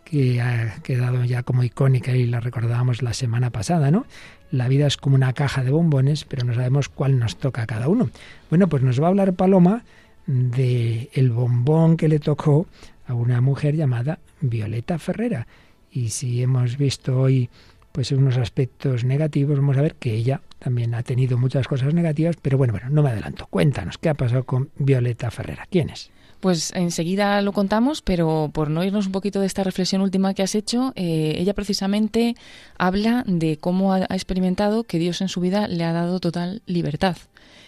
que 0.05 0.41
ha 0.41 0.77
quedado 0.83 1.25
ya 1.25 1.43
como 1.43 1.65
icónica 1.65 2.17
y 2.17 2.27
la 2.27 2.41
recordábamos 2.41 3.03
la 3.03 3.13
semana 3.13 3.51
pasada, 3.51 3.91
¿no? 3.91 4.07
La 4.51 4.69
vida 4.69 4.87
es 4.87 4.97
como 4.97 5.17
una 5.17 5.35
caja 5.35 5.63
de 5.63 5.71
bombones, 5.71 6.25
pero 6.25 6.47
no 6.47 6.55
sabemos 6.55 6.89
cuál 6.89 7.19
nos 7.19 7.37
toca 7.37 7.63
a 7.63 7.67
cada 7.67 7.89
uno. 7.89 8.09
Bueno, 8.49 8.69
pues 8.69 8.83
nos 8.83 9.01
va 9.01 9.07
a 9.07 9.09
hablar 9.11 9.35
Paloma 9.35 9.85
de 10.27 11.11
el 11.13 11.31
bombón 11.31 11.99
que 11.99 12.09
le 12.09 12.19
tocó 12.19 12.67
a 13.07 13.13
una 13.13 13.43
mujer 13.43 13.77
llamada 13.77 14.19
Violeta 14.41 14.99
Ferrera. 14.99 15.47
Y 15.91 16.09
si 16.09 16.43
hemos 16.43 16.79
visto 16.79 17.21
hoy 17.21 17.51
pues 17.93 18.13
unos 18.13 18.39
aspectos 18.39 19.05
negativos, 19.05 19.59
vamos 19.59 19.77
a 19.77 19.83
ver 19.83 19.95
que 19.95 20.15
ella 20.15 20.41
también 20.59 20.95
ha 20.95 21.03
tenido 21.03 21.39
muchas 21.39 21.69
cosas 21.69 21.95
negativas, 21.95 22.37
pero 22.41 22.59
bueno, 22.59 22.73
bueno, 22.73 22.89
no 22.91 23.03
me 23.03 23.11
adelanto. 23.11 23.47
Cuéntanos, 23.49 23.99
¿qué 23.99 24.09
ha 24.09 24.15
pasado 24.15 24.45
con 24.45 24.71
Violeta 24.77 25.31
Ferrera? 25.31 25.67
¿Quién 25.71 25.91
es? 25.91 26.11
Pues 26.41 26.73
enseguida 26.75 27.43
lo 27.43 27.53
contamos, 27.53 28.01
pero 28.01 28.51
por 28.53 28.71
no 28.71 28.85
irnos 28.85 29.07
un 29.07 29.13
poquito 29.13 29.41
de 29.41 29.47
esta 29.47 29.65
reflexión 29.65 30.03
última 30.03 30.35
que 30.35 30.45
has 30.45 30.55
hecho, 30.55 30.93
eh, 30.95 31.35
ella 31.37 31.53
precisamente 31.53 32.37
habla 32.79 33.25
de 33.27 33.57
cómo 33.57 33.93
ha 33.93 34.05
experimentado 34.11 34.85
que 34.85 35.01
Dios 35.01 35.21
en 35.21 35.29
su 35.29 35.41
vida 35.41 35.67
le 35.67 35.83
ha 35.83 35.93
dado 35.93 36.21
total 36.21 36.63
libertad. 36.67 37.17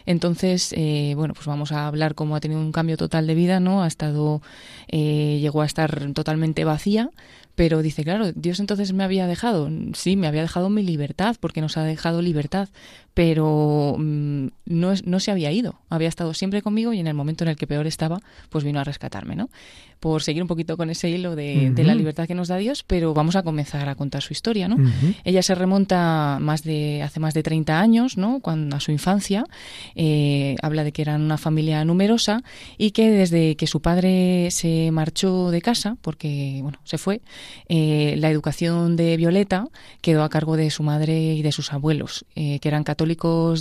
Entonces, 0.06 0.72
eh, 0.76 1.14
bueno, 1.16 1.34
pues 1.34 1.46
vamos 1.46 1.72
a 1.72 1.86
hablar 1.86 2.14
cómo 2.14 2.36
ha 2.36 2.40
tenido 2.40 2.60
un 2.60 2.72
cambio 2.72 2.96
total 2.96 3.26
de 3.26 3.34
vida, 3.34 3.60
¿no? 3.60 3.82
Ha 3.82 3.86
estado, 3.86 4.40
eh, 4.88 5.38
llegó 5.40 5.62
a 5.62 5.66
estar 5.66 6.12
totalmente 6.12 6.64
vacía, 6.64 7.10
Pero 7.60 7.82
dice, 7.82 8.04
claro, 8.04 8.32
Dios 8.32 8.58
entonces 8.58 8.94
me 8.94 9.04
había 9.04 9.26
dejado. 9.26 9.68
Sí, 9.92 10.16
me 10.16 10.26
había 10.26 10.40
dejado 10.40 10.70
mi 10.70 10.82
libertad, 10.82 11.36
porque 11.38 11.60
nos 11.60 11.76
ha 11.76 11.84
dejado 11.84 12.22
libertad, 12.22 12.70
pero 13.14 13.96
mm, 13.98 14.46
no, 14.66 14.92
no 15.04 15.20
se 15.20 15.30
había 15.30 15.50
ido. 15.52 15.80
Había 15.88 16.08
estado 16.08 16.32
siempre 16.34 16.62
conmigo 16.62 16.92
y 16.92 17.00
en 17.00 17.06
el 17.06 17.14
momento 17.14 17.44
en 17.44 17.50
el 17.50 17.56
que 17.56 17.66
peor 17.66 17.86
estaba, 17.86 18.20
pues 18.48 18.64
vino 18.64 18.80
a 18.80 18.84
rescatarme, 18.84 19.36
¿no? 19.36 19.50
Por 19.98 20.22
seguir 20.22 20.40
un 20.40 20.48
poquito 20.48 20.78
con 20.78 20.88
ese 20.88 21.10
hilo 21.10 21.36
de, 21.36 21.74
la 21.76 21.94
libertad 21.94 22.26
que 22.26 22.34
nos 22.34 22.48
da 22.48 22.56
Dios, 22.56 22.84
pero 22.84 23.12
vamos 23.12 23.36
a 23.36 23.42
comenzar 23.42 23.88
a 23.90 23.94
contar 23.94 24.22
su 24.22 24.32
historia, 24.32 24.66
¿no? 24.66 24.76
Ella 25.24 25.42
se 25.42 25.54
remonta 25.54 26.38
más 26.40 26.62
de, 26.62 27.02
hace 27.02 27.20
más 27.20 27.34
de 27.34 27.42
30 27.42 27.78
años, 27.78 28.16
¿no? 28.16 28.40
Cuando, 28.40 28.76
a 28.76 28.80
su 28.80 28.92
infancia, 28.92 29.44
eh, 29.94 30.56
habla 30.62 30.84
de 30.84 30.92
que 30.92 31.02
eran 31.02 31.20
una 31.20 31.36
familia 31.36 31.84
numerosa 31.84 32.42
y 32.78 32.92
que 32.92 33.10
desde 33.10 33.56
que 33.56 33.66
su 33.66 33.82
padre 33.82 34.48
se 34.50 34.90
marchó 34.90 35.50
de 35.50 35.60
casa, 35.60 35.98
porque, 36.00 36.60
bueno, 36.62 36.78
se 36.84 36.96
fue, 36.96 37.20
eh, 37.68 38.14
la 38.16 38.30
educación 38.30 38.96
de 38.96 39.18
Violeta 39.18 39.68
quedó 40.00 40.22
a 40.22 40.30
cargo 40.30 40.56
de 40.56 40.70
su 40.70 40.82
madre 40.82 41.34
y 41.34 41.42
de 41.42 41.52
sus 41.52 41.74
abuelos, 41.74 42.24
eh, 42.36 42.58
que 42.60 42.68
eran 42.68 42.84
católicos 42.84 42.99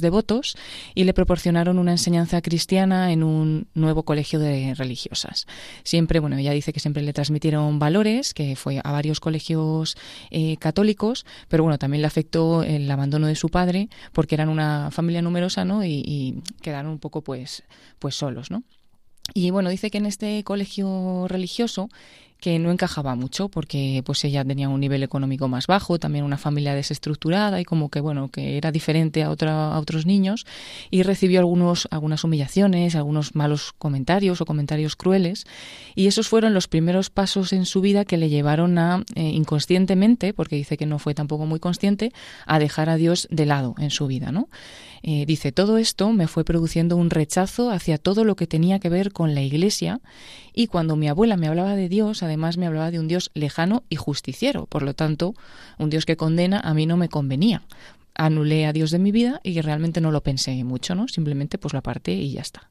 devotos, 0.01 0.57
y 0.95 1.03
le 1.03 1.13
proporcionaron 1.13 1.79
una 1.79 1.91
enseñanza 1.91 2.41
cristiana 2.41 3.11
en 3.11 3.23
un 3.23 3.67
nuevo 3.73 4.03
colegio 4.03 4.39
de 4.39 4.73
religiosas. 4.75 5.47
Siempre, 5.83 6.19
bueno, 6.19 6.37
ella 6.37 6.51
dice 6.51 6.73
que 6.73 6.79
siempre 6.79 7.03
le 7.03 7.13
transmitieron 7.13 7.79
valores, 7.79 8.33
que 8.33 8.55
fue 8.55 8.81
a 8.83 8.91
varios 8.91 9.19
colegios 9.19 9.95
eh, 10.31 10.57
católicos, 10.57 11.25
pero 11.47 11.63
bueno, 11.63 11.77
también 11.77 12.01
le 12.01 12.07
afectó 12.07 12.63
el 12.63 12.89
abandono 12.89 13.27
de 13.27 13.35
su 13.35 13.49
padre, 13.49 13.89
porque 14.13 14.35
eran 14.35 14.49
una 14.49 14.89
familia 14.91 15.21
numerosa, 15.21 15.65
¿no? 15.65 15.83
Y, 15.83 16.03
y 16.05 16.41
quedaron 16.61 16.91
un 16.91 16.99
poco, 16.99 17.21
pues, 17.21 17.63
pues 17.99 18.15
solos, 18.15 18.51
¿no? 18.51 18.63
Y 19.33 19.51
bueno, 19.51 19.69
dice 19.69 19.91
que 19.91 19.99
en 19.99 20.05
este 20.05 20.43
colegio 20.43 21.27
religioso 21.27 21.89
que 22.39 22.57
no 22.59 22.71
encajaba 22.71 23.15
mucho 23.15 23.49
porque 23.49 24.01
pues 24.05 24.23
ella 24.23 24.45
tenía 24.45 24.69
un 24.69 24.79
nivel 24.79 25.03
económico 25.03 25.47
más 25.47 25.67
bajo, 25.67 25.99
también 25.99 26.23
una 26.23 26.37
familia 26.37 26.73
desestructurada 26.73 27.59
y 27.59 27.65
como 27.65 27.89
que 27.89 27.99
bueno, 27.99 28.29
que 28.29 28.57
era 28.57 28.71
diferente 28.71 29.23
a, 29.23 29.29
otros 29.29 30.05
niños 30.05 30.45
y 30.89 31.03
recibió 31.03 31.39
algunos 31.39 31.87
algunas 31.91 32.23
humillaciones, 32.23 32.95
algunos 32.95 33.35
malos 33.35 33.73
comentarios 33.77 34.41
o 34.41 34.45
comentarios 34.45 34.95
crueles 34.95 35.45
y 35.95 36.07
esos 36.07 36.27
fueron 36.27 36.53
los 36.53 36.67
primeros 36.67 37.09
pasos 37.09 37.53
en 37.53 37.65
su 37.65 37.81
vida 37.81 38.05
que 38.05 38.17
le 38.17 38.29
llevaron 38.29 38.77
a 38.77 39.03
eh, 39.15 39.21
inconscientemente, 39.21 40.33
porque 40.33 40.55
dice 40.55 40.77
que 40.77 40.85
no 40.85 40.99
fue 40.99 41.13
tampoco 41.13 41.45
muy 41.45 41.59
consciente, 41.59 42.13
a 42.45 42.59
dejar 42.59 42.89
a 42.89 42.95
Dios 42.95 43.27
de 43.31 43.45
lado 43.45 43.75
en 43.79 43.89
su 43.89 44.07
vida, 44.07 44.31
¿no? 44.31 44.47
Eh, 45.01 45.25
dice, 45.25 45.51
todo 45.51 45.77
esto 45.77 46.11
me 46.11 46.27
fue 46.27 46.43
produciendo 46.43 46.95
un 46.97 47.09
rechazo 47.09 47.71
hacia 47.71 47.97
todo 47.97 48.23
lo 48.23 48.35
que 48.35 48.47
tenía 48.47 48.79
que 48.79 48.89
ver 48.89 49.11
con 49.11 49.35
la 49.35 49.41
Iglesia 49.41 50.01
y 50.53 50.67
cuando 50.67 50.95
mi 50.95 51.07
abuela 51.07 51.37
me 51.37 51.47
hablaba 51.47 51.75
de 51.75 51.89
Dios, 51.89 52.23
además 52.23 52.57
me 52.57 52.65
hablaba 52.65 52.91
de 52.91 52.99
un 52.99 53.07
Dios 53.07 53.31
lejano 53.33 53.83
y 53.89 53.95
justiciero, 53.95 54.65
por 54.65 54.83
lo 54.83 54.93
tanto, 54.93 55.35
un 55.77 55.89
Dios 55.89 56.05
que 56.05 56.17
condena 56.17 56.59
a 56.59 56.73
mí 56.73 56.85
no 56.85 56.97
me 56.97 57.09
convenía. 57.09 57.63
Anulé 58.15 58.65
a 58.65 58.73
Dios 58.73 58.91
de 58.91 58.99
mi 58.99 59.13
vida 59.13 59.39
y 59.43 59.61
realmente 59.61 60.01
no 60.01 60.11
lo 60.11 60.21
pensé 60.21 60.61
mucho, 60.65 60.93
¿no? 60.95 61.07
Simplemente 61.07 61.57
pues 61.57 61.73
lo 61.73 61.79
aparté 61.79 62.13
y 62.13 62.33
ya 62.33 62.41
está. 62.41 62.69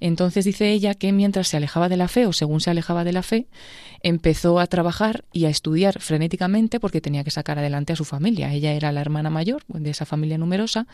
Entonces 0.00 0.44
dice 0.44 0.72
ella 0.72 0.94
que 0.94 1.12
mientras 1.12 1.48
se 1.48 1.56
alejaba 1.56 1.88
de 1.88 1.96
la 1.96 2.08
fe 2.08 2.26
o 2.26 2.32
según 2.32 2.60
se 2.60 2.70
alejaba 2.70 3.04
de 3.04 3.12
la 3.12 3.22
fe, 3.22 3.46
empezó 4.02 4.58
a 4.58 4.66
trabajar 4.66 5.24
y 5.32 5.44
a 5.44 5.50
estudiar 5.50 6.00
frenéticamente 6.00 6.80
porque 6.80 7.00
tenía 7.00 7.24
que 7.24 7.30
sacar 7.30 7.58
adelante 7.58 7.92
a 7.92 7.96
su 7.96 8.04
familia. 8.04 8.52
Ella 8.52 8.72
era 8.72 8.92
la 8.92 9.00
hermana 9.00 9.30
mayor 9.30 9.62
de 9.68 9.90
esa 9.90 10.06
familia 10.06 10.38
numerosa 10.38 10.86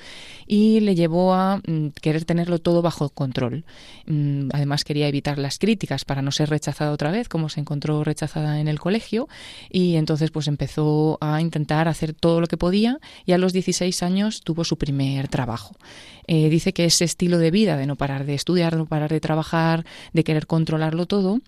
y 0.47 0.81
le 0.81 0.95
llevó 0.95 1.35
a 1.35 1.59
mm, 1.59 1.89
querer 2.01 2.25
tenerlo 2.25 2.59
todo 2.59 2.83
bajo 2.83 3.09
control. 3.11 3.65
Mm, 4.07 4.49
además 4.53 4.85
quería 4.85 5.09
evitar 5.09 5.39
las 5.39 5.59
críticas 5.59 6.05
para 6.05 6.23
no 6.23 6.33
ser 6.33 6.51
rechazada 6.51 6.93
otra 6.93 7.11
vez, 7.11 7.29
como 7.29 7.49
se 7.49 7.61
encontró 7.61 8.03
rechazada 8.03 8.61
en 8.61 8.69
el 8.69 8.81
colegio 8.81 9.29
y 9.71 9.97
entonces 9.97 10.31
pues 10.31 10.49
empezó 10.49 11.19
a 11.21 11.41
intentar 11.41 11.89
hacer 11.89 12.13
todo 12.13 12.41
lo 12.41 12.47
que 12.47 12.57
podía 12.57 12.99
y 13.25 13.33
a 13.33 13.39
los 13.39 13.53
16 13.53 14.03
años 14.03 14.43
tuvo 14.43 14.65
su 14.65 14.79
primer 14.79 15.29
trabajo. 15.29 15.77
Eh, 16.27 16.49
dice 16.49 16.73
que 16.73 16.87
ese 16.87 17.05
estilo 17.05 17.39
de 17.39 17.53
vida 17.53 17.77
de 17.77 17.87
no 17.87 17.95
parar 17.97 18.27
de 18.27 18.35
estudiar, 18.35 18.77
no 18.77 18.87
parar 18.87 19.11
de 19.11 19.21
trabajar, 19.21 19.85
de 20.13 20.25
querer 20.25 20.47
controlarlo 20.47 21.07
todo, 21.07 21.41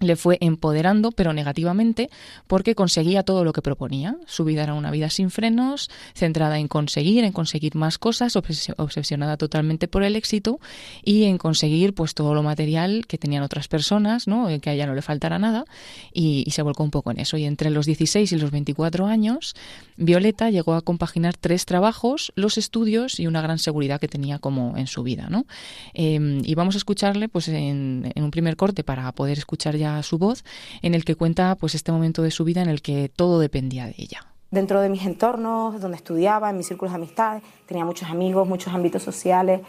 le 0.00 0.16
fue 0.16 0.36
empoderando, 0.40 1.10
pero 1.10 1.32
negativamente, 1.32 2.10
porque 2.46 2.74
conseguía 2.74 3.22
todo 3.22 3.44
lo 3.44 3.52
que 3.52 3.62
proponía. 3.62 4.16
Su 4.26 4.44
vida 4.44 4.62
era 4.62 4.74
una 4.74 4.90
vida 4.90 5.08
sin 5.08 5.30
frenos, 5.30 5.90
centrada 6.14 6.58
en 6.58 6.68
conseguir, 6.68 7.24
en 7.24 7.32
conseguir 7.32 7.74
más 7.76 7.98
cosas, 7.98 8.36
obsesionada 8.36 9.36
totalmente 9.36 9.88
por 9.88 10.02
el 10.02 10.16
éxito 10.16 10.60
y 11.02 11.24
en 11.24 11.38
conseguir 11.38 11.94
pues 11.94 12.14
todo 12.14 12.34
lo 12.34 12.42
material 12.42 13.06
que 13.06 13.16
tenían 13.16 13.42
otras 13.42 13.68
personas, 13.68 14.26
¿no? 14.26 14.48
que 14.60 14.70
a 14.70 14.74
ella 14.74 14.86
no 14.86 14.94
le 14.94 15.02
faltara 15.02 15.38
nada, 15.38 15.64
y, 16.12 16.44
se 16.56 16.62
volcó 16.62 16.82
un 16.82 16.90
poco 16.90 17.10
en 17.10 17.20
eso. 17.20 17.36
Y 17.36 17.44
entre 17.44 17.68
los 17.68 17.84
16 17.84 18.32
y 18.32 18.36
los 18.36 18.50
24 18.50 19.06
años, 19.06 19.54
Violeta 19.98 20.48
llegó 20.48 20.74
a 20.74 20.80
compaginar 20.80 21.36
tres 21.36 21.66
trabajos, 21.66 22.32
los 22.34 22.56
estudios 22.56 23.20
y 23.20 23.26
una 23.26 23.42
gran 23.42 23.58
seguridad 23.58 24.00
que 24.00 24.08
tenía 24.08 24.38
como 24.38 24.74
en 24.78 24.86
su 24.86 25.02
vida. 25.02 25.28
¿no? 25.28 25.44
Em, 25.92 26.40
y 26.44 26.54
vamos 26.54 26.74
a 26.76 26.78
escucharle 26.78 27.28
pues 27.28 27.48
en 27.48 28.10
un 28.16 28.30
primer 28.30 28.56
corte 28.56 28.84
para 28.84 29.12
poder 29.12 29.36
escuchar 29.36 29.76
ya 29.76 29.85
su 30.02 30.18
voz, 30.18 30.44
en 30.82 30.94
el 30.94 31.04
que 31.04 31.14
cuenta 31.14 31.56
pues 31.56 31.74
este 31.74 31.92
momento 31.92 32.22
de 32.22 32.30
su 32.30 32.44
vida 32.44 32.62
en 32.62 32.68
el 32.68 32.82
que 32.82 33.08
todo 33.08 33.38
dependía 33.38 33.86
de 33.86 33.94
ella. 33.98 34.26
Dentro 34.50 34.80
de 34.80 34.88
mis 34.88 35.04
entornos, 35.04 35.80
donde 35.80 35.96
estudiaba, 35.96 36.50
en 36.50 36.56
mis 36.56 36.66
círculos 36.66 36.92
de 36.92 36.96
amistades, 36.96 37.42
tenía 37.66 37.84
muchos 37.84 38.08
amigos, 38.08 38.46
muchos 38.48 38.72
ámbitos 38.72 39.02
sociales. 39.02 39.60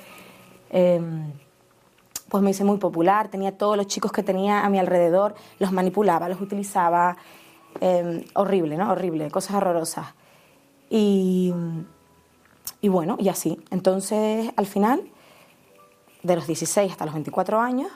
Em, 0.69 1.31
pues 2.29 2.43
me 2.43 2.51
hice 2.51 2.63
muy 2.63 2.77
popular, 2.77 3.29
tenía 3.29 3.57
todos 3.57 3.75
los 3.77 3.87
chicos 3.87 4.11
que 4.11 4.21
tenía 4.21 4.65
a 4.65 4.69
mi 4.69 4.79
alrededor, 4.79 5.35
los 5.59 5.71
manipulaba, 5.71 6.29
los 6.29 6.41
utilizaba. 6.41 7.17
Em, 7.81 8.23
horrible, 8.33 8.77
¿no? 8.77 8.91
Horrible, 8.91 9.29
cosas 9.31 9.55
horrorosas. 9.55 10.07
Y, 10.89 11.53
y 12.81 12.87
bueno, 12.87 13.17
y 13.19 13.29
así. 13.29 13.59
Entonces, 13.71 14.51
al 14.55 14.65
final, 14.65 15.01
de 16.23 16.35
los 16.35 16.47
16 16.47 16.91
hasta 16.91 17.05
los 17.05 17.13
24 17.13 17.59
años, 17.59 17.91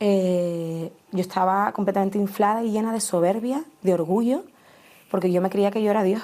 eh, 0.00 0.92
yo 1.12 1.20
estaba 1.20 1.72
completamente 1.72 2.18
inflada 2.18 2.62
y 2.62 2.70
llena 2.70 2.92
de 2.92 3.00
soberbia, 3.00 3.64
de 3.82 3.94
orgullo, 3.94 4.44
porque 5.10 5.30
yo 5.30 5.40
me 5.40 5.50
creía 5.50 5.70
que 5.70 5.82
yo 5.82 5.90
era 5.90 6.02
Dios. 6.02 6.22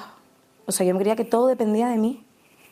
O 0.65 0.71
sea, 0.71 0.85
yo 0.85 0.93
me 0.93 0.99
creía 0.99 1.15
que 1.15 1.25
todo 1.25 1.47
dependía 1.47 1.87
de 1.87 1.97
mí, 1.97 2.23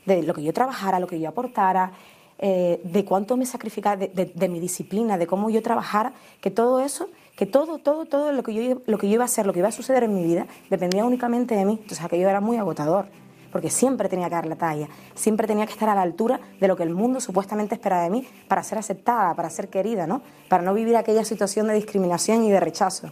de 0.05 0.23
lo 0.23 0.33
que 0.33 0.43
yo 0.43 0.53
trabajara, 0.53 0.99
lo 0.99 1.07
que 1.07 1.19
yo 1.19 1.29
aportara, 1.29 1.91
eh, 2.39 2.81
de 2.83 3.05
cuánto 3.05 3.37
me 3.37 3.45
sacrificaba, 3.45 3.97
de, 3.97 4.49
mi 4.49 4.59
disciplina, 4.59 5.17
de 5.17 5.27
cómo 5.27 5.49
yo 5.49 5.61
trabajara, 5.61 6.13
que 6.39 6.51
todo 6.51 6.79
eso, 6.79 7.09
que 7.35 7.45
todo, 7.45 7.77
todo, 7.79 8.05
todo 8.05 8.31
lo 8.31 8.43
que, 8.43 8.53
yo, 8.53 8.81
lo 8.85 8.97
que 8.97 9.07
yo 9.07 9.15
iba 9.15 9.23
a 9.23 9.25
hacer, 9.25 9.45
lo 9.45 9.53
que 9.53 9.59
iba 9.59 9.67
a 9.67 9.71
suceder 9.71 10.03
en 10.03 10.15
mi 10.15 10.23
vida, 10.23 10.47
dependía 10.69 11.05
únicamente 11.05 11.55
de 11.55 11.65
mí. 11.65 11.73
Entonces 11.73 12.03
aquello 12.03 12.29
era 12.29 12.41
muy 12.41 12.57
agotador 12.57 13.07
porque 13.51 13.69
siempre 13.69 14.09
tenía 14.09 14.27
que 14.29 14.35
dar 14.35 14.45
la 14.45 14.55
talla, 14.55 14.87
siempre 15.13 15.47
tenía 15.47 15.65
que 15.65 15.73
estar 15.73 15.89
a 15.89 15.95
la 15.95 16.01
altura 16.01 16.39
de 16.59 16.67
lo 16.67 16.75
que 16.75 16.83
el 16.83 16.91
mundo 16.91 17.19
supuestamente 17.19 17.75
espera 17.75 18.01
de 18.01 18.09
mí 18.09 18.27
para 18.47 18.63
ser 18.63 18.77
aceptada, 18.77 19.33
para 19.35 19.49
ser 19.49 19.69
querida, 19.69 20.07
¿no? 20.07 20.21
Para 20.47 20.63
no 20.63 20.73
vivir 20.73 20.95
aquella 20.95 21.25
situación 21.25 21.67
de 21.67 21.73
discriminación 21.73 22.43
y 22.43 22.51
de 22.51 22.59
rechazo. 22.59 23.11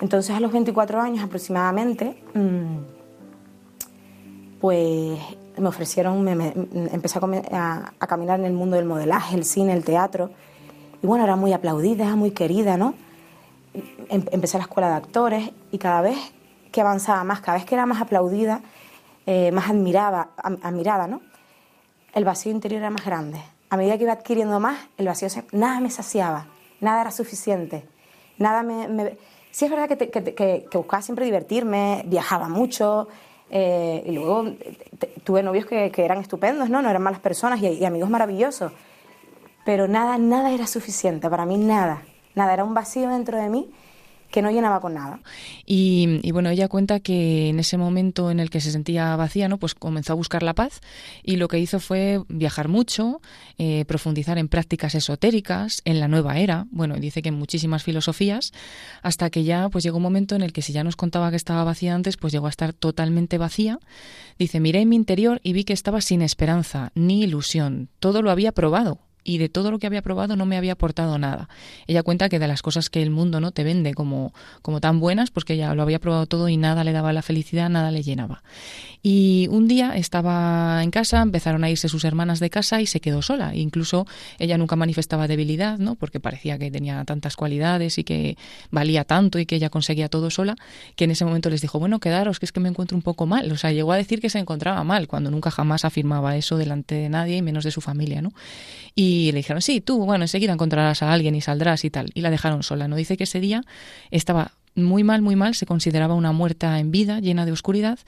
Entonces 0.00 0.34
a 0.34 0.40
los 0.40 0.52
24 0.52 1.00
años 1.00 1.24
aproximadamente, 1.24 2.22
mm, 2.34 2.76
pues 4.60 5.18
me 5.58 5.68
ofrecieron, 5.68 6.22
me, 6.22 6.32
empecé 6.92 7.18
a, 7.52 7.92
a, 7.98 8.06
caminar 8.06 8.38
en 8.40 8.46
el 8.46 8.52
mundo 8.52 8.76
del 8.76 8.84
modelaje, 8.84 9.36
el 9.36 9.44
cine, 9.44 9.72
el 9.72 9.84
teatro, 9.84 10.30
y 11.02 11.06
bueno, 11.06 11.24
era 11.24 11.36
muy 11.36 11.52
aplaudida, 11.52 12.14
muy 12.14 12.30
querida, 12.30 12.76
¿no? 12.76 12.94
Em, 14.08 14.24
empecé 14.30 14.58
la 14.58 14.64
escuela 14.64 14.88
de 14.88 14.94
actores 14.94 15.50
y 15.70 15.78
cada 15.78 16.00
vez 16.00 16.16
que 16.76 16.82
avanzaba 16.82 17.24
más, 17.24 17.40
cada 17.40 17.56
vez 17.56 17.64
que 17.64 17.74
era 17.74 17.86
más 17.86 18.02
aplaudida, 18.02 18.60
eh, 19.24 19.50
más 19.50 19.70
admiraba, 19.70 20.28
admirada, 20.36 21.06
¿no? 21.06 21.22
El 22.12 22.26
vacío 22.26 22.52
interior 22.52 22.80
era 22.80 22.90
más 22.90 23.02
grande. 23.02 23.40
A 23.70 23.78
medida 23.78 23.96
que 23.96 24.02
iba 24.02 24.12
adquiriendo 24.12 24.60
más, 24.60 24.78
el 24.98 25.06
vacío, 25.06 25.26
nada 25.52 25.80
me 25.80 25.90
saciaba, 25.90 26.48
nada 26.82 27.00
era 27.00 27.10
suficiente, 27.12 27.88
nada 28.36 28.62
me... 28.62 29.16
Sí 29.50 29.64
es 29.64 29.70
verdad 29.70 29.88
que, 29.88 30.68
buscaba 30.74 31.00
siempre 31.00 31.24
divertirme, 31.24 32.02
viajaba 32.04 32.50
mucho, 32.50 33.08
eh, 33.48 34.02
y 34.04 34.12
luego 34.12 34.44
tuve 35.24 35.42
novios 35.42 35.64
que, 35.64 35.90
eran 35.96 36.18
estupendos, 36.18 36.68
¿no? 36.68 36.82
No 36.82 36.90
eran 36.90 37.02
malas 37.02 37.20
personas 37.20 37.62
y, 37.62 37.68
y, 37.68 37.86
amigos 37.86 38.10
maravillosos. 38.10 38.70
Pero 39.64 39.88
nada, 39.88 40.18
nada 40.18 40.52
era 40.52 40.66
suficiente, 40.66 41.30
para 41.30 41.46
mí 41.46 41.56
nada. 41.56 42.02
Nada, 42.34 42.52
era 42.52 42.64
un 42.64 42.74
vacío 42.74 43.08
dentro 43.08 43.38
de 43.38 43.48
mí 43.48 43.72
que 44.30 44.42
no 44.42 44.50
llenaba 44.50 44.80
con 44.80 44.94
nada. 44.94 45.20
Y, 45.64 46.30
bueno, 46.32 46.50
ella 46.50 46.68
cuenta 46.68 47.00
que 47.00 47.48
en 47.48 47.58
ese 47.58 47.76
momento 47.76 48.30
en 48.30 48.40
el 48.40 48.50
que 48.50 48.60
se 48.60 48.70
sentía 48.70 49.16
vacía, 49.16 49.48
¿no? 49.48 49.58
Pues 49.58 49.74
comenzó 49.74 50.12
a 50.12 50.16
buscar 50.16 50.42
la 50.42 50.54
paz 50.54 50.80
y 51.22 51.36
lo 51.36 51.48
que 51.48 51.58
hizo 51.58 51.80
fue 51.80 52.22
viajar 52.28 52.68
mucho, 52.68 53.20
eh, 53.58 53.84
profundizar 53.86 54.38
en 54.38 54.48
prácticas 54.48 54.94
esotéricas, 54.94 55.82
en 55.84 56.00
la 56.00 56.08
nueva 56.08 56.38
era, 56.38 56.66
bueno, 56.70 56.96
dice 56.96 57.22
que 57.22 57.28
en 57.28 57.34
muchísimas 57.36 57.82
filosofías, 57.82 58.52
hasta 59.02 59.30
que 59.30 59.44
ya 59.44 59.68
pues 59.68 59.84
llegó 59.84 59.96
un 59.98 60.02
momento 60.02 60.34
en 60.34 60.42
el 60.42 60.52
que 60.52 60.62
si 60.62 60.72
ya 60.72 60.84
nos 60.84 60.96
contaba 60.96 61.30
que 61.30 61.36
estaba 61.36 61.64
vacía 61.64 61.94
antes, 61.94 62.16
pues 62.16 62.32
llegó 62.32 62.46
a 62.46 62.50
estar 62.50 62.72
totalmente 62.72 63.38
vacía. 63.38 63.78
Dice, 64.38 64.60
miré 64.60 64.80
en 64.80 64.88
mi 64.88 64.96
interior 64.96 65.40
y 65.42 65.52
vi 65.52 65.64
que 65.64 65.72
estaba 65.72 66.00
sin 66.00 66.22
esperanza 66.22 66.92
ni 66.94 67.22
ilusión, 67.22 67.88
todo 68.00 68.22
lo 68.22 68.30
había 68.30 68.52
probado 68.52 69.05
y 69.26 69.38
de 69.38 69.48
todo 69.48 69.70
lo 69.70 69.78
que 69.78 69.86
había 69.86 70.02
probado 70.02 70.36
no 70.36 70.46
me 70.46 70.56
había 70.56 70.72
aportado 70.72 71.18
nada. 71.18 71.48
Ella 71.86 72.02
cuenta 72.02 72.28
que 72.28 72.38
de 72.38 72.46
las 72.46 72.62
cosas 72.62 72.88
que 72.88 73.02
el 73.02 73.10
mundo 73.10 73.40
no 73.40 73.50
te 73.50 73.64
vende 73.64 73.92
como, 73.92 74.32
como 74.62 74.80
tan 74.80 75.00
buenas, 75.00 75.30
pues 75.30 75.44
que 75.44 75.54
ella 75.54 75.74
lo 75.74 75.82
había 75.82 75.98
probado 75.98 76.26
todo 76.26 76.48
y 76.48 76.56
nada 76.56 76.84
le 76.84 76.92
daba 76.92 77.12
la 77.12 77.22
felicidad, 77.22 77.68
nada 77.68 77.90
le 77.90 78.02
llenaba. 78.02 78.42
Y 79.02 79.48
un 79.50 79.68
día 79.68 79.96
estaba 79.96 80.82
en 80.82 80.90
casa, 80.90 81.22
empezaron 81.22 81.64
a 81.64 81.70
irse 81.70 81.88
sus 81.88 82.04
hermanas 82.04 82.40
de 82.40 82.50
casa 82.50 82.80
y 82.80 82.86
se 82.86 83.00
quedó 83.00 83.22
sola. 83.22 83.54
Incluso 83.54 84.06
ella 84.38 84.58
nunca 84.58 84.76
manifestaba 84.76 85.28
debilidad, 85.28 85.78
¿no? 85.78 85.96
Porque 85.96 86.20
parecía 86.20 86.58
que 86.58 86.70
tenía 86.70 87.04
tantas 87.04 87.36
cualidades 87.36 87.98
y 87.98 88.04
que 88.04 88.36
valía 88.70 89.04
tanto 89.04 89.38
y 89.38 89.46
que 89.46 89.56
ella 89.56 89.70
conseguía 89.70 90.08
todo 90.08 90.30
sola, 90.30 90.56
que 90.96 91.04
en 91.04 91.12
ese 91.12 91.24
momento 91.24 91.50
les 91.50 91.60
dijo, 91.60 91.78
bueno, 91.78 92.00
quedaros, 92.00 92.40
que 92.40 92.46
es 92.46 92.52
que 92.52 92.60
me 92.60 92.68
encuentro 92.68 92.96
un 92.96 93.02
poco 93.02 93.26
mal. 93.26 93.50
O 93.52 93.56
sea, 93.56 93.72
llegó 93.72 93.92
a 93.92 93.96
decir 93.96 94.20
que 94.20 94.30
se 94.30 94.38
encontraba 94.38 94.82
mal, 94.84 95.08
cuando 95.08 95.30
nunca 95.30 95.50
jamás 95.50 95.84
afirmaba 95.84 96.36
eso 96.36 96.56
delante 96.56 96.94
de 96.94 97.08
nadie 97.08 97.36
y 97.36 97.42
menos 97.42 97.64
de 97.64 97.70
su 97.70 97.80
familia, 97.80 98.22
¿no? 98.22 98.32
Y 99.16 99.32
le 99.32 99.38
dijeron, 99.38 99.62
sí, 99.62 99.80
tú, 99.80 100.04
bueno, 100.04 100.24
enseguida 100.24 100.52
encontrarás 100.52 101.02
a 101.02 101.10
alguien 101.10 101.34
y 101.34 101.40
saldrás 101.40 101.86
y 101.86 101.90
tal. 101.90 102.10
Y 102.12 102.20
la 102.20 102.30
dejaron 102.30 102.62
sola, 102.62 102.86
¿no? 102.86 102.96
Dice 102.96 103.16
que 103.16 103.24
ese 103.24 103.40
día 103.40 103.64
estaba 104.10 104.52
muy 104.74 105.04
mal, 105.04 105.22
muy 105.22 105.36
mal, 105.36 105.54
se 105.54 105.64
consideraba 105.64 106.14
una 106.14 106.32
muerta 106.32 106.78
en 106.78 106.90
vida, 106.90 107.20
llena 107.20 107.46
de 107.46 107.52
oscuridad, 107.52 107.98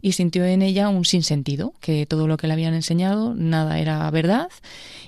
y 0.00 0.12
sintió 0.12 0.46
en 0.46 0.62
ella 0.62 0.88
un 0.88 1.04
sinsentido, 1.04 1.74
que 1.80 2.06
todo 2.06 2.26
lo 2.26 2.38
que 2.38 2.46
le 2.46 2.54
habían 2.54 2.72
enseñado, 2.72 3.34
nada 3.34 3.78
era 3.78 4.10
verdad, 4.10 4.48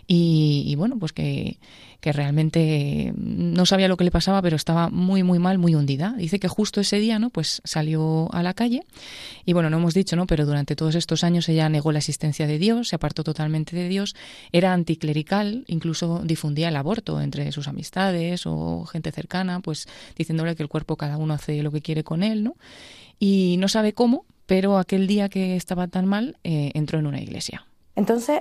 y, 0.08 0.74
bueno, 0.76 0.98
pues 0.98 1.12
que, 1.12 1.58
que 2.00 2.12
realmente 2.12 3.12
no 3.16 3.66
sabía 3.66 3.88
lo 3.88 3.96
que 3.96 4.04
le 4.04 4.12
pasaba, 4.12 4.40
pero 4.40 4.54
estaba 4.54 4.88
muy, 4.88 5.24
muy 5.24 5.40
mal, 5.40 5.58
muy 5.58 5.74
hundida. 5.74 6.14
Dice 6.16 6.38
que 6.38 6.46
justo 6.46 6.80
ese 6.80 7.00
día, 7.00 7.18
¿no? 7.18 7.30
Pues 7.30 7.60
salió 7.64 8.32
a 8.32 8.44
la 8.44 8.54
calle 8.54 8.84
y 9.44 9.52
bueno, 9.52 9.68
no 9.70 9.78
hemos 9.78 9.94
dicho, 9.94 10.14
¿no? 10.14 10.26
Pero 10.26 10.46
durante 10.46 10.76
todos 10.76 10.94
estos 10.94 11.24
años 11.24 11.48
ella 11.48 11.68
negó 11.68 11.90
la 11.90 11.98
existencia 11.98 12.46
de 12.46 12.58
Dios, 12.58 12.88
se 12.88 12.96
apartó 12.96 13.24
totalmente 13.24 13.74
de 13.74 13.88
Dios, 13.88 14.14
era 14.52 14.72
anticlerical, 14.72 15.64
incluso 15.66 16.20
difundía 16.24 16.68
el 16.68 16.76
aborto 16.76 17.20
entre 17.20 17.50
sus 17.50 17.66
amistades 17.66 18.46
o 18.46 18.84
gente 18.84 19.10
cercana, 19.10 19.58
pues 19.58 19.88
diciéndole 20.16 20.54
que 20.54 20.62
el 20.62 20.68
cuerpo 20.68 20.96
cada 20.96 21.16
uno 21.16 21.34
hace 21.34 21.60
lo 21.62 21.72
que 21.72 21.82
quiere 21.82 22.04
con 22.04 22.22
él, 22.22 22.44
¿no? 22.44 22.54
Y 23.18 23.56
no 23.58 23.66
sabe 23.66 23.92
cómo, 23.92 24.24
pero 24.46 24.78
aquel 24.78 25.08
día 25.08 25.28
que 25.28 25.56
estaba 25.56 25.88
tan 25.88 26.06
mal, 26.06 26.36
eh, 26.44 26.70
entró 26.74 27.00
en 27.00 27.06
una 27.06 27.20
iglesia. 27.20 27.66
Entonces, 27.96 28.40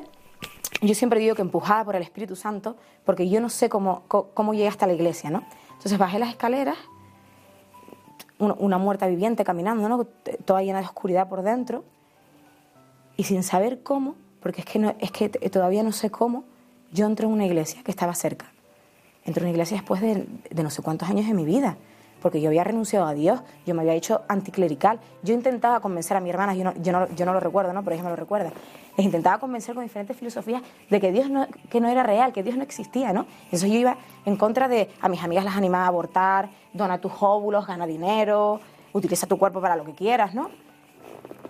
yo 0.88 0.96
siempre 0.96 1.20
digo 1.20 1.36
que 1.36 1.42
empujada 1.42 1.84
por 1.84 1.96
el 1.96 2.02
Espíritu 2.02 2.36
Santo, 2.36 2.76
porque 3.06 3.30
yo 3.30 3.40
no 3.40 3.50
sé 3.50 3.70
cómo, 3.70 4.04
cómo, 4.08 4.54
llegué 4.54 4.68
hasta 4.68 4.88
la 4.88 4.94
iglesia, 4.94 5.30
¿no? 5.30 5.44
Entonces 5.74 5.98
bajé 5.98 6.20
las 6.20 6.30
escaleras, 6.30 6.78
una, 8.38 8.78
muerta 8.78 9.08
viviente 9.08 9.44
caminando, 9.44 9.88
¿no? 9.88 10.06
Toda 10.46 10.62
llena 10.62 10.80
de 10.80 10.86
oscuridad 10.86 11.30
por 11.30 11.42
dentro, 11.42 11.84
y 13.18 13.24
sin 13.24 13.44
saber 13.44 13.82
cómo, 13.84 14.16
porque 14.42 14.62
es 14.62 14.66
que, 14.66 14.96
es 15.00 15.12
que 15.12 15.30
todavía 15.30 15.84
no 15.84 15.92
sé 15.92 16.10
cómo, 16.10 16.44
yo 16.92 17.06
entré 17.06 17.26
en 17.26 17.32
una 17.32 17.46
iglesia 17.46 17.82
que 17.84 17.92
estaba 17.92 18.14
cerca. 18.14 18.52
Entré 19.24 19.42
en 19.42 19.46
una 19.46 19.52
iglesia 19.52 19.78
después 19.78 20.02
de, 20.02 20.28
de 20.50 20.64
no 20.64 20.70
sé 20.70 20.82
cuántos 20.82 21.10
años 21.10 21.28
de 21.28 21.34
mi 21.34 21.46
vida 21.46 21.78
porque 22.26 22.42
yo 22.42 22.50
había 22.50 22.64
renunciado 22.64 23.06
a 23.06 23.14
Dios, 23.14 23.40
yo 23.68 23.76
me 23.76 23.82
había 23.82 23.94
hecho 23.94 24.24
anticlerical. 24.28 25.00
Yo 25.22 25.36
intentaba 25.36 25.80
convencer 25.80 26.18
a 26.18 26.20
mi 26.20 26.32
hermana, 26.32 26.56
yo 26.56 26.64
no, 26.64 26.74
yo 26.82 26.92
no, 26.92 27.08
yo 27.10 27.24
no 27.24 27.34
lo 27.34 27.40
recuerdo, 27.40 27.72
¿no? 27.72 27.84
pero 27.84 27.94
ella 27.94 28.04
me 28.04 28.10
lo 28.10 28.16
recuerda. 28.16 28.52
Les 28.98 29.06
intentaba 29.06 29.38
convencer 29.38 29.76
con 29.76 29.84
diferentes 29.84 30.18
filosofías 30.18 30.64
de 30.90 31.00
que 31.00 31.12
Dios 31.12 31.30
no, 31.30 31.46
que 31.70 31.80
no 31.80 31.88
era 31.88 32.02
real, 32.02 32.34
que 32.34 32.42
Dios 32.42 32.58
no 32.58 32.64
existía, 32.64 33.14
¿no? 33.14 33.28
Entonces 33.44 33.70
yo 33.70 33.78
iba 33.78 33.98
en 34.26 34.38
contra 34.38 34.68
de, 34.68 34.90
a 35.02 35.08
mis 35.08 35.24
amigas 35.24 35.46
las 35.46 35.56
animaba 35.56 35.84
a 35.84 35.88
abortar, 35.90 36.50
dona 36.74 36.98
tus 36.98 37.12
óvulos, 37.20 37.68
gana 37.68 37.86
dinero, 37.86 38.60
utiliza 38.92 39.28
tu 39.28 39.38
cuerpo 39.38 39.62
para 39.62 39.76
lo 39.76 39.86
que 39.86 39.94
quieras, 39.94 40.34
¿no? 40.34 40.50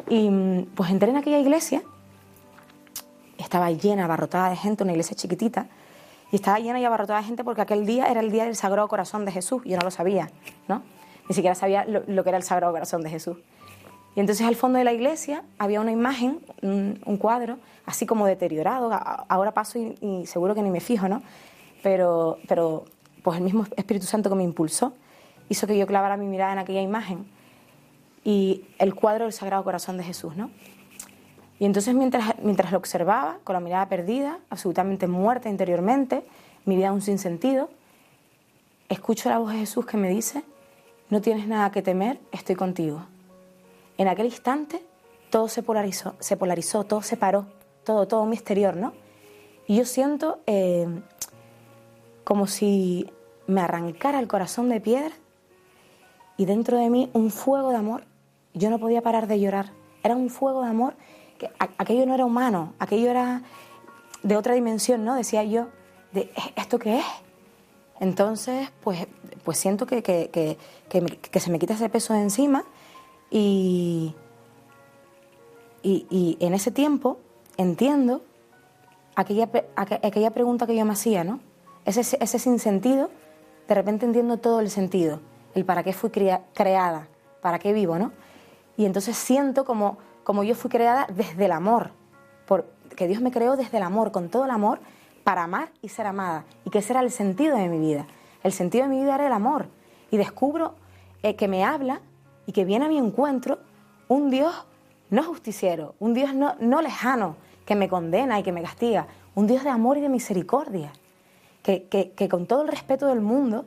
Y 0.10 0.30
pues 0.76 0.90
entré 0.90 1.10
en 1.10 1.16
aquella 1.16 1.40
iglesia, 1.40 1.84
estaba 3.38 3.72
llena, 3.72 4.04
abarrotada 4.04 4.50
de 4.50 4.58
gente, 4.58 4.84
una 4.84 4.92
iglesia 4.92 5.16
chiquitita, 5.16 5.68
y 6.32 6.36
estaba 6.36 6.60
llena 6.60 6.80
y 6.80 6.86
abarrotada 6.86 7.20
de 7.20 7.26
gente 7.26 7.44
porque 7.44 7.62
aquel 7.62 7.86
día 7.86 8.08
era 8.08 8.20
el 8.20 8.32
día 8.32 8.46
del 8.46 8.56
Sagrado 8.56 8.88
Corazón 8.88 9.26
de 9.26 9.32
Jesús. 9.32 9.62
Yo 9.66 9.78
no 9.78 9.84
lo 9.84 9.92
sabía, 9.92 10.30
¿no? 10.68 10.82
Ni 11.30 11.36
siquiera 11.36 11.56
sabía 11.56 11.86
lo, 11.86 12.24
que 12.24 12.30
era 12.30 12.38
el 12.38 12.44
Sagrado 12.44 12.74
Corazón 12.74 13.02
de 13.02 13.10
Jesús. 13.10 13.38
Y 14.16 14.20
entonces 14.20 14.46
al 14.46 14.56
fondo 14.56 14.78
de 14.78 14.86
la 14.86 14.94
iglesia 14.94 15.44
había 15.58 15.82
una 15.82 15.92
imagen, 15.92 16.40
un, 16.62 17.18
cuadro, 17.18 17.58
así 17.86 18.06
como 18.06 18.26
deteriorado. 18.26 18.90
Ahora 19.28 19.54
paso 19.54 19.80
y, 19.80 20.26
seguro 20.26 20.56
que 20.56 20.62
ni 20.62 20.70
me 20.72 20.80
fijo, 20.80 21.08
¿no? 21.08 21.22
Pero, 21.84 22.38
pero 22.48 22.86
pues 23.24 23.38
el 23.38 23.44
mismo 23.44 23.66
Espíritu 23.76 24.06
Santo 24.06 24.30
que 24.30 24.36
me 24.36 24.44
impulsó 24.44 24.94
hizo 25.50 25.68
que 25.68 25.78
yo 25.78 25.86
clavara 25.86 26.18
mi 26.18 26.26
mirada 26.26 26.54
en 26.54 26.60
aquella 26.60 26.82
imagen 26.82 27.26
y 28.24 28.66
el 28.80 28.96
cuadro 28.96 29.26
del 29.26 29.34
Sagrado 29.34 29.64
Corazón 29.64 29.98
de 29.98 30.04
Jesús, 30.04 30.36
¿no? 30.36 30.50
Y 31.60 31.66
entonces 31.66 31.96
mientras, 31.96 32.36
mientras 32.42 32.72
lo 32.72 32.78
observaba, 32.78 33.38
con 33.44 33.54
la 33.54 33.60
mirada 33.60 33.88
perdida, 33.88 34.40
absolutamente 34.50 35.08
muerta 35.08 35.50
interiormente, 35.50 36.24
mi 36.66 36.76
vida 36.76 36.92
un 36.92 37.02
sinsentido, 37.02 37.70
escucho 38.90 39.30
la 39.30 39.38
voz 39.38 39.54
de 39.54 39.60
Jesús 39.60 39.86
que 39.86 39.98
me 39.98 40.10
dice, 40.10 40.44
no 41.10 41.22
tienes 41.22 41.48
nada 41.48 41.72
que 41.72 41.82
temer, 41.82 42.20
estoy 42.32 42.56
contigo. 42.56 43.06
En 43.98 44.08
aquel 44.08 44.26
instante 44.26 44.84
todo 45.30 45.48
se 45.48 45.64
polarizó, 45.64 46.16
se 46.20 46.38
polarizó, 46.38 46.84
todo 46.84 47.02
se 47.02 47.18
paró, 47.18 47.46
todo, 47.84 48.08
todo 48.08 48.26
mi 48.26 48.36
exterior, 48.36 48.76
¿no? 48.76 48.94
Y 49.68 49.78
yo 49.78 49.86
siento 49.86 50.40
eh, 50.46 50.88
como 52.24 52.48
si 52.48 53.10
me 53.48 53.62
arrancara 53.62 54.20
el 54.20 54.28
corazón 54.28 54.70
de 54.70 54.82
piedra 54.82 55.14
y 56.38 56.46
dentro 56.46 56.78
de 56.78 56.90
mí 56.90 57.10
un 57.14 57.32
fuego 57.32 57.70
de 57.70 57.78
amor. 57.78 58.04
Yo 58.54 58.70
no 58.70 58.80
podía 58.80 59.02
parar 59.02 59.28
de 59.28 59.40
llorar. 59.40 59.72
Era 60.04 60.16
un 60.16 60.30
fuego 60.30 60.64
de 60.64 60.70
amor 60.70 60.96
que 61.38 61.50
aquello 61.60 62.06
no 62.06 62.14
era 62.14 62.26
humano, 62.26 62.74
aquello 62.80 63.10
era 63.10 63.42
de 64.24 64.38
otra 64.38 64.54
dimensión, 64.54 65.06
¿no? 65.06 65.16
Decía 65.16 65.44
yo, 65.44 65.68
de, 66.12 66.32
¿esto 66.56 66.80
qué 66.80 67.00
es? 67.00 67.06
Entonces, 68.00 68.70
pues, 68.84 69.08
pues 69.44 69.58
siento 69.58 69.86
que, 69.86 70.02
que, 70.04 70.58
se 71.40 71.52
me 71.52 71.60
quita 71.60 71.76
ese 71.76 71.90
peso 71.90 72.14
de 72.14 72.22
encima 72.22 72.66
y, 73.30 74.16
y, 75.84 76.38
en 76.40 76.54
ese 76.54 76.72
tiempo 76.72 77.20
entiendo 77.58 78.22
aquella, 79.16 79.50
aquella 79.76 80.32
pregunta 80.32 80.68
que 80.68 80.76
yo 80.76 80.84
me 80.86 80.94
hacía, 80.94 81.24
¿no? 81.24 81.40
Ese, 81.86 82.18
ese 82.20 82.40
sinsentido, 82.40 83.10
de 83.68 83.76
repente 83.76 84.06
entiendo 84.06 84.38
todo 84.38 84.60
el 84.60 84.70
sentido, 84.70 85.20
el 85.54 85.64
para 85.64 85.84
qué 85.84 85.94
fui 85.94 86.10
creada, 86.10 87.08
para 87.42 87.60
qué 87.60 87.72
vivo, 87.72 87.98
¿no? 87.98 88.12
Y 88.76 88.86
entonces 88.86 89.16
siento 89.16 89.64
como 89.64 89.98
como 90.26 90.44
yo 90.44 90.56
fui 90.56 90.70
creada 90.70 91.08
desde 91.14 91.46
el 91.46 91.54
amor, 91.54 91.92
que 92.98 93.08
Dios 93.08 93.22
me 93.22 93.32
creó 93.32 93.56
desde 93.56 93.78
el 93.78 93.84
amor, 93.84 94.12
con 94.12 94.30
todo 94.30 94.44
el 94.44 94.52
amor, 94.52 94.80
para 95.24 95.44
amar 95.44 95.70
y 95.82 95.90
ser 95.90 96.08
amada, 96.08 96.46
y 96.66 96.70
que 96.70 96.80
ese 96.80 96.94
era 96.94 97.02
el 97.02 97.12
sentido 97.12 97.56
de 97.56 97.70
mi 97.70 97.80
vida. 97.80 98.08
El 98.44 98.52
sentido 98.52 98.84
de 98.84 98.90
mi 98.90 99.02
vida 99.02 99.16
era 99.16 99.28
el 99.28 99.34
amor, 99.34 99.68
y 100.12 100.18
descubro 100.18 100.76
eh, 101.24 101.36
que 101.36 101.48
me 101.48 101.64
habla 101.64 102.02
y 102.46 102.52
que 102.52 102.66
viene 102.66 102.86
a 102.86 102.90
mi 102.90 102.98
encuentro 102.98 103.60
un 104.08 104.30
Dios 104.30 104.66
no 105.10 105.24
justiciero, 105.24 105.96
un 106.00 106.14
Dios 106.14 106.34
no, 106.34 106.56
no 106.60 106.82
lejano, 106.82 107.38
que 107.66 107.76
me 107.76 107.88
condena 107.90 108.40
y 108.40 108.44
que 108.44 108.52
me 108.52 108.62
castiga, 108.62 109.08
un 109.34 109.48
Dios 109.48 109.64
de 109.64 109.70
amor 109.70 109.98
y 109.98 110.02
de 110.02 110.10
misericordia, 110.10 110.92
que, 111.64 111.88
que, 111.88 112.30
con 112.30 112.46
todo 112.46 112.62
el 112.62 112.68
respeto 112.68 113.08
del 113.08 113.22
mundo 113.22 113.66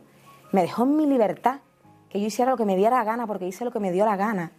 me 0.53 0.63
dejó 0.63 0.85
en 0.85 0.97
mi 0.97 1.07
libertad, 1.07 1.61
que 2.09 2.21
yo 2.21 2.27
hiciera 2.27 2.53
lo 2.53 2.57
que 2.57 2.65
me 2.65 2.77
diera 2.77 2.99
la 2.99 3.05
gana 3.05 3.27
porque 3.27 3.47
hice 3.47 3.65
lo 3.65 3.73
que 3.73 3.81
me 3.81 3.91
dio 3.93 4.05
la 4.05 4.17
gana, 4.17 4.53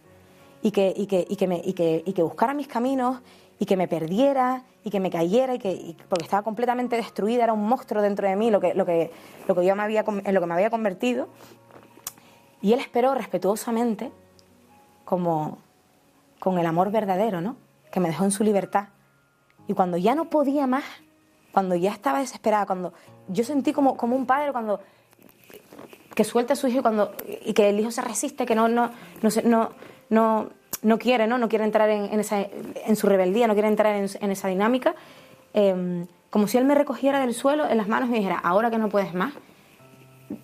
y 0.62 0.70
que, 0.70 0.92
y 0.96 1.06
que, 1.06 1.26
y 1.28 1.36
que, 1.36 1.46
me, 1.46 1.60
y 1.64 1.72
que, 1.72 2.02
y 2.04 2.12
que 2.12 2.22
buscara 2.22 2.54
mis 2.54 2.68
caminos 2.68 3.20
y 3.58 3.66
que 3.66 3.76
me 3.76 3.88
perdiera 3.88 4.64
y 4.84 4.90
que 4.90 5.00
me 5.00 5.10
cayera 5.10 5.54
y 5.54 5.58
que 5.58 5.96
porque 6.08 6.24
estaba 6.24 6.42
completamente 6.42 6.96
destruida 6.96 7.44
era 7.44 7.52
un 7.52 7.68
monstruo 7.68 8.02
dentro 8.02 8.26
de 8.26 8.34
mí 8.34 8.50
lo 8.50 8.58
que 8.58 8.74
lo 8.74 8.86
que 8.86 9.12
lo 9.46 9.54
que 9.54 9.66
yo 9.66 9.76
me 9.76 9.82
había 9.82 10.04
en 10.06 10.34
lo 10.34 10.40
que 10.40 10.46
me 10.46 10.54
había 10.54 10.70
convertido. 10.70 11.28
Y 12.62 12.72
él 12.72 12.80
esperó 12.80 13.14
respetuosamente 13.14 14.12
como 15.04 15.58
con 16.38 16.58
el 16.58 16.66
amor 16.66 16.90
verdadero 16.90 17.40
no 17.40 17.56
que 17.92 18.00
me 18.00 18.08
dejó 18.08 18.24
en 18.24 18.30
su 18.30 18.44
libertad. 18.44 18.88
Y 19.68 19.74
cuando 19.74 19.98
ya 19.98 20.14
no 20.14 20.30
podía 20.30 20.66
más 20.66 20.84
cuando 21.52 21.74
ya 21.74 21.92
estaba 21.92 22.20
desesperada 22.20 22.64
cuando 22.64 22.94
yo 23.28 23.44
sentí 23.44 23.72
como 23.72 23.96
como 23.96 24.16
un 24.16 24.24
padre 24.24 24.52
cuando 24.52 24.80
que 26.14 26.24
suelta 26.24 26.54
a 26.54 26.56
su 26.56 26.66
hijo 26.68 26.78
y 26.78 26.82
cuando 26.82 27.12
y 27.44 27.52
que 27.52 27.68
el 27.68 27.78
hijo 27.78 27.90
se 27.90 28.00
resiste 28.00 28.46
que 28.46 28.54
no 28.54 28.68
no 28.68 28.90
no 29.20 29.28
no, 29.30 29.42
no, 29.44 29.70
no 30.10 30.98
quiere, 30.98 31.26
¿no? 31.26 31.38
No 31.38 31.48
quiere 31.48 31.64
entrar 31.64 31.88
en, 31.90 32.18
esa, 32.20 32.40
en 32.40 32.96
su 32.96 33.06
rebeldía, 33.06 33.46
no 33.46 33.54
quiere 33.54 33.68
entrar 33.68 33.96
en, 33.96 34.30
esa 34.30 34.48
dinámica. 34.48 34.94
Em, 35.54 36.06
como 36.30 36.46
si 36.46 36.58
él 36.58 36.64
me 36.64 36.74
recogiera 36.74 37.20
del 37.20 37.34
suelo 37.34 37.68
en 37.68 37.76
las 37.76 37.88
manos 37.88 38.08
y 38.08 38.12
me 38.12 38.18
dijera, 38.18 38.38
ahora 38.38 38.70
que 38.70 38.78
no 38.78 38.88
puedes 38.88 39.14
más, 39.14 39.34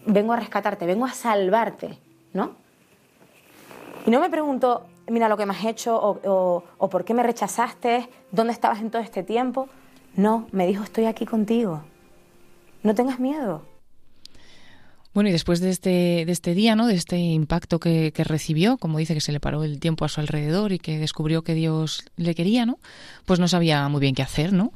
vengo 0.04 0.32
a 0.32 0.36
rescatarte, 0.36 0.84
vengo 0.84 1.04
a 1.04 1.12
salvarte, 1.12 1.98
¿no? 2.32 2.52
Y 4.04 4.10
no 4.10 4.20
me 4.20 4.30
pregunto, 4.30 4.86
mira 5.08 5.28
lo 5.28 5.36
que 5.36 5.46
me 5.46 5.52
has 5.52 5.64
hecho 5.64 5.96
o, 5.96 6.64
o 6.78 6.88
por 6.88 7.04
qué 7.04 7.14
me 7.14 7.22
rechazaste, 7.22 8.08
dónde 8.30 8.52
estabas 8.52 8.80
en 8.80 8.90
todo 8.90 9.02
este 9.02 9.22
tiempo. 9.22 9.68
No, 10.16 10.46
me 10.50 10.66
dijo, 10.66 10.82
estoy 10.82 11.06
aquí 11.06 11.26
contigo. 11.26 11.82
No 12.82 12.94
tengas 12.94 13.18
miedo. 13.18 13.62
Bueno, 15.16 15.30
y 15.30 15.32
después 15.32 15.60
de 15.60 15.70
este, 15.70 16.24
de 16.26 16.30
este 16.30 16.52
día, 16.52 16.76
¿no? 16.76 16.86
de 16.86 16.94
este 16.94 17.16
impacto 17.16 17.80
que, 17.80 18.12
que, 18.12 18.22
recibió, 18.22 18.76
como 18.76 18.98
dice 18.98 19.14
que 19.14 19.22
se 19.22 19.32
le 19.32 19.40
paró 19.40 19.64
el 19.64 19.80
tiempo 19.80 20.04
a 20.04 20.10
su 20.10 20.20
alrededor 20.20 20.72
y 20.72 20.78
que 20.78 20.98
descubrió 20.98 21.40
que 21.40 21.54
Dios 21.54 22.04
le 22.18 22.34
quería, 22.34 22.66
¿no? 22.66 22.78
pues 23.26 23.40
no 23.40 23.48
sabía 23.48 23.86
muy 23.88 24.00
bien 24.00 24.14
qué 24.14 24.22
hacer. 24.22 24.52
¿no? 24.52 24.72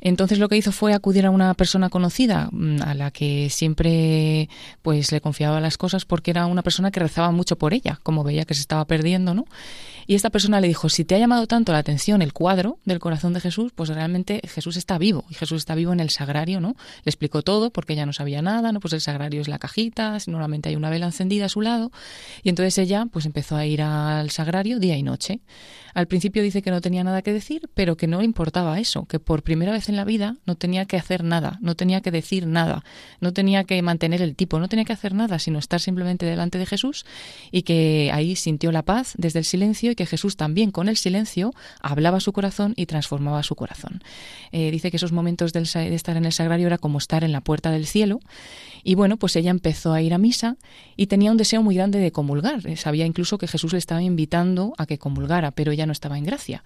Entonces 0.00 0.38
lo 0.38 0.48
que 0.48 0.56
hizo 0.56 0.72
fue 0.72 0.92
acudir 0.92 1.24
a 1.24 1.30
una 1.30 1.54
persona 1.54 1.88
conocida 1.88 2.48
mm, 2.50 2.82
a 2.82 2.94
la 2.94 3.10
que 3.10 3.48
siempre 3.48 4.48
pues 4.82 5.12
le 5.12 5.20
confiaba 5.20 5.60
las 5.60 5.78
cosas 5.78 6.04
porque 6.04 6.32
era 6.32 6.46
una 6.46 6.62
persona 6.62 6.90
que 6.90 7.00
rezaba 7.00 7.30
mucho 7.30 7.56
por 7.56 7.72
ella, 7.72 8.00
como 8.02 8.24
veía 8.24 8.44
que 8.44 8.54
se 8.54 8.60
estaba 8.60 8.84
perdiendo, 8.84 9.32
¿no? 9.32 9.46
Y 10.08 10.16
esta 10.16 10.30
persona 10.30 10.60
le 10.60 10.66
dijo, 10.66 10.88
si 10.88 11.04
te 11.04 11.14
ha 11.14 11.18
llamado 11.18 11.46
tanto 11.46 11.70
la 11.70 11.78
atención 11.78 12.22
el 12.22 12.32
cuadro 12.32 12.78
del 12.84 12.98
corazón 12.98 13.32
de 13.34 13.40
Jesús, 13.40 13.70
pues 13.72 13.88
realmente 13.88 14.42
Jesús 14.52 14.76
está 14.76 14.98
vivo 14.98 15.24
y 15.30 15.34
Jesús 15.34 15.58
está 15.58 15.76
vivo 15.76 15.92
en 15.92 16.00
el 16.00 16.10
sagrario, 16.10 16.60
¿no? 16.60 16.74
Le 17.04 17.10
explicó 17.10 17.42
todo 17.42 17.70
porque 17.70 17.92
ella 17.92 18.04
no 18.04 18.12
sabía 18.12 18.42
nada, 18.42 18.72
¿no? 18.72 18.80
Pues 18.80 18.92
el 18.94 19.00
sagrario 19.00 19.40
es 19.40 19.46
la 19.46 19.60
cajita, 19.60 19.81
normalmente 20.26 20.68
hay 20.68 20.76
una 20.76 20.90
vela 20.90 21.06
encendida 21.06 21.46
a 21.46 21.48
su 21.48 21.60
lado 21.60 21.90
y 22.42 22.48
entonces 22.48 22.78
ella 22.78 23.06
pues 23.10 23.26
empezó 23.26 23.56
a 23.56 23.66
ir 23.66 23.82
al 23.82 24.30
sagrario 24.30 24.78
día 24.78 24.96
y 24.96 25.02
noche. 25.02 25.40
Al 25.94 26.06
principio 26.06 26.42
dice 26.42 26.62
que 26.62 26.70
no 26.70 26.80
tenía 26.80 27.04
nada 27.04 27.20
que 27.22 27.32
decir, 27.32 27.68
pero 27.74 27.96
que 27.96 28.06
no 28.06 28.18
le 28.18 28.24
importaba 28.24 28.78
eso, 28.80 29.04
que 29.04 29.20
por 29.20 29.42
primera 29.42 29.72
vez 29.72 29.88
en 29.88 29.96
la 29.96 30.04
vida 30.04 30.36
no 30.46 30.54
tenía 30.54 30.86
que 30.86 30.96
hacer 30.96 31.22
nada, 31.22 31.58
no 31.60 31.74
tenía 31.74 32.00
que 32.00 32.10
decir 32.10 32.46
nada, 32.46 32.82
no 33.20 33.32
tenía 33.32 33.64
que 33.64 33.80
mantener 33.82 34.22
el 34.22 34.34
tipo, 34.34 34.58
no 34.58 34.68
tenía 34.68 34.84
que 34.86 34.94
hacer 34.94 35.12
nada, 35.14 35.38
sino 35.38 35.58
estar 35.58 35.80
simplemente 35.80 36.24
delante 36.24 36.58
de 36.58 36.66
Jesús 36.66 37.04
y 37.50 37.62
que 37.62 38.10
ahí 38.12 38.36
sintió 38.36 38.72
la 38.72 38.82
paz 38.82 39.12
desde 39.18 39.40
el 39.40 39.44
silencio 39.44 39.90
y 39.90 39.94
que 39.94 40.06
Jesús 40.06 40.36
también 40.36 40.70
con 40.70 40.88
el 40.88 40.96
silencio 40.96 41.52
hablaba 41.80 42.20
su 42.20 42.32
corazón 42.32 42.72
y 42.76 42.86
transformaba 42.86 43.42
su 43.42 43.54
corazón. 43.54 44.02
Eh, 44.50 44.70
dice 44.70 44.90
que 44.90 44.96
esos 44.96 45.12
momentos 45.12 45.52
de 45.52 45.60
estar 45.94 46.16
en 46.16 46.24
el 46.24 46.32
sagrario 46.32 46.66
era 46.66 46.78
como 46.78 46.98
estar 46.98 47.22
en 47.22 47.32
la 47.32 47.42
puerta 47.42 47.70
del 47.70 47.86
cielo 47.86 48.20
y 48.84 48.94
bueno, 48.94 49.16
pues 49.16 49.36
ella 49.36 49.50
empezó 49.50 49.71
a 49.72 50.02
ir 50.02 50.14
a 50.14 50.18
misa 50.18 50.56
y 50.96 51.06
tenía 51.06 51.30
un 51.30 51.36
deseo 51.36 51.62
muy 51.62 51.74
grande 51.74 51.98
de 51.98 52.12
comulgar. 52.12 52.66
Eh, 52.66 52.76
sabía 52.76 53.06
incluso 53.06 53.38
que 53.38 53.48
Jesús 53.48 53.72
le 53.72 53.78
estaba 53.78 54.02
invitando 54.02 54.74
a 54.78 54.86
que 54.86 54.98
comulgara, 54.98 55.50
pero 55.50 55.72
ella 55.72 55.86
no 55.86 55.92
estaba 55.92 56.18
en 56.18 56.24
gracia. 56.24 56.62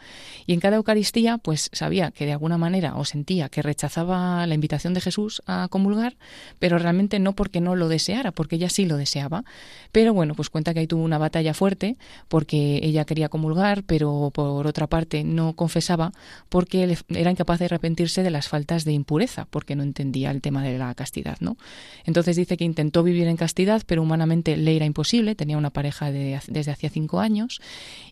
Y 0.46 0.52
en 0.52 0.61
cada 0.61 0.76
Eucaristía, 0.76 1.38
pues 1.38 1.70
sabía 1.72 2.11
que 2.11 2.26
de 2.26 2.32
alguna 2.32 2.59
manera 2.59 2.96
o 2.96 3.04
sentía 3.04 3.48
que 3.48 3.62
rechazaba 3.62 4.46
la 4.46 4.54
invitación 4.54 4.94
de 4.94 5.00
Jesús 5.00 5.42
a 5.46 5.68
comulgar, 5.68 6.16
pero 6.59 6.78
realmente 6.78 7.18
no 7.18 7.34
porque 7.34 7.61
no 7.61 7.76
lo 7.76 7.88
deseara, 7.88 8.32
porque 8.32 8.57
ella 8.57 8.68
sí 8.68 8.86
lo 8.86 8.96
deseaba. 8.96 9.44
Pero 9.92 10.12
bueno, 10.12 10.34
pues 10.34 10.50
cuenta 10.50 10.74
que 10.74 10.80
ahí 10.80 10.86
tuvo 10.86 11.02
una 11.02 11.18
batalla 11.18 11.54
fuerte 11.54 11.96
porque 12.28 12.80
ella 12.82 13.04
quería 13.04 13.28
comulgar, 13.28 13.82
pero 13.84 14.30
por 14.34 14.66
otra 14.66 14.86
parte 14.86 15.24
no 15.24 15.54
confesaba 15.54 16.12
porque 16.48 16.96
era 17.09 17.30
incapaz 17.30 17.59
de 17.59 17.66
arrepentirse 17.66 18.22
de 18.22 18.30
las 18.30 18.48
faltas 18.48 18.84
de 18.84 18.92
impureza, 18.92 19.46
porque 19.50 19.76
no 19.76 19.82
entendía 19.82 20.30
el 20.30 20.40
tema 20.40 20.62
de 20.62 20.78
la 20.78 20.94
castidad, 20.94 21.36
¿no? 21.40 21.57
Entonces 22.04 22.36
dice 22.36 22.57
que 22.57 22.64
intentó 22.64 22.95
vivir 23.03 23.26
en 23.28 23.36
castidad, 23.36 23.82
pero 23.86 24.03
humanamente 24.03 24.57
le 24.57 24.76
era 24.76 24.84
imposible, 24.84 25.34
tenía 25.34 25.59
una 25.59 25.70
pareja 25.70 26.11
desde 26.11 26.70
hacía 26.70 26.90
cinco 26.90 27.20
años 27.20 27.61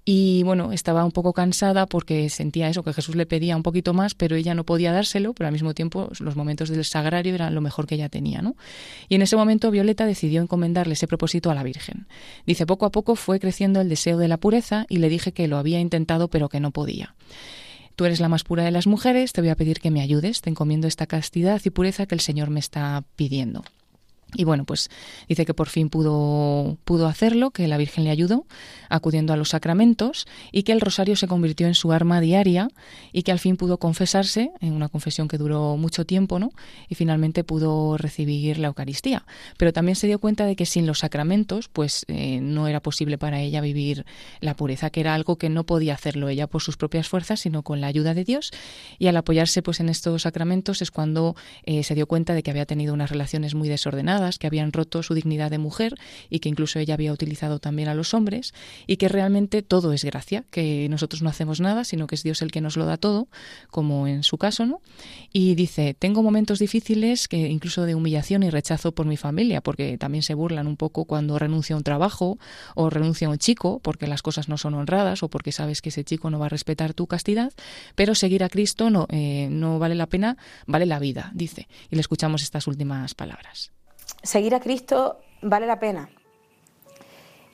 y 0.04 0.42
bueno, 0.42 0.72
estaba 0.72 1.04
un 1.04 1.12
poco 1.12 1.32
cansada 1.32 1.86
porque 1.86 2.28
sentía 2.28 2.68
eso, 2.68 2.82
que 2.82 2.92
Jesús 2.92 3.16
le 3.16 3.26
pedía 3.26 3.56
un 3.56 3.62
poquito 3.62 3.94
más, 3.94 4.14
pero 4.14 4.36
ella 4.36 4.54
no 4.54 4.64
podía 4.64 4.92
dárselo, 4.92 5.32
pero 5.32 5.48
al 5.48 5.52
mismo 5.52 5.74
tiempo 5.74 6.10
los 6.20 6.36
momentos 6.36 6.68
del 6.68 6.84
sagrario 6.84 7.34
eran 7.34 7.54
lo 7.54 7.60
mejor 7.60 7.86
que 7.86 7.94
ella 7.94 8.08
tenía, 8.08 8.42
¿no? 8.42 8.54
Y 9.08 9.14
en 9.14 9.22
ese 9.22 9.36
momento 9.36 9.70
Violeta 9.70 10.06
decidió 10.06 10.42
encomendarle 10.42 10.94
ese 10.94 11.06
propósito 11.06 11.50
a 11.50 11.54
la 11.54 11.62
Virgen. 11.62 12.06
Dice, 12.46 12.66
poco 12.66 12.86
a 12.86 12.90
poco 12.90 13.16
fue 13.16 13.40
creciendo 13.40 13.80
el 13.80 13.88
deseo 13.88 14.18
de 14.18 14.28
la 14.28 14.36
pureza 14.36 14.86
y 14.88 14.98
le 14.98 15.08
dije 15.08 15.32
que 15.32 15.48
lo 15.48 15.56
había 15.56 15.80
intentado 15.80 16.28
pero 16.28 16.48
que 16.48 16.60
no 16.60 16.70
podía. 16.70 17.14
Tú 17.96 18.04
eres 18.04 18.20
la 18.20 18.28
más 18.28 18.42
pura 18.42 18.64
de 18.64 18.72
las 18.72 18.86
mujeres, 18.86 19.32
te 19.32 19.40
voy 19.40 19.50
a 19.50 19.56
pedir 19.56 19.80
que 19.80 19.90
me 19.90 20.00
ayudes, 20.00 20.40
te 20.40 20.50
encomiendo 20.50 20.88
esta 20.88 21.06
castidad 21.06 21.60
y 21.64 21.70
pureza 21.70 22.06
que 22.06 22.14
el 22.14 22.20
Señor 22.20 22.50
me 22.50 22.58
está 22.58 23.04
pidiendo. 23.14 23.62
Y 24.34 24.44
bueno, 24.44 24.64
pues 24.64 24.90
dice 25.28 25.46
que 25.46 25.54
por 25.54 25.68
fin 25.68 25.88
pudo, 25.88 26.76
pudo 26.84 27.06
hacerlo, 27.06 27.50
que 27.50 27.68
la 27.68 27.76
Virgen 27.76 28.04
le 28.04 28.10
ayudó 28.10 28.46
acudiendo 28.88 29.32
a 29.32 29.36
los 29.36 29.50
sacramentos 29.50 30.26
y 30.52 30.62
que 30.62 30.72
el 30.72 30.80
rosario 30.80 31.16
se 31.16 31.26
convirtió 31.26 31.66
en 31.66 31.74
su 31.74 31.92
arma 31.92 32.20
diaria 32.20 32.68
y 33.12 33.22
que 33.22 33.32
al 33.32 33.38
fin 33.38 33.56
pudo 33.56 33.78
confesarse, 33.78 34.52
en 34.60 34.72
una 34.72 34.88
confesión 34.88 35.28
que 35.28 35.38
duró 35.38 35.76
mucho 35.76 36.04
tiempo, 36.04 36.38
¿no? 36.38 36.52
Y 36.88 36.94
finalmente 36.94 37.44
pudo 37.44 37.96
recibir 37.96 38.58
la 38.58 38.68
Eucaristía. 38.68 39.24
Pero 39.56 39.72
también 39.72 39.96
se 39.96 40.06
dio 40.06 40.18
cuenta 40.18 40.46
de 40.46 40.56
que 40.56 40.66
sin 40.66 40.86
los 40.86 41.00
sacramentos, 41.00 41.68
pues 41.68 42.04
eh, 42.08 42.40
no 42.40 42.68
era 42.68 42.80
posible 42.80 43.18
para 43.18 43.40
ella 43.40 43.60
vivir 43.60 44.04
la 44.40 44.54
pureza, 44.54 44.90
que 44.90 45.00
era 45.00 45.14
algo 45.14 45.36
que 45.36 45.48
no 45.48 45.64
podía 45.64 45.94
hacerlo 45.94 46.28
ella 46.28 46.46
por 46.46 46.62
sus 46.62 46.76
propias 46.76 47.08
fuerzas, 47.08 47.40
sino 47.40 47.62
con 47.62 47.80
la 47.80 47.86
ayuda 47.86 48.14
de 48.14 48.24
Dios. 48.24 48.50
Y 48.98 49.06
al 49.06 49.16
apoyarse 49.16 49.62
pues 49.62 49.80
en 49.80 49.88
estos 49.88 50.22
sacramentos 50.22 50.82
es 50.82 50.90
cuando 50.90 51.36
eh, 51.64 51.82
se 51.82 51.94
dio 51.94 52.06
cuenta 52.06 52.34
de 52.34 52.42
que 52.42 52.50
había 52.50 52.66
tenido 52.66 52.94
unas 52.94 53.10
relaciones 53.10 53.54
muy 53.54 53.68
desordenadas 53.68 54.23
que 54.38 54.46
habían 54.46 54.72
roto 54.72 55.02
su 55.02 55.14
dignidad 55.14 55.50
de 55.50 55.58
mujer 55.58 55.94
y 56.30 56.40
que 56.40 56.48
incluso 56.48 56.78
ella 56.78 56.94
había 56.94 57.12
utilizado 57.12 57.58
también 57.58 57.88
a 57.88 57.94
los 57.94 58.14
hombres 58.14 58.54
y 58.86 58.96
que 58.96 59.08
realmente 59.08 59.62
todo 59.62 59.92
es 59.92 60.04
gracia, 60.04 60.44
que 60.50 60.88
nosotros 60.88 61.22
no 61.22 61.28
hacemos 61.28 61.60
nada, 61.60 61.84
sino 61.84 62.06
que 62.06 62.14
es 62.14 62.22
Dios 62.22 62.42
el 62.42 62.50
que 62.50 62.60
nos 62.60 62.76
lo 62.76 62.86
da 62.86 62.96
todo, 62.96 63.28
como 63.70 64.06
en 64.08 64.22
su 64.22 64.38
caso, 64.38 64.66
¿no? 64.66 64.80
Y 65.32 65.54
dice, 65.54 65.94
tengo 65.94 66.22
momentos 66.22 66.58
difíciles 66.58 67.28
que 67.28 67.48
incluso 67.48 67.84
de 67.84 67.94
humillación 67.94 68.42
y 68.42 68.50
rechazo 68.50 68.92
por 68.92 69.06
mi 69.06 69.16
familia, 69.16 69.60
porque 69.60 69.98
también 69.98 70.22
se 70.22 70.34
burlan 70.34 70.66
un 70.66 70.76
poco 70.76 71.04
cuando 71.04 71.38
renuncia 71.38 71.74
a 71.74 71.78
un 71.78 71.84
trabajo 71.84 72.38
o 72.74 72.90
renuncia 72.90 73.28
a 73.28 73.30
un 73.30 73.38
chico 73.38 73.80
porque 73.80 74.06
las 74.06 74.22
cosas 74.22 74.48
no 74.48 74.58
son 74.58 74.74
honradas 74.74 75.22
o 75.22 75.28
porque 75.28 75.52
sabes 75.52 75.82
que 75.82 75.90
ese 75.90 76.04
chico 76.04 76.30
no 76.30 76.38
va 76.38 76.46
a 76.46 76.50
respetar 76.50 76.94
tu 76.94 77.06
castidad, 77.06 77.52
pero 77.94 78.14
seguir 78.14 78.44
a 78.44 78.48
Cristo 78.48 78.90
no, 78.90 79.06
eh, 79.10 79.48
no 79.50 79.78
vale 79.78 79.94
la 79.94 80.06
pena, 80.06 80.36
vale 80.66 80.86
la 80.86 80.98
vida, 80.98 81.30
dice. 81.34 81.68
Y 81.90 81.96
le 81.96 82.00
escuchamos 82.00 82.42
estas 82.42 82.66
últimas 82.66 83.14
palabras 83.14 83.72
seguir 84.22 84.54
a 84.54 84.60
Cristo 84.60 85.18
vale 85.42 85.66
la 85.66 85.78
pena. 85.78 86.08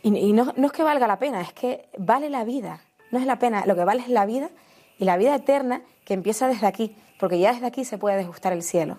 Y, 0.02 0.32
no, 0.32 0.54
es 0.56 0.72
que 0.72 0.82
valga 0.82 1.06
la 1.06 1.18
pena, 1.18 1.42
es 1.42 1.52
que 1.52 1.88
vale 1.98 2.30
la 2.30 2.44
vida. 2.44 2.80
No 3.10 3.18
es 3.18 3.26
la 3.26 3.38
pena, 3.38 3.64
lo 3.66 3.74
que 3.74 3.84
vale 3.84 4.00
es 4.00 4.08
la 4.08 4.24
vida 4.24 4.50
y 4.98 5.04
la 5.04 5.16
vida 5.16 5.34
eterna 5.34 5.82
que 6.04 6.14
empieza 6.14 6.48
desde 6.48 6.66
aquí, 6.66 6.96
porque 7.18 7.38
ya 7.38 7.52
desde 7.52 7.66
aquí 7.66 7.84
se 7.84 7.98
puede 7.98 8.16
desgustar 8.16 8.52
el 8.52 8.62
cielo. 8.62 8.96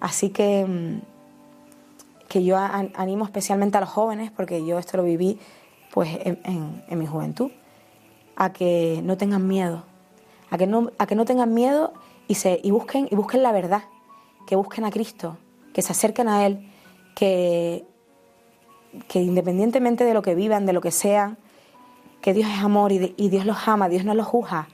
Así 0.00 0.30
que, 0.30 0.64
mm, 0.64 1.00
que 2.28 2.44
yo 2.44 2.56
animo 2.56 3.24
especialmente 3.24 3.76
a 3.78 3.80
los 3.80 3.90
jóvenes, 3.90 4.30
porque 4.30 4.64
yo 4.64 4.78
esto 4.78 4.96
lo 4.96 5.02
viví 5.02 5.38
pues 5.92 6.10
en, 6.22 6.98
mi 6.98 7.06
juventud, 7.06 7.50
a 8.36 8.52
que 8.52 9.00
no 9.02 9.16
tengan 9.16 9.46
miedo, 9.46 9.84
a 10.50 10.58
que 10.58 10.66
no, 10.66 10.90
a 10.98 11.06
que 11.06 11.14
no 11.14 11.24
tengan 11.24 11.54
miedo 11.54 11.92
y, 12.28 12.34
se, 12.34 12.60
y, 12.62 12.70
busquen, 12.70 13.08
y 13.10 13.14
busquen 13.14 13.42
la 13.42 13.52
verdad, 13.52 13.84
que 14.46 14.56
busquen 14.56 14.84
a 14.84 14.90
Cristo, 14.90 15.38
que 15.76 15.82
se 15.82 15.92
acerquen 15.92 16.26
a 16.26 16.46
Él, 16.46 16.66
que, 17.14 17.84
que 19.08 19.20
independientemente 19.20 20.04
de 20.04 20.14
lo 20.14 20.22
que 20.22 20.34
vivan, 20.34 20.64
de 20.64 20.72
lo 20.72 20.80
que 20.80 20.90
sean, 20.90 21.36
que 22.22 22.32
Dios 22.32 22.48
es 22.50 22.60
amor 22.60 22.92
y, 22.92 23.28
Dios 23.28 23.44
los 23.44 23.68
ama, 23.68 23.90
Dios 23.90 24.02
no 24.02 24.14
los 24.14 24.26
juzga, 24.26 24.68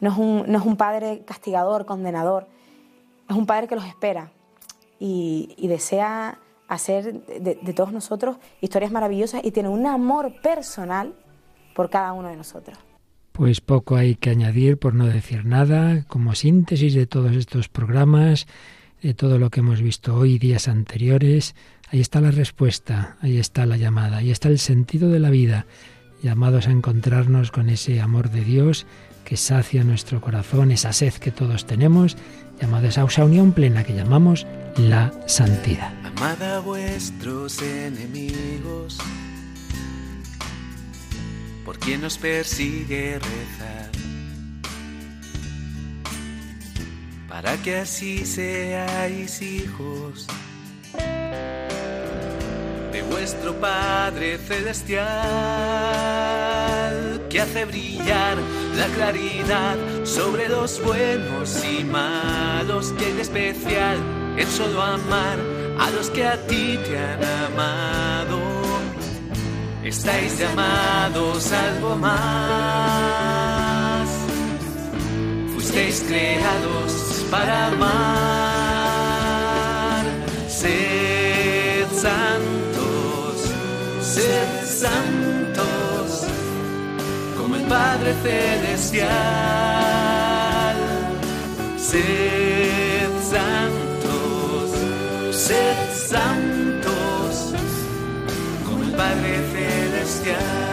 no 0.00 0.12
es, 0.12 0.16
un, 0.16 0.44
no 0.48 0.56
es 0.58 0.64
un 0.64 0.78
Padre 0.78 1.24
castigador, 1.26 1.84
condenador, 1.84 2.48
es 3.28 3.36
un 3.36 3.44
Padre 3.44 3.68
que 3.68 3.74
los 3.74 3.84
espera 3.84 4.32
y, 4.98 5.54
desea 5.68 6.38
hacer 6.68 7.22
de, 7.26 7.58
de, 7.60 7.72
todos 7.74 7.92
nosotros 7.92 8.38
historias 8.62 8.90
maravillosas 8.90 9.42
y 9.44 9.50
tiene 9.50 9.68
un 9.68 9.84
amor 9.84 10.40
personal 10.40 11.12
por 11.74 11.90
cada 11.90 12.14
uno 12.14 12.28
de 12.28 12.36
nosotros. 12.36 12.78
Pues 13.32 13.60
poco 13.60 13.96
hay 13.96 14.14
que 14.14 14.30
añadir, 14.30 14.78
por 14.78 14.94
no 14.94 15.04
decir 15.04 15.44
nada, 15.44 16.06
como 16.08 16.34
síntesis 16.34 16.94
de 16.94 17.06
todos 17.06 17.32
estos 17.36 17.68
programas 17.68 18.46
de 19.02 19.14
todo 19.14 19.38
lo 19.38 19.50
que 19.50 19.60
hemos 19.60 19.82
visto 19.82 20.14
hoy, 20.14 20.38
días 20.38 20.68
anteriores, 20.68 21.54
ahí 21.90 22.00
está 22.00 22.20
la 22.20 22.30
respuesta, 22.30 23.16
ahí 23.20 23.38
está 23.38 23.66
la 23.66 23.76
llamada, 23.76 24.18
ahí 24.18 24.30
está 24.30 24.48
el 24.48 24.58
sentido 24.58 25.10
de 25.10 25.20
la 25.20 25.30
vida, 25.30 25.66
llamados 26.22 26.66
a 26.66 26.70
encontrarnos 26.70 27.50
con 27.50 27.68
ese 27.68 28.00
amor 28.00 28.30
de 28.30 28.42
Dios 28.42 28.86
que 29.24 29.36
sacia 29.36 29.84
nuestro 29.84 30.20
corazón, 30.20 30.70
esa 30.70 30.92
sed 30.92 31.12
que 31.14 31.30
todos 31.30 31.66
tenemos, 31.66 32.16
llamados 32.60 32.96
a 32.96 33.04
esa 33.04 33.24
unión 33.24 33.52
plena 33.52 33.84
que 33.84 33.94
llamamos 33.94 34.46
la 34.76 35.12
santidad. 35.26 35.92
Amada 36.04 36.56
a 36.56 36.60
vuestros 36.60 37.60
enemigos, 37.60 38.98
por 41.64 41.78
persigue 42.20 43.18
para 47.36 47.56
que 47.58 47.76
así 47.76 48.24
seáis 48.24 49.42
hijos 49.42 50.26
de 52.92 53.02
vuestro 53.10 53.52
Padre 53.60 54.38
Celestial, 54.38 55.04
que 57.28 57.38
hace 57.42 57.66
brillar 57.66 58.38
la 58.74 58.86
claridad 58.86 59.76
sobre 60.04 60.48
los 60.48 60.82
buenos 60.82 61.62
y 61.62 61.84
malos, 61.84 62.94
y 62.98 63.04
en 63.04 63.20
especial 63.20 63.98
en 64.38 64.48
solo 64.48 64.80
amar 64.80 65.38
a 65.78 65.90
los 65.90 66.08
que 66.08 66.24
a 66.24 66.38
ti 66.46 66.78
te 66.86 66.98
han 66.98 67.22
amado. 67.52 68.40
Estáis 69.84 70.38
llamados 70.38 71.52
algo 71.52 71.96
más, 71.96 72.16
fuisteis 75.52 76.02
creados 76.08 77.05
para 77.30 77.66
amar. 77.66 77.96
Sed 80.48 81.86
santos, 81.92 83.50
sed 84.00 84.64
santos, 84.64 86.26
como 87.36 87.56
el 87.56 87.62
Padre 87.62 88.14
Celestial. 88.22 89.06
Sed 91.78 93.10
santos, 93.30 94.70
sed 95.32 95.76
santos, 96.08 97.52
como 98.64 98.82
el 98.84 98.92
Padre 98.92 99.40
Celestial. 99.52 100.65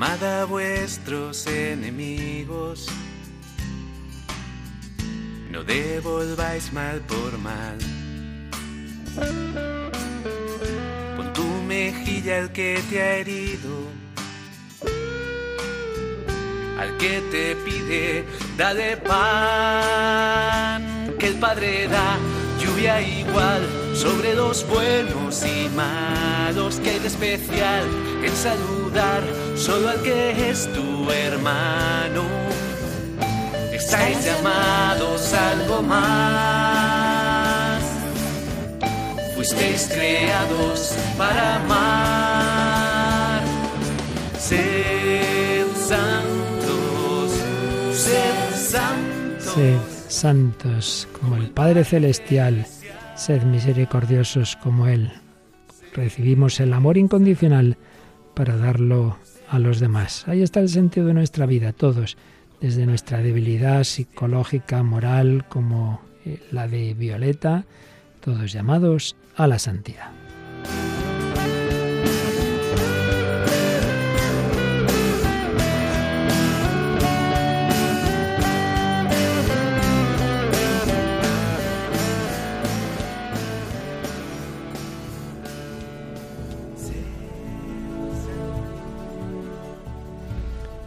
Amad 0.00 0.24
a 0.24 0.46
vuestros 0.46 1.46
enemigos. 1.46 2.86
No 5.50 5.62
devolváis 5.62 6.72
mal 6.72 7.02
por 7.02 7.36
mal. 7.36 7.76
Pon 11.16 11.32
tu 11.34 11.44
mejilla 11.68 12.38
al 12.38 12.50
que 12.50 12.82
te 12.88 13.02
ha 13.02 13.16
herido, 13.16 13.90
al 16.78 16.96
que 16.96 17.20
te 17.30 17.54
pide, 17.56 18.24
dale 18.56 18.96
pan, 18.96 20.80
que 21.18 21.26
el 21.26 21.34
Padre 21.34 21.88
da 21.88 22.16
lluvia 22.58 23.02
igual 23.02 23.89
sobre 24.00 24.34
los 24.34 24.66
buenos 24.66 25.44
y 25.44 25.68
malos 25.76 26.80
que 26.80 26.90
hay 26.90 26.98
de 27.00 27.08
especial 27.08 27.84
en 28.24 28.34
saludar 28.34 29.22
solo 29.56 29.90
al 29.90 30.02
que 30.02 30.50
es 30.50 30.68
tu 30.72 31.10
hermano 31.10 32.22
estáis 33.90 34.24
llamados 34.24 35.34
a 35.34 35.50
algo 35.50 35.82
más. 35.82 36.82
Fuisteis 39.34 39.88
creados 39.92 40.94
para 41.18 41.56
amar. 41.56 43.42
Sed 44.38 45.66
santos, 45.88 47.32
sed 47.94 48.38
santos. 48.54 49.54
Sed 49.54 49.80
santos 50.08 51.08
como 51.18 51.36
el 51.36 51.50
Padre 51.50 51.84
Celestial. 51.84 52.66
Sed 53.20 53.42
misericordiosos 53.42 54.56
como 54.56 54.86
Él. 54.86 55.12
Recibimos 55.92 56.58
el 56.58 56.72
amor 56.72 56.96
incondicional 56.96 57.76
para 58.32 58.56
darlo 58.56 59.18
a 59.50 59.58
los 59.58 59.78
demás. 59.78 60.26
Ahí 60.26 60.40
está 60.40 60.60
el 60.60 60.70
sentido 60.70 61.08
de 61.08 61.12
nuestra 61.12 61.44
vida, 61.44 61.74
todos 61.74 62.16
desde 62.62 62.86
nuestra 62.86 63.18
debilidad 63.18 63.84
psicológica, 63.84 64.82
moral, 64.82 65.44
como 65.50 66.00
eh, 66.24 66.40
la 66.50 66.66
de 66.66 66.94
Violeta, 66.94 67.66
todos 68.20 68.54
llamados 68.54 69.16
a 69.36 69.46
la 69.46 69.58
santidad. 69.58 70.12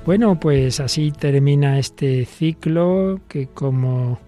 Bueno, 0.05 0.37
pues 0.37 0.81
así 0.81 1.13
termina 1.13 1.79
este 1.79 2.25
ciclo 2.25 3.21
que 3.29 3.47
como 3.47 4.19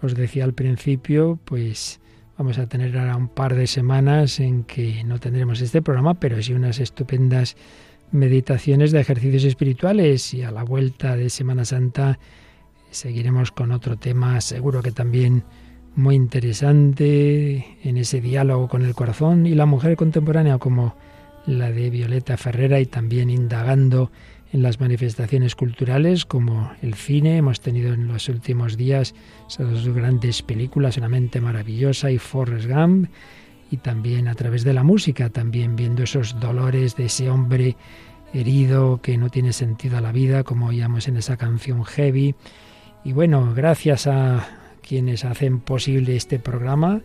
os 0.00 0.14
decía 0.14 0.44
al 0.44 0.54
principio, 0.54 1.38
pues 1.44 2.00
vamos 2.38 2.56
a 2.56 2.66
tener 2.66 2.96
ahora 2.96 3.16
un 3.16 3.28
par 3.28 3.54
de 3.54 3.66
semanas 3.66 4.40
en 4.40 4.64
que 4.64 5.04
no 5.04 5.20
tendremos 5.20 5.60
este 5.60 5.82
programa, 5.82 6.14
pero 6.14 6.42
sí 6.42 6.54
unas 6.54 6.80
estupendas 6.80 7.58
meditaciones 8.12 8.92
de 8.92 9.00
ejercicios 9.00 9.44
espirituales. 9.44 10.32
Y 10.32 10.42
a 10.42 10.50
la 10.50 10.64
vuelta 10.64 11.16
de 11.16 11.28
Semana 11.28 11.66
Santa 11.66 12.18
seguiremos 12.90 13.52
con 13.52 13.72
otro 13.72 13.98
tema, 13.98 14.40
seguro 14.40 14.80
que 14.80 14.90
también 14.90 15.44
muy 15.96 16.14
interesante 16.14 17.76
en 17.84 17.98
ese 17.98 18.22
diálogo 18.22 18.68
con 18.68 18.86
el 18.86 18.94
corazón 18.94 19.46
y 19.46 19.54
la 19.54 19.66
mujer 19.66 19.96
contemporánea 19.96 20.56
como 20.56 20.96
la 21.44 21.70
de 21.70 21.90
Violeta 21.90 22.38
Ferrera 22.38 22.80
y 22.80 22.86
también 22.86 23.28
indagando 23.28 24.10
en 24.52 24.62
las 24.62 24.80
manifestaciones 24.80 25.54
culturales 25.54 26.24
como 26.26 26.72
el 26.82 26.94
cine. 26.94 27.36
Hemos 27.36 27.60
tenido 27.60 27.94
en 27.94 28.08
los 28.08 28.28
últimos 28.28 28.76
días 28.76 29.14
esas 29.48 29.88
grandes 29.88 30.42
películas, 30.42 30.96
Una 30.96 31.08
mente 31.08 31.40
maravillosa 31.40 32.10
y 32.10 32.18
Forrest 32.18 32.68
Gump, 32.68 33.08
y 33.70 33.76
también 33.76 34.26
a 34.26 34.34
través 34.34 34.64
de 34.64 34.72
la 34.72 34.82
música, 34.82 35.30
también 35.30 35.76
viendo 35.76 36.02
esos 36.02 36.38
dolores 36.40 36.96
de 36.96 37.06
ese 37.06 37.30
hombre 37.30 37.76
herido 38.32 39.00
que 39.00 39.16
no 39.16 39.28
tiene 39.28 39.52
sentido 39.52 39.98
a 39.98 40.00
la 40.00 40.12
vida, 40.12 40.44
como 40.44 40.66
oíamos 40.66 41.06
en 41.08 41.16
esa 41.16 41.36
canción 41.36 41.84
Heavy. 41.84 42.34
Y 43.04 43.12
bueno, 43.12 43.54
gracias 43.54 44.06
a 44.06 44.46
quienes 44.82 45.24
hacen 45.24 45.60
posible 45.60 46.16
este 46.16 46.38
programa, 46.38 47.02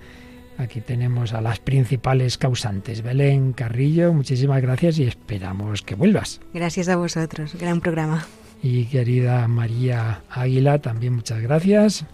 Aquí 0.57 0.81
tenemos 0.81 1.33
a 1.33 1.41
las 1.41 1.59
principales 1.59 2.37
causantes. 2.37 3.01
Belén 3.01 3.53
Carrillo, 3.53 4.13
muchísimas 4.13 4.61
gracias 4.61 4.99
y 4.99 5.03
esperamos 5.03 5.81
que 5.81 5.95
vuelvas. 5.95 6.39
Gracias 6.53 6.87
a 6.89 6.95
vosotros, 6.95 7.55
gran 7.55 7.81
programa. 7.81 8.25
Y 8.63 8.85
querida 8.85 9.47
María 9.47 10.23
Águila, 10.29 10.79
también 10.79 11.13
muchas 11.13 11.41
gracias. 11.41 12.05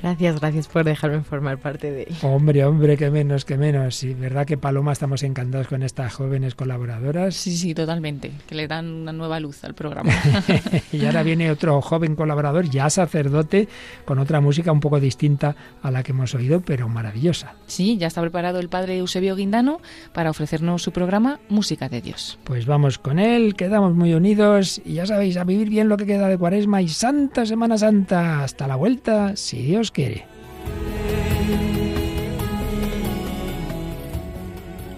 Gracias, 0.00 0.40
gracias 0.40 0.66
por 0.66 0.82
dejarme 0.84 1.20
formar 1.20 1.58
parte 1.58 1.90
de 1.90 2.08
Hombre, 2.22 2.64
hombre, 2.64 2.96
que 2.96 3.10
menos, 3.10 3.44
que 3.44 3.58
menos. 3.58 3.96
Sí, 3.96 4.14
verdad 4.14 4.46
que 4.46 4.56
Paloma 4.56 4.92
estamos 4.92 5.22
encantados 5.22 5.68
con 5.68 5.82
estas 5.82 6.14
jóvenes 6.14 6.54
colaboradoras. 6.54 7.34
Sí, 7.34 7.54
sí, 7.54 7.74
totalmente, 7.74 8.32
que 8.48 8.54
le 8.54 8.66
dan 8.66 8.90
una 8.90 9.12
nueva 9.12 9.38
luz 9.40 9.62
al 9.62 9.74
programa. 9.74 10.10
y 10.92 11.04
ahora 11.04 11.22
viene 11.22 11.50
otro 11.50 11.80
joven 11.82 12.16
colaborador, 12.16 12.70
ya 12.70 12.88
sacerdote, 12.88 13.68
con 14.06 14.18
otra 14.18 14.40
música 14.40 14.72
un 14.72 14.80
poco 14.80 15.00
distinta 15.00 15.54
a 15.82 15.90
la 15.90 16.02
que 16.02 16.12
hemos 16.12 16.34
oído, 16.34 16.60
pero 16.60 16.88
maravillosa. 16.88 17.54
Sí, 17.66 17.98
ya 17.98 18.06
está 18.06 18.22
preparado 18.22 18.58
el 18.58 18.70
padre 18.70 18.96
Eusebio 18.96 19.36
Guindano 19.36 19.80
para 20.14 20.30
ofrecernos 20.30 20.82
su 20.82 20.92
programa 20.92 21.40
Música 21.50 21.90
de 21.90 22.00
Dios. 22.00 22.38
Pues 22.44 22.64
vamos 22.64 22.98
con 22.98 23.18
él, 23.18 23.54
quedamos 23.54 23.94
muy 23.94 24.14
unidos 24.14 24.80
y 24.82 24.94
ya 24.94 25.04
sabéis, 25.04 25.36
a 25.36 25.44
vivir 25.44 25.68
bien 25.68 25.89
lo 25.90 25.98
que 25.98 26.06
queda 26.06 26.28
de 26.28 26.38
Cuaresma 26.38 26.80
y 26.80 26.88
Santa 26.88 27.44
Semana 27.44 27.76
Santa. 27.76 28.42
Hasta 28.42 28.66
la 28.66 28.76
vuelta, 28.76 29.36
si 29.36 29.60
Dios 29.60 29.90
quiere. 29.90 30.24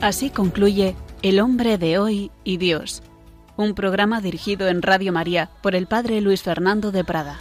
Así 0.00 0.30
concluye 0.30 0.94
El 1.22 1.40
hombre 1.40 1.78
de 1.78 1.98
hoy 1.98 2.30
y 2.44 2.58
Dios, 2.58 3.02
un 3.56 3.74
programa 3.74 4.20
dirigido 4.20 4.68
en 4.68 4.82
Radio 4.82 5.12
María 5.12 5.50
por 5.62 5.74
el 5.74 5.86
Padre 5.86 6.20
Luis 6.20 6.42
Fernando 6.42 6.92
de 6.92 7.04
Prada. 7.04 7.38